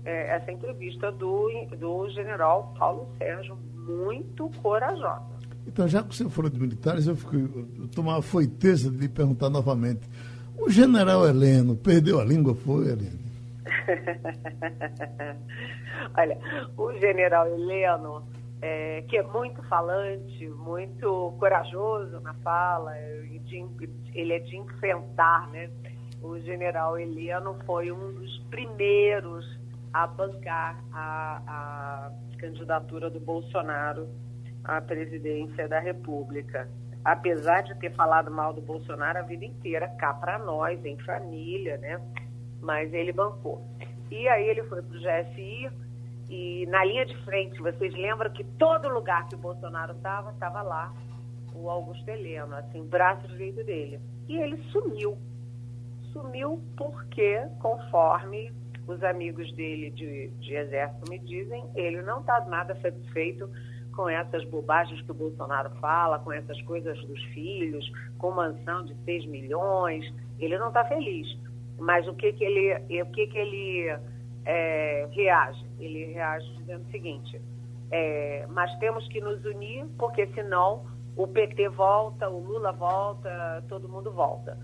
é, 0.04 0.36
essa 0.36 0.50
entrevista 0.50 1.12
do, 1.12 1.48
do 1.78 2.08
general 2.10 2.74
Paulo 2.78 3.08
Sérgio, 3.18 3.56
muito 3.82 4.48
corajosa. 4.62 5.32
Então, 5.66 5.86
já 5.86 6.02
que 6.02 6.14
você 6.14 6.28
falou 6.28 6.50
de 6.50 6.60
militares, 6.60 7.06
eu, 7.06 7.16
fico, 7.16 7.36
eu 7.36 7.88
tomar 7.94 8.18
a 8.18 8.22
foiteza 8.22 8.90
de 8.90 8.96
lhe 8.96 9.08
perguntar 9.08 9.48
novamente. 9.48 10.00
O 10.58 10.68
general 10.68 11.26
Heleno 11.26 11.76
perdeu 11.76 12.20
a 12.20 12.24
língua, 12.24 12.54
foi, 12.54 12.88
Heleno? 12.88 13.22
Olha, 16.16 16.38
o 16.76 16.92
general 16.94 17.46
Heleno, 17.48 18.24
é, 18.60 19.02
que 19.02 19.16
é 19.16 19.22
muito 19.22 19.62
falante, 19.64 20.48
muito 20.48 21.34
corajoso 21.38 22.20
na 22.20 22.34
fala, 22.34 22.92
de, 23.44 23.64
ele 24.14 24.32
é 24.32 24.38
de 24.40 24.56
enfrentar, 24.56 25.48
né? 25.50 25.70
O 26.20 26.38
general 26.38 26.98
Heleno 26.98 27.56
foi 27.66 27.90
um 27.90 28.12
dos 28.14 28.38
primeiros 28.50 29.44
a 29.92 30.06
bancar 30.06 30.82
a, 30.92 31.42
a 31.46 32.12
candidatura 32.42 33.08
do 33.08 33.20
Bolsonaro 33.20 34.08
à 34.64 34.80
presidência 34.80 35.68
da 35.68 35.78
República. 35.78 36.68
Apesar 37.04 37.62
de 37.62 37.74
ter 37.76 37.92
falado 37.94 38.30
mal 38.30 38.52
do 38.52 38.60
Bolsonaro 38.60 39.18
a 39.18 39.22
vida 39.22 39.44
inteira, 39.44 39.88
cá 39.98 40.12
para 40.12 40.38
nós, 40.38 40.84
em 40.84 40.98
família, 40.98 41.78
né? 41.78 42.00
Mas 42.60 42.92
ele 42.92 43.12
bancou. 43.12 43.62
E 44.10 44.28
aí 44.28 44.48
ele 44.48 44.64
foi 44.64 44.82
para 44.82 44.96
o 44.96 45.00
GSI 45.00 45.70
e 46.28 46.66
na 46.66 46.84
linha 46.84 47.06
de 47.06 47.16
frente, 47.24 47.60
vocês 47.60 47.92
lembram 47.94 48.30
que 48.30 48.44
todo 48.58 48.88
lugar 48.88 49.28
que 49.28 49.34
o 49.34 49.38
Bolsonaro 49.38 49.92
estava, 49.92 50.30
estava 50.32 50.62
lá 50.62 50.92
o 51.54 51.68
Augusto 51.68 52.08
Heleno, 52.08 52.56
assim, 52.56 52.84
braço 52.84 53.28
direito 53.28 53.62
dele. 53.64 54.00
E 54.28 54.36
ele 54.36 54.56
sumiu. 54.70 55.16
Sumiu 56.12 56.62
porque, 56.76 57.40
conforme 57.60 58.52
os 58.86 59.02
amigos 59.04 59.52
dele 59.52 59.90
de, 59.90 60.28
de 60.28 60.54
exército 60.54 61.08
me 61.08 61.18
dizem, 61.18 61.64
ele 61.74 62.02
não 62.02 62.20
está 62.20 62.40
nada 62.46 62.74
satisfeito 62.80 63.48
com 63.92 64.08
essas 64.08 64.44
bobagens 64.46 65.00
que 65.02 65.10
o 65.10 65.14
Bolsonaro 65.14 65.70
fala, 65.80 66.18
com 66.18 66.32
essas 66.32 66.60
coisas 66.62 66.98
dos 67.04 67.22
filhos, 67.26 67.90
com 68.18 68.30
mansão 68.30 68.84
de 68.84 68.94
6 69.04 69.26
milhões, 69.26 70.04
ele 70.38 70.58
não 70.58 70.68
está 70.68 70.84
feliz. 70.84 71.26
Mas 71.78 72.06
o 72.08 72.14
que 72.14 72.32
que 72.32 72.44
ele, 72.44 73.02
o 73.02 73.06
que 73.06 73.26
que 73.26 73.38
ele 73.38 73.96
é, 74.44 75.08
reage? 75.12 75.64
Ele 75.78 76.06
reage 76.12 76.46
dizendo 76.56 76.86
o 76.86 76.90
seguinte, 76.90 77.40
é, 77.90 78.46
mas 78.50 78.74
temos 78.78 79.06
que 79.08 79.20
nos 79.20 79.44
unir, 79.44 79.86
porque 79.98 80.26
senão 80.28 80.84
o 81.16 81.26
PT 81.26 81.68
volta, 81.68 82.28
o 82.28 82.42
Lula 82.42 82.72
volta, 82.72 83.62
todo 83.68 83.88
mundo 83.88 84.10
volta. 84.10 84.58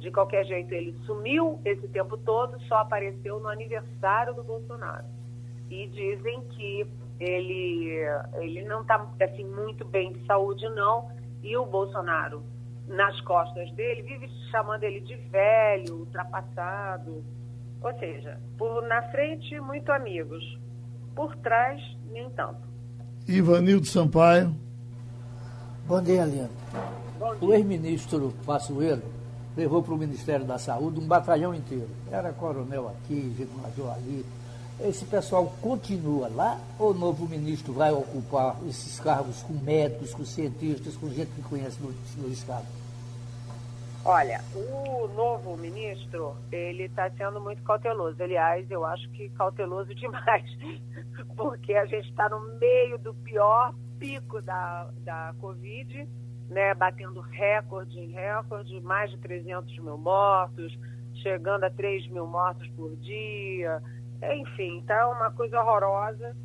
De 0.00 0.10
qualquer 0.10 0.46
jeito, 0.46 0.72
ele 0.72 0.98
sumiu 1.04 1.60
esse 1.62 1.86
tempo 1.88 2.16
todo, 2.16 2.58
só 2.62 2.76
apareceu 2.76 3.38
no 3.38 3.48
aniversário 3.48 4.34
do 4.34 4.42
Bolsonaro. 4.42 5.04
E 5.68 5.86
dizem 5.88 6.40
que 6.50 6.86
ele, 7.20 7.98
ele 8.38 8.62
não 8.62 8.80
está 8.80 9.06
assim, 9.22 9.44
muito 9.44 9.84
bem 9.84 10.12
de 10.12 10.24
saúde, 10.24 10.66
não. 10.70 11.10
E 11.42 11.54
o 11.54 11.66
Bolsonaro, 11.66 12.42
nas 12.88 13.20
costas 13.20 13.70
dele, 13.72 14.02
vive 14.02 14.26
chamando 14.50 14.84
ele 14.84 15.00
de 15.00 15.16
velho, 15.16 15.96
ultrapassado. 15.98 17.22
Ou 17.82 17.92
seja, 17.98 18.40
por 18.56 18.82
na 18.88 19.02
frente, 19.10 19.60
muito 19.60 19.92
amigos. 19.92 20.58
Por 21.14 21.36
trás, 21.36 21.78
nem 22.10 22.30
tanto. 22.30 22.66
Ivanildo 23.28 23.86
Sampaio. 23.86 24.54
Bom 25.86 26.02
dia, 26.02 26.24
Leandro. 26.24 26.54
Bom 27.18 27.34
dia. 27.34 27.48
O 27.48 27.52
ex-ministro 27.52 28.32
Passoeiro 28.46 29.19
levou 29.60 29.82
para 29.82 29.92
o 29.92 29.98
Ministério 29.98 30.46
da 30.46 30.58
Saúde 30.58 30.98
um 30.98 31.06
batalhão 31.06 31.54
inteiro. 31.54 31.88
Era 32.10 32.32
coronel 32.32 32.88
aqui, 32.88 33.46
major 33.62 33.92
ali. 33.92 34.24
Esse 34.80 35.04
pessoal 35.04 35.52
continua 35.60 36.28
lá 36.28 36.58
ou 36.78 36.92
o 36.92 36.94
novo 36.94 37.28
ministro 37.28 37.74
vai 37.74 37.92
ocupar 37.92 38.56
esses 38.66 38.98
cargos 38.98 39.42
com 39.42 39.52
médicos, 39.52 40.14
com 40.14 40.24
cientistas, 40.24 40.96
com 40.96 41.10
gente 41.10 41.30
que 41.32 41.42
conhece 41.42 41.78
no, 41.82 41.92
no 42.16 42.32
Estado? 42.32 42.64
Olha, 44.02 44.42
o 44.54 45.06
novo 45.08 45.58
ministro, 45.58 46.34
ele 46.50 46.84
está 46.84 47.10
sendo 47.10 47.38
muito 47.38 47.62
cauteloso. 47.62 48.22
Aliás, 48.22 48.70
eu 48.70 48.82
acho 48.86 49.06
que 49.10 49.28
cauteloso 49.30 49.92
demais, 49.94 50.50
porque 51.36 51.74
a 51.74 51.84
gente 51.84 52.08
está 52.08 52.30
no 52.30 52.40
meio 52.58 52.98
do 52.98 53.12
pior 53.12 53.74
pico 53.98 54.40
da, 54.40 54.88
da 55.04 55.34
Covid 55.38 56.08
né, 56.50 56.74
batendo 56.74 57.20
recorde 57.20 57.98
em 57.98 58.10
recorde, 58.10 58.80
mais 58.80 59.10
de 59.10 59.18
300 59.18 59.78
mil 59.78 59.96
mortos, 59.96 60.76
chegando 61.14 61.64
a 61.64 61.70
3 61.70 62.08
mil 62.08 62.26
mortos 62.26 62.66
por 62.76 62.94
dia. 62.96 63.80
Enfim, 64.22 64.80
está 64.80 65.08
uma 65.08 65.30
coisa 65.30 65.60
horrorosa 65.60 66.36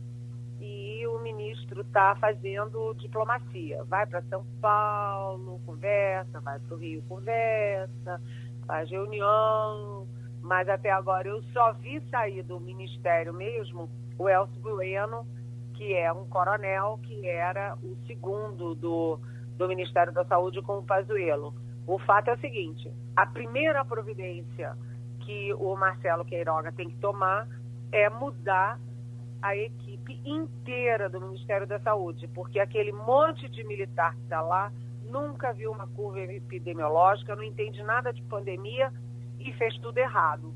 e 0.61 1.05
o 1.07 1.19
ministro 1.19 1.81
está 1.81 2.15
fazendo 2.15 2.93
diplomacia. 2.93 3.83
Vai 3.85 4.05
para 4.05 4.21
São 4.23 4.45
Paulo, 4.61 5.59
conversa, 5.65 6.39
vai 6.39 6.59
para 6.59 6.75
o 6.75 6.77
Rio, 6.77 7.03
conversa, 7.09 8.21
faz 8.65 8.89
reunião, 8.89 10.07
mas 10.41 10.69
até 10.69 10.91
agora 10.91 11.27
eu 11.27 11.41
só 11.51 11.73
vi 11.73 11.99
sair 12.11 12.43
do 12.43 12.59
ministério 12.59 13.33
mesmo 13.33 13.89
o 14.17 14.29
Elcio 14.29 14.61
Bueno, 14.61 15.27
que 15.73 15.93
é 15.93 16.11
um 16.13 16.25
coronel 16.25 16.99
que 17.03 17.27
era 17.27 17.75
o 17.83 17.97
segundo 18.07 18.73
do 18.75 19.19
do 19.57 19.67
Ministério 19.67 20.13
da 20.13 20.25
Saúde 20.25 20.61
com 20.61 20.79
o 20.79 20.83
Pazuello. 20.83 21.53
O 21.87 21.99
fato 21.99 22.29
é 22.29 22.33
o 22.33 22.39
seguinte, 22.39 22.91
a 23.15 23.25
primeira 23.25 23.85
providência 23.85 24.75
que 25.19 25.53
o 25.53 25.75
Marcelo 25.75 26.25
Queiroga 26.25 26.71
tem 26.71 26.89
que 26.89 26.97
tomar 26.97 27.47
é 27.91 28.09
mudar 28.09 28.79
a 29.41 29.55
equipe 29.55 30.19
inteira 30.25 31.07
do 31.07 31.21
Ministério 31.21 31.67
da 31.67 31.79
Saúde, 31.79 32.27
porque 32.29 32.59
aquele 32.59 32.91
monte 32.91 33.47
de 33.47 33.63
militar 33.63 34.15
que 34.15 34.21
está 34.21 34.41
lá 34.41 34.71
nunca 35.09 35.53
viu 35.53 35.71
uma 35.71 35.87
curva 35.87 36.19
epidemiológica, 36.19 37.35
não 37.35 37.43
entende 37.43 37.81
nada 37.83 38.11
de 38.11 38.21
pandemia 38.23 38.91
e 39.39 39.53
fez 39.53 39.77
tudo 39.77 39.97
errado. 39.97 40.53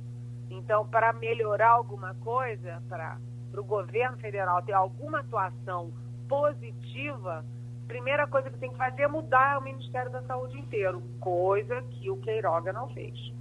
Então, 0.49 0.87
para 0.87 1.13
melhorar 1.13 1.69
alguma 1.69 2.15
coisa, 2.15 2.81
para 2.89 3.17
o 3.55 3.63
governo 3.63 4.17
federal 4.17 4.61
ter 4.63 4.73
alguma 4.73 5.19
atuação 5.19 5.93
positiva, 6.27 7.45
primeira 7.89 8.27
coisa 8.27 8.51
que 8.51 8.59
tem 8.59 8.69
que 8.71 8.77
fazer 8.77 9.01
é 9.01 9.07
mudar 9.07 9.57
o 9.57 9.63
Ministério 9.63 10.11
da 10.11 10.21
Saúde 10.21 10.59
inteiro, 10.59 11.01
coisa 11.19 11.81
que 11.89 12.09
o 12.09 12.17
Queiroga 12.17 12.71
não 12.71 12.87
fez. 12.89 13.33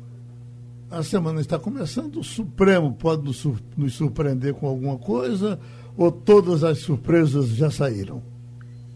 A 0.90 1.02
semana 1.02 1.38
está 1.42 1.58
começando, 1.58 2.16
o 2.16 2.24
Supremo 2.24 2.94
pode 2.94 3.22
nos 3.76 3.94
surpreender 3.94 4.54
com 4.54 4.66
alguma 4.66 4.98
coisa 4.98 5.60
ou 5.94 6.10
todas 6.10 6.64
as 6.64 6.78
surpresas 6.78 7.48
já 7.48 7.70
saíram? 7.70 8.22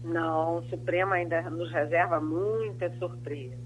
Não, 0.03 0.57
o 0.57 0.63
Supremo 0.63 1.13
ainda 1.13 1.47
nos 1.51 1.71
reserva 1.71 2.19
muitas 2.19 2.97
surpresas. 2.97 3.59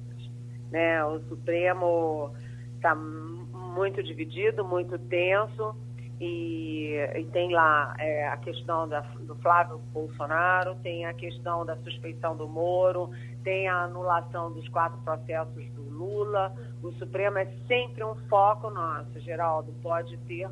Né? 0.70 1.04
O 1.06 1.22
Supremo 1.30 2.34
está 2.76 2.94
muito 2.94 4.04
dividido, 4.04 4.66
muito 4.66 5.00
tenso 5.00 5.74
e, 6.20 6.96
e 7.16 7.24
tem 7.26 7.54
lá 7.54 7.94
é, 8.00 8.28
a 8.28 8.38
questão 8.38 8.88
da, 8.88 9.02
do 9.02 9.36
Flávio 9.36 9.80
Bolsonaro, 9.94 10.76
tem 10.78 11.06
a 11.06 11.14
questão 11.14 11.66
da 11.66 11.78
suspeição 11.78 12.36
do 12.36 12.48
Moro, 12.48 13.12
tem 13.44 13.68
a 13.68 13.84
anulação 13.84 14.52
dos 14.52 14.68
quatro 14.70 15.00
processos 15.04 15.70
do 15.74 15.84
Lula. 15.84 16.56
O 16.82 16.92
Supremo 16.94 17.38
é 17.38 17.46
sempre 17.68 18.04
um 18.04 18.16
foco 18.28 18.70
nosso, 18.70 19.20
Geraldo. 19.20 19.72
Pode 19.84 20.18
ter 20.20 20.50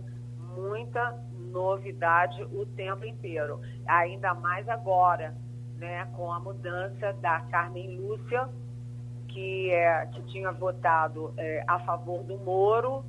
muita 0.55 1.19
novidade 1.51 2.43
o 2.43 2.65
tempo 2.65 3.05
inteiro, 3.05 3.59
ainda 3.87 4.33
mais 4.33 4.67
agora, 4.69 5.35
né, 5.77 6.07
com 6.15 6.31
a 6.31 6.39
mudança 6.39 7.13
da 7.13 7.41
Carmen 7.41 7.97
Lúcia, 7.97 8.47
que, 9.27 9.71
é, 9.71 10.05
que 10.07 10.21
tinha 10.27 10.51
votado 10.51 11.33
é, 11.37 11.63
a 11.67 11.79
favor 11.79 12.23
do 12.23 12.37
Moro 12.37 13.03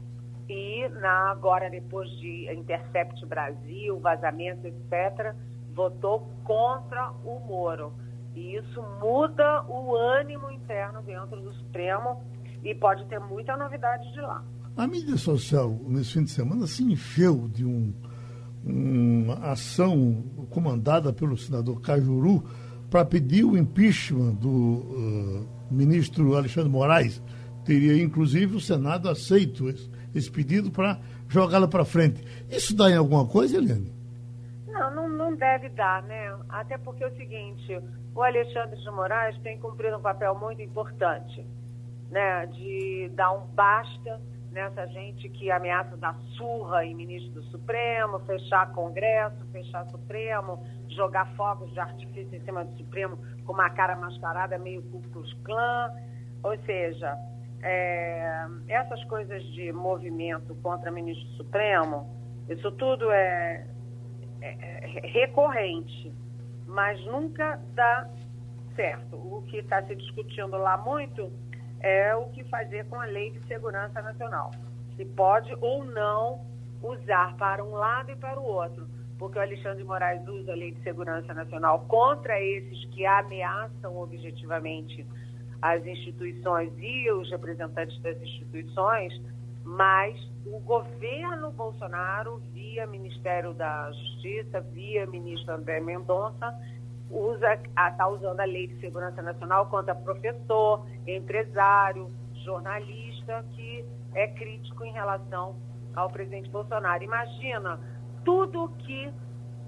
e 0.49 0.89
na, 1.01 1.31
agora 1.31 1.69
depois 1.69 2.09
de 2.19 2.53
Intercept 2.53 3.25
Brasil, 3.27 3.99
vazamento, 3.99 4.67
etc., 4.67 5.35
votou 5.75 6.29
contra 6.45 7.11
o 7.25 7.41
Moro. 7.41 7.93
E 8.35 8.57
isso 8.57 8.83
muda 9.01 9.65
o 9.69 9.95
ânimo 9.97 10.51
interno 10.51 11.03
dentro 11.03 11.41
do 11.41 11.53
Supremo 11.55 12.23
e 12.63 12.75
pode 12.75 13.05
ter 13.07 13.19
muita 13.19 13.57
novidade 13.57 14.13
de 14.13 14.21
lá. 14.21 14.45
A 14.77 14.87
mídia 14.87 15.17
social, 15.17 15.71
nesse 15.87 16.13
fim 16.13 16.25
de 16.25 16.31
semana, 16.31 16.67
se 16.67 16.85
encheu 16.85 17.49
de 17.49 17.65
um, 17.65 17.95
uma 18.65 19.35
ação 19.51 20.23
comandada 20.51 21.13
pelo 21.13 21.37
senador 21.37 21.81
Cajuru 21.81 22.45
para 22.91 23.05
pedir 23.05 23.45
o 23.45 23.57
impeachment 23.57 24.35
do 24.35 24.51
uh, 24.51 25.49
ministro 25.71 26.37
Alexandre 26.37 26.71
Moraes. 26.71 27.23
Teria, 27.65 28.01
inclusive, 28.01 28.57
o 28.57 28.61
Senado 28.61 29.09
aceito 29.09 29.69
esse, 29.69 29.89
esse 30.15 30.31
pedido 30.31 30.71
para 30.71 30.99
jogá-la 31.29 31.69
para 31.69 31.85
frente. 31.85 32.23
Isso 32.51 32.77
dá 32.77 32.91
em 32.91 32.97
alguma 32.97 33.27
coisa, 33.27 33.57
Eliane? 33.57 33.93
Não, 34.67 34.95
não, 34.95 35.09
não 35.09 35.35
deve 35.35 35.69
dar, 35.71 36.03
né? 36.03 36.37
Até 36.49 36.77
porque 36.79 37.05
é 37.05 37.09
o 37.09 37.17
seguinte, 37.17 37.81
o 38.15 38.23
Alexandre 38.23 38.81
de 38.81 38.91
Moraes 38.91 39.39
tem 39.39 39.59
cumprido 39.59 39.97
um 39.97 40.01
papel 40.01 40.35
muito 40.35 40.61
importante, 40.63 41.45
né? 42.11 42.47
De 42.47 43.11
dar 43.15 43.33
um 43.33 43.47
basta 43.47 44.21
nessa 44.57 44.87
gente 44.87 45.29
que 45.29 45.51
ameaça 45.51 45.99
dar 45.99 46.17
surra 46.37 46.85
em 46.85 46.95
ministro 46.95 47.31
do 47.33 47.43
Supremo, 47.51 48.19
fechar 48.21 48.73
Congresso, 48.73 49.37
fechar 49.53 49.85
Supremo, 49.91 50.65
jogar 50.89 51.27
fogos 51.37 51.71
de 51.73 51.79
artifício 51.79 52.35
em 52.35 52.41
cima 52.41 52.65
do 52.65 52.75
Supremo 52.79 53.19
com 53.45 53.53
uma 53.53 53.69
cara 53.69 53.95
mascarada 53.97 54.57
meio 54.59 54.83
Ku 54.85 55.03
Klux 55.13 55.33
Klan. 55.45 55.93
Ou 56.43 56.57
seja, 56.65 57.19
é, 57.63 58.47
essas 58.69 59.03
coisas 59.05 59.43
de 59.53 59.73
movimento 59.73 60.55
contra 60.57 60.91
ministro 60.91 61.29
Supremo, 61.37 62.09
isso 62.49 62.71
tudo 62.73 63.11
é, 63.11 63.67
é, 64.41 64.49
é 64.95 65.07
recorrente, 65.07 66.13
mas 66.67 67.05
nunca 67.07 67.61
dá 67.75 68.09
certo. 68.75 69.17
O 69.17 69.43
que 69.49 69.59
está 69.59 69.83
se 69.83 69.97
discutindo 69.97 70.57
lá 70.57 70.77
muito 70.77 71.33
é 71.81 72.15
o 72.15 72.27
que 72.27 72.45
fazer 72.45 72.87
com 72.87 73.01
a 73.01 73.07
Lei 73.07 73.31
de 73.31 73.47
Segurança 73.47 74.01
Nacional. 74.03 74.51
Se 74.97 75.05
pode 75.05 75.55
ou 75.61 75.85
não 75.85 76.45
usar 76.83 77.37
para 77.37 77.65
um 77.65 77.73
lado 77.73 78.11
e 78.11 78.17
para 78.17 78.39
o 78.39 78.45
outro, 78.45 78.87
porque 79.19 79.39
o 79.39 79.43
Alexandre 79.43 79.79
de 79.79 79.85
Moraes 79.85 80.27
usa 80.29 80.53
a 80.53 80.55
Lei 80.55 80.73
de 80.73 80.83
Segurança 80.83 81.33
Nacional 81.35 81.81
contra 81.89 82.41
esses 82.41 82.85
que 82.87 83.05
ameaçam 83.07 83.97
objetivamente 83.97 85.07
as 85.61 85.85
instituições 85.87 86.73
e 86.79 87.11
os 87.11 87.31
representantes 87.31 88.01
das 88.03 88.21
instituições, 88.23 89.21
mas 89.65 90.17
o 90.47 90.61
governo 90.61 91.51
Bolsonaro, 91.51 92.41
via 92.53 92.87
Ministério 92.87 93.53
da 93.53 93.91
Justiça, 93.91 94.61
via 94.61 95.07
ministro 95.07 95.55
André 95.55 95.81
Mendonça, 95.81 96.55
está 97.69 98.09
usando 98.09 98.41
a 98.41 98.45
Lei 98.45 98.69
de 98.69 98.81
Segurança 98.81 99.23
Nacional 99.23 99.67
contra 99.67 99.95
professor, 99.95 100.87
empresário, 101.07 102.11
jornalista 102.45 103.45
que 103.53 103.85
é 104.15 104.29
crítico 104.29 104.85
em 104.85 104.93
relação 104.93 105.57
ao 105.95 106.11
presidente 106.11 106.49
Bolsonaro. 106.51 107.03
Imagina 107.03 107.81
tudo 108.25 108.69
que 108.79 109.13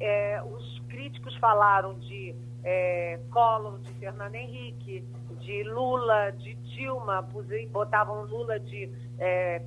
é, 0.01 0.43
os 0.43 0.81
críticos 0.89 1.35
falaram 1.37 1.99
de 1.99 2.35
é, 2.63 3.21
Collor, 3.31 3.79
de 3.81 3.91
Fernando 3.95 4.35
Henrique, 4.35 5.05
de 5.49 5.63
Lula, 5.63 6.31
de 6.33 6.55
Dilma, 6.77 7.27
botavam 7.71 8.27
Lula 8.27 8.61
de 8.61 8.93
é, 9.19 9.61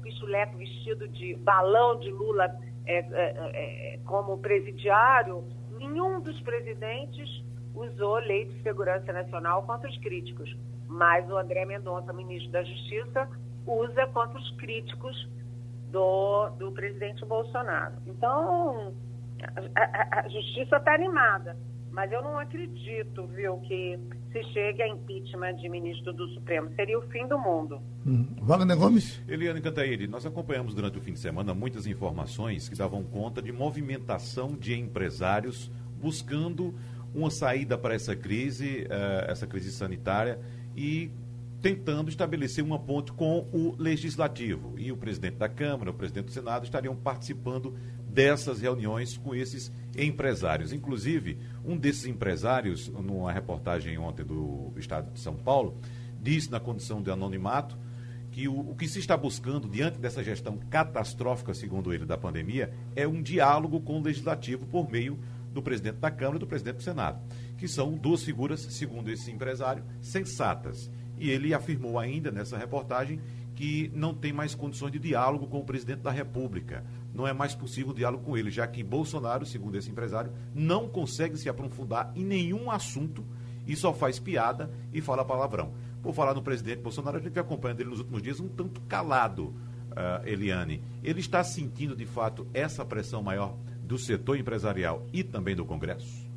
vestido 0.55 1.07
de 1.07 1.33
balão 1.37 1.97
de 1.97 2.11
Lula 2.11 2.55
é, 2.85 2.99
é, 2.99 3.95
é, 3.95 3.99
como 4.05 4.37
presidiário, 4.37 5.43
nenhum 5.71 6.21
dos 6.21 6.39
presidentes 6.41 7.43
usou 7.73 8.19
lei 8.19 8.45
de 8.45 8.61
segurança 8.61 9.11
nacional 9.11 9.63
contra 9.63 9.89
os 9.89 9.97
críticos, 9.97 10.55
mas 10.87 11.27
o 11.27 11.35
André 11.35 11.65
Mendonça, 11.65 12.13
ministro 12.13 12.51
da 12.51 12.63
Justiça, 12.63 13.27
usa 13.65 14.05
contra 14.07 14.37
os 14.37 14.51
críticos 14.57 15.27
do, 15.89 16.49
do 16.59 16.71
presidente 16.73 17.25
Bolsonaro. 17.25 17.95
Então, 18.05 18.93
a, 19.75 19.81
a, 19.81 20.19
a 20.25 20.29
justiça 20.29 20.77
está 20.77 20.93
animada, 20.93 21.57
mas 21.91 22.11
eu 22.11 22.21
não 22.21 22.37
acredito, 22.37 23.25
viu, 23.27 23.59
que 23.61 23.99
se 24.31 24.43
chegue 24.53 24.81
a 24.81 24.87
impeachment 24.87 25.55
de 25.55 25.67
ministro 25.67 26.13
do 26.13 26.27
Supremo. 26.29 26.73
Seria 26.75 26.97
o 26.97 27.01
fim 27.09 27.27
do 27.27 27.37
mundo. 27.37 27.81
Hum. 28.05 28.25
Wagner 28.41 28.77
Gomes? 28.77 29.21
Eliane 29.27 29.61
Cantaíri, 29.61 30.07
nós 30.07 30.25
acompanhamos 30.25 30.73
durante 30.73 30.97
o 30.97 31.01
fim 31.01 31.13
de 31.13 31.19
semana 31.19 31.53
muitas 31.53 31.85
informações 31.85 32.69
que 32.69 32.75
davam 32.75 33.03
conta 33.03 33.41
de 33.41 33.51
movimentação 33.51 34.55
de 34.55 34.77
empresários 34.77 35.69
buscando 35.99 36.73
uma 37.13 37.29
saída 37.29 37.77
para 37.77 37.93
essa 37.93 38.15
crise, 38.15 38.83
uh, 38.85 39.29
essa 39.29 39.45
crise 39.45 39.71
sanitária, 39.71 40.39
e 40.75 41.11
tentando 41.61 42.09
estabelecer 42.09 42.63
uma 42.63 42.79
ponte 42.79 43.11
com 43.11 43.47
o 43.51 43.75
legislativo. 43.77 44.73
E 44.79 44.91
o 44.91 44.97
presidente 44.97 45.35
da 45.35 45.47
Câmara, 45.47 45.91
o 45.91 45.93
presidente 45.93 46.25
do 46.25 46.31
Senado 46.31 46.63
estariam 46.63 46.95
participando 46.95 47.75
dessas 48.07 48.61
reuniões 48.61 49.17
com 49.17 49.35
esses 49.35 49.71
empresários. 50.05 50.73
Inclusive, 50.73 51.37
um 51.63 51.77
desses 51.77 52.05
empresários, 52.05 52.87
numa 52.87 53.31
reportagem 53.31 53.97
ontem 53.97 54.25
do 54.25 54.73
Estado 54.77 55.11
de 55.13 55.19
São 55.19 55.35
Paulo, 55.35 55.77
disse 56.19 56.51
na 56.51 56.59
condição 56.59 57.01
de 57.01 57.11
anonimato 57.11 57.77
que 58.31 58.47
o, 58.47 58.71
o 58.71 58.75
que 58.75 58.87
se 58.87 58.99
está 58.99 59.17
buscando 59.17 59.67
diante 59.67 59.99
dessa 59.99 60.23
gestão 60.23 60.57
catastrófica, 60.69 61.53
segundo 61.53 61.93
ele, 61.93 62.05
da 62.05 62.17
pandemia, 62.17 62.73
é 62.95 63.07
um 63.07 63.21
diálogo 63.21 63.81
com 63.81 63.99
o 63.99 64.03
legislativo 64.03 64.65
por 64.65 64.89
meio 64.89 65.19
do 65.51 65.61
presidente 65.61 65.97
da 65.97 66.09
Câmara 66.09 66.37
e 66.37 66.39
do 66.39 66.47
presidente 66.47 66.77
do 66.77 66.83
Senado, 66.83 67.19
que 67.57 67.67
são 67.67 67.93
duas 67.93 68.23
figuras, 68.23 68.61
segundo 68.61 69.11
esse 69.11 69.29
empresário, 69.29 69.83
sensatas. 70.01 70.89
E 71.19 71.29
ele 71.29 71.53
afirmou 71.53 71.99
ainda 71.99 72.31
nessa 72.31 72.57
reportagem 72.57 73.19
que 73.53 73.91
não 73.93 74.13
tem 74.13 74.31
mais 74.31 74.55
condições 74.55 74.91
de 74.91 74.99
diálogo 74.99 75.45
com 75.47 75.59
o 75.59 75.65
presidente 75.65 75.99
da 75.99 76.09
República. 76.09 76.83
Não 77.13 77.27
é 77.27 77.33
mais 77.33 77.53
possível 77.53 77.91
o 77.91 77.95
diálogo 77.95 78.23
com 78.23 78.37
ele, 78.37 78.49
já 78.49 78.65
que 78.67 78.83
Bolsonaro, 78.83 79.45
segundo 79.45 79.77
esse 79.77 79.89
empresário, 79.89 80.31
não 80.53 80.87
consegue 80.87 81.37
se 81.37 81.49
aprofundar 81.49 82.11
em 82.15 82.23
nenhum 82.23 82.71
assunto 82.71 83.25
e 83.67 83.75
só 83.75 83.93
faz 83.93 84.19
piada 84.19 84.69
e 84.93 85.01
fala 85.01 85.25
palavrão. 85.25 85.73
Por 86.01 86.13
falar 86.13 86.33
no 86.33 86.41
presidente 86.41 86.81
Bolsonaro, 86.81 87.17
a 87.17 87.19
gente 87.19 87.33
vem 87.33 87.41
acompanhando 87.41 87.81
ele 87.81 87.89
nos 87.89 87.99
últimos 87.99 88.21
dias 88.21 88.39
um 88.39 88.47
tanto 88.47 88.81
calado, 88.81 89.53
uh, 89.91 90.25
Eliane. 90.25 90.81
Ele 91.03 91.19
está 91.19 91.43
sentindo, 91.43 91.95
de 91.95 92.05
fato, 92.05 92.47
essa 92.53 92.83
pressão 92.83 93.21
maior 93.21 93.55
do 93.83 93.97
setor 93.97 94.37
empresarial 94.37 95.05
e 95.11 95.23
também 95.23 95.55
do 95.55 95.65
Congresso? 95.65 96.29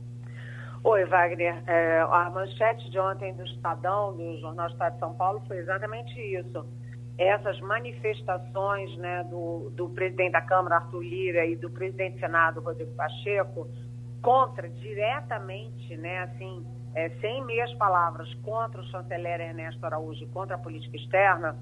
Oi, 0.83 1.05
Wagner. 1.07 1.63
É, 1.67 2.01
a 2.01 2.29
manchete 2.29 2.91
de 2.91 2.99
ontem 2.99 3.33
do 3.33 3.43
Estadão, 3.45 4.15
do 4.15 4.39
Jornal 4.39 4.67
Estado 4.69 4.95
de 4.95 4.99
São 4.99 5.15
Paulo, 5.15 5.41
foi 5.47 5.59
exatamente 5.59 6.13
isso. 6.21 6.67
Essas 7.17 7.61
manifestações 7.61 8.97
né, 8.99 9.25
do, 9.25 9.71
do 9.71 9.89
presidente 9.91 10.33
da 10.33 10.43
Câmara, 10.43 10.77
Arthur 10.77 11.03
Lira, 11.03 11.47
e 11.47 11.55
do 11.55 11.71
presidente 11.71 12.15
do 12.15 12.21
Senado, 12.21 12.61
Rodrigo 12.61 12.93
Pacheco, 12.97 13.69
contra, 14.21 14.69
diretamente, 14.69 15.97
né, 15.97 16.23
assim, 16.23 16.67
é, 16.95 17.11
sem 17.21 17.45
meias 17.45 17.73
palavras, 17.75 18.33
contra 18.43 18.81
o 18.81 18.85
chanceler 18.87 19.41
Ernesto 19.41 19.85
Araújo, 19.85 20.27
contra 20.29 20.57
a 20.57 20.59
política 20.59 20.97
externa, 20.97 21.57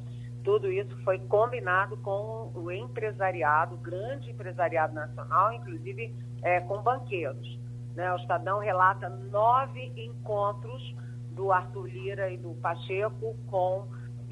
tudo 0.44 0.70
isso 0.70 0.96
foi 1.04 1.18
combinado 1.20 1.96
com 1.98 2.50
o 2.54 2.70
empresariado, 2.70 3.74
o 3.74 3.78
grande 3.78 4.30
empresariado 4.30 4.94
nacional, 4.94 5.52
inclusive 5.52 6.14
é, 6.42 6.60
com 6.60 6.82
banqueiros. 6.82 7.58
Né? 7.94 8.12
O 8.12 8.16
Estadão 8.16 8.58
relata 8.58 9.08
nove 9.08 9.92
encontros 9.96 10.94
do 11.30 11.52
Arthur 11.52 11.86
Lira 11.86 12.30
e 12.30 12.36
do 12.36 12.54
Pacheco 12.54 13.36
com 13.46 13.86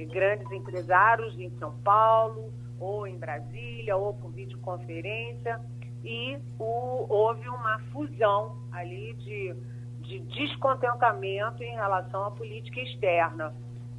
grandes 0.06 0.50
empresários 0.50 1.38
em 1.38 1.50
São 1.58 1.72
Paulo, 1.82 2.52
ou 2.78 3.06
em 3.06 3.18
Brasília, 3.18 3.96
ou 3.96 4.14
por 4.14 4.30
videoconferência, 4.32 5.60
e 6.04 6.38
o, 6.58 7.06
houve 7.08 7.46
uma 7.48 7.78
fusão 7.92 8.56
ali 8.72 9.12
de, 9.14 9.54
de 10.00 10.20
descontentamento 10.20 11.62
em 11.62 11.74
relação 11.74 12.24
à 12.24 12.30
política 12.30 12.80
externa. 12.80 13.54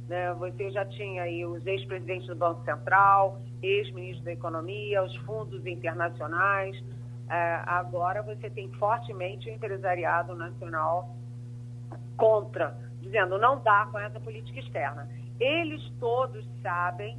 Né? 0.08 0.32
Você 0.34 0.70
já 0.70 0.84
tinha 0.84 1.22
aí 1.22 1.46
os 1.46 1.64
ex-presidentes 1.66 2.26
do 2.26 2.36
Banco 2.36 2.64
Central, 2.64 3.40
ex-ministro 3.62 4.24
da 4.24 4.32
Economia, 4.32 5.02
os 5.02 5.14
fundos 5.18 5.64
internacionais. 5.64 6.76
É, 7.28 7.62
agora 7.66 8.20
você 8.22 8.50
tem 8.50 8.68
fortemente 8.72 9.48
o 9.48 9.52
empresariado 9.52 10.34
nacional 10.34 11.16
contra, 12.16 12.76
dizendo 13.00 13.38
não 13.38 13.62
dá 13.62 13.86
com 13.90 13.98
essa 13.98 14.20
política 14.20 14.58
externa. 14.58 15.08
Eles 15.42 15.82
todos 15.98 16.46
sabem 16.62 17.18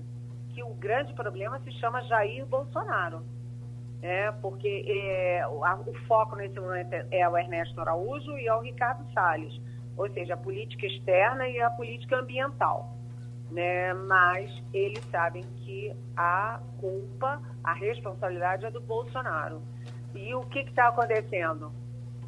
que 0.53 0.63
o 0.63 0.73
grande 0.75 1.13
problema 1.13 1.59
se 1.59 1.71
chama 1.73 2.01
Jair 2.03 2.45
Bolsonaro. 2.45 3.23
É, 4.01 4.31
porque 4.33 4.85
é, 4.85 5.47
o, 5.47 5.61
o 5.61 5.93
foco 6.07 6.35
nesse 6.35 6.59
momento 6.59 6.93
é 7.09 7.27
o 7.27 7.37
Ernesto 7.37 7.79
Araújo 7.79 8.37
e 8.37 8.47
é 8.47 8.53
o 8.53 8.59
Ricardo 8.59 9.05
Salles 9.13 9.53
ou 9.95 10.09
seja, 10.11 10.33
a 10.33 10.37
política 10.37 10.85
externa 10.85 11.47
e 11.47 11.61
a 11.61 11.69
política 11.69 12.17
ambiental. 12.17 12.97
Né? 13.51 13.93
Mas 13.93 14.51
eles 14.73 15.03
sabem 15.11 15.43
que 15.57 15.93
a 16.15 16.59
culpa, 16.79 17.41
a 17.63 17.73
responsabilidade 17.73 18.65
é 18.65 18.71
do 18.71 18.81
Bolsonaro. 18.81 19.61
E 20.15 20.33
o 20.33 20.41
que 20.41 20.59
está 20.59 20.87
acontecendo? 20.87 21.71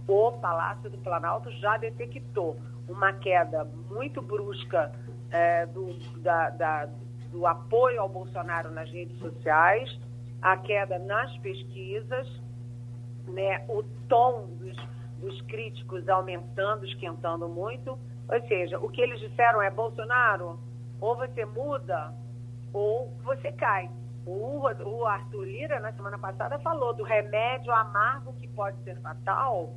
O 0.08 0.32
Palácio 0.34 0.90
do 0.90 0.98
Planalto 1.00 1.52
já 1.54 1.78
detectou 1.78 2.58
uma 2.88 3.14
queda 3.14 3.66
muito 3.90 4.22
brusca 4.22 4.92
é, 5.32 5.66
do, 5.66 5.94
da, 6.22 6.50
da, 6.50 6.90
do 7.32 7.46
apoio 7.46 8.02
ao 8.02 8.10
Bolsonaro 8.10 8.72
nas 8.72 8.90
redes 8.90 9.18
sociais, 9.20 9.90
a 10.42 10.58
queda 10.58 11.00
nas 11.00 11.36
pesquisas, 11.38 12.28
né, 13.28 13.66
o 13.68 13.84
tom 14.08 14.48
dos, 14.58 14.78
dos 15.20 15.42
críticos 15.44 16.08
aumentando, 16.08 16.86
esquentando 16.86 17.48
muito. 17.50 17.98
Ou 18.28 18.48
seja, 18.48 18.80
o 18.80 18.90
que 18.90 19.02
eles 19.02 19.20
disseram 19.20 19.62
é: 19.62 19.70
Bolsonaro, 19.70 20.60
ou 21.00 21.16
você 21.16 21.46
muda 21.46 22.14
ou 22.74 23.14
você 23.24 23.52
cai. 23.54 23.90
O, 24.26 24.62
o 24.62 25.06
Arthur 25.06 25.46
Lira, 25.46 25.80
na 25.80 25.94
semana 25.94 26.18
passada, 26.18 26.60
falou 26.60 26.94
do 26.94 27.04
remédio 27.04 27.72
amargo 27.72 28.34
que 28.34 28.48
pode 28.50 28.78
ser 28.84 29.00
fatal. 29.00 29.74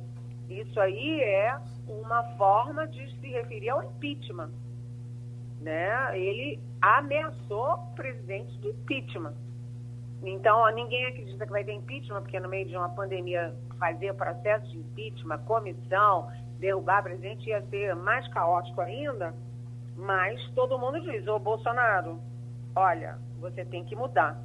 Isso 0.49 0.79
aí 0.79 1.21
é 1.21 1.55
uma 1.87 2.23
forma 2.35 2.87
de 2.87 3.09
se 3.19 3.27
referir 3.27 3.69
ao 3.69 3.83
impeachment. 3.83 4.49
Né? 5.61 6.17
Ele 6.17 6.59
ameaçou 6.81 7.73
o 7.73 7.95
presidente 7.95 8.57
de 8.59 8.69
impeachment. 8.69 9.33
Então, 10.23 10.69
ninguém 10.73 11.05
acredita 11.05 11.45
que 11.45 11.51
vai 11.51 11.63
ter 11.63 11.73
impeachment, 11.73 12.21
porque 12.21 12.39
no 12.39 12.49
meio 12.49 12.65
de 12.65 12.75
uma 12.75 12.89
pandemia 12.89 13.53
fazer 13.77 14.13
processo 14.13 14.67
de 14.69 14.77
impeachment, 14.77 15.39
comissão, 15.39 16.29
derrubar 16.59 17.03
presidente 17.03 17.49
ia 17.49 17.61
ser 17.67 17.95
mais 17.95 18.27
caótico 18.29 18.81
ainda. 18.81 19.33
Mas 19.95 20.41
todo 20.51 20.77
mundo 20.77 21.01
diz, 21.01 21.25
ô 21.27 21.39
Bolsonaro, 21.39 22.19
olha, 22.75 23.17
você 23.39 23.65
tem 23.65 23.83
que 23.85 23.95
mudar. 23.95 24.37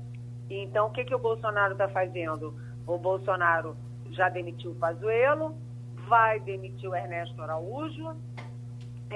Então, 0.48 0.86
o 0.86 0.90
que, 0.90 1.04
que 1.04 1.14
o 1.14 1.18
Bolsonaro 1.18 1.72
está 1.72 1.88
fazendo? 1.88 2.54
O 2.86 2.98
Bolsonaro 2.98 3.76
já 4.10 4.28
demitiu 4.28 4.72
o 4.72 4.74
Pazuello, 4.74 5.56
vai 6.08 6.38
demitir 6.40 6.88
o 6.88 6.94
Ernesto 6.94 7.40
Araújo, 7.40 8.16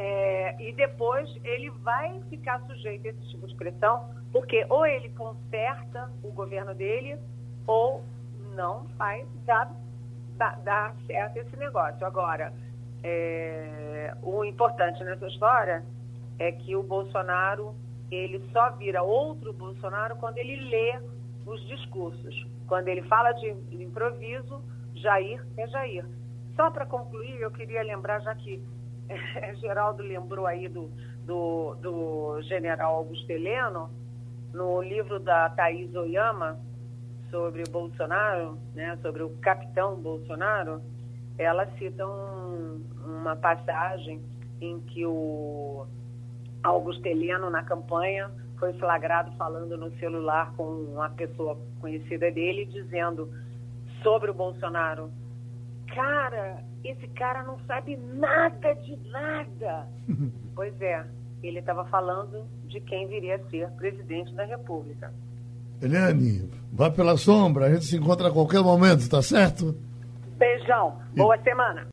é, 0.01 0.55
e 0.61 0.73
depois 0.75 1.29
ele 1.43 1.71
vai 1.83 2.23
ficar 2.31 2.61
sujeito 2.69 3.09
a 3.09 3.11
esse 3.11 3.31
tipo 3.31 3.49
de 3.49 3.55
pressão, 3.57 4.09
porque 4.31 4.65
ou 4.69 4.87
ele 4.87 5.09
conserta 5.09 6.09
o 6.23 6.31
governo 6.31 6.73
dele, 6.73 7.19
ou 7.67 8.05
não 8.55 8.85
vai 8.97 9.27
dar, 9.45 9.69
dar, 10.37 10.57
dar 10.61 10.95
certo 11.05 11.39
esse 11.39 11.57
negócio. 11.57 12.07
Agora, 12.07 12.53
é, 13.03 14.15
o 14.23 14.45
importante 14.45 15.03
nessa 15.03 15.27
história 15.27 15.85
é 16.39 16.53
que 16.53 16.77
o 16.77 16.83
Bolsonaro 16.85 17.75
ele 18.09 18.41
só 18.53 18.71
vira 18.77 19.03
outro 19.03 19.53
Bolsonaro 19.53 20.15
quando 20.15 20.39
ele 20.39 20.71
lê 20.71 21.01
os 21.45 21.61
discursos. 21.67 22.47
Quando 22.69 22.87
ele 22.87 23.03
fala 23.03 23.33
de 23.33 23.49
improviso, 23.83 24.63
Jair 24.95 25.45
é 25.57 25.67
Jair. 25.67 26.07
Só 26.55 26.71
para 26.71 26.87
concluir, 26.87 27.41
eu 27.41 27.51
queria 27.51 27.83
lembrar, 27.83 28.21
já 28.21 28.35
que 28.37 28.63
Geraldo 29.61 30.03
lembrou 30.03 30.47
aí 30.47 30.69
do, 30.69 30.91
do, 31.25 31.75
do 31.77 32.43
general 32.43 32.97
Augusto 32.97 33.31
Heleno, 33.31 33.91
no 34.53 34.81
livro 34.83 35.19
da 35.19 35.49
Thaís 35.51 35.95
Oyama, 35.95 36.59
sobre 37.31 37.65
Bolsonaro, 37.65 38.59
né, 38.75 38.99
sobre 39.03 39.23
o 39.23 39.31
capitão 39.39 39.97
Bolsonaro, 39.97 40.83
ela 41.37 41.67
cita 41.79 42.07
um, 42.07 42.83
uma 43.05 43.37
passagem 43.37 44.21
em 44.61 44.81
que 44.81 45.07
o 45.07 45.87
Augusto 46.63 47.07
Heleno, 47.07 47.49
na 47.51 47.63
campanha, 47.63 48.31
foi 48.59 48.73
flagrado 48.75 49.31
falando 49.37 49.77
no 49.77 49.91
celular 49.99 50.53
com 50.57 50.65
uma 50.65 51.11
pessoa 51.11 51.57
conhecida 51.81 52.31
dele, 52.31 52.67
dizendo 52.67 53.33
sobre 54.03 54.31
o 54.31 54.35
Bolsonaro: 54.35 55.13
Cara, 55.95 56.65
esse 56.91 57.07
cara 57.09 57.43
não 57.43 57.59
sabe 57.67 57.97
nada 57.97 58.73
de 58.75 58.97
nada. 59.11 59.87
pois 60.55 60.81
é, 60.81 61.05
ele 61.43 61.59
estava 61.59 61.85
falando 61.87 62.45
de 62.67 62.81
quem 62.81 63.07
viria 63.07 63.37
a 63.37 63.51
ser 63.51 63.69
presidente 63.73 64.35
da 64.35 64.45
República. 64.45 65.13
Eliane, 65.81 66.51
vá 66.73 66.91
pela 66.91 67.17
sombra, 67.17 67.67
a 67.67 67.73
gente 67.73 67.85
se 67.85 67.97
encontra 67.97 68.29
a 68.29 68.33
qualquer 68.33 68.63
momento, 68.63 69.09
tá 69.09 69.23
certo? 69.23 69.77
Beijão, 70.37 70.99
boa 71.17 71.39
semana. 71.43 71.87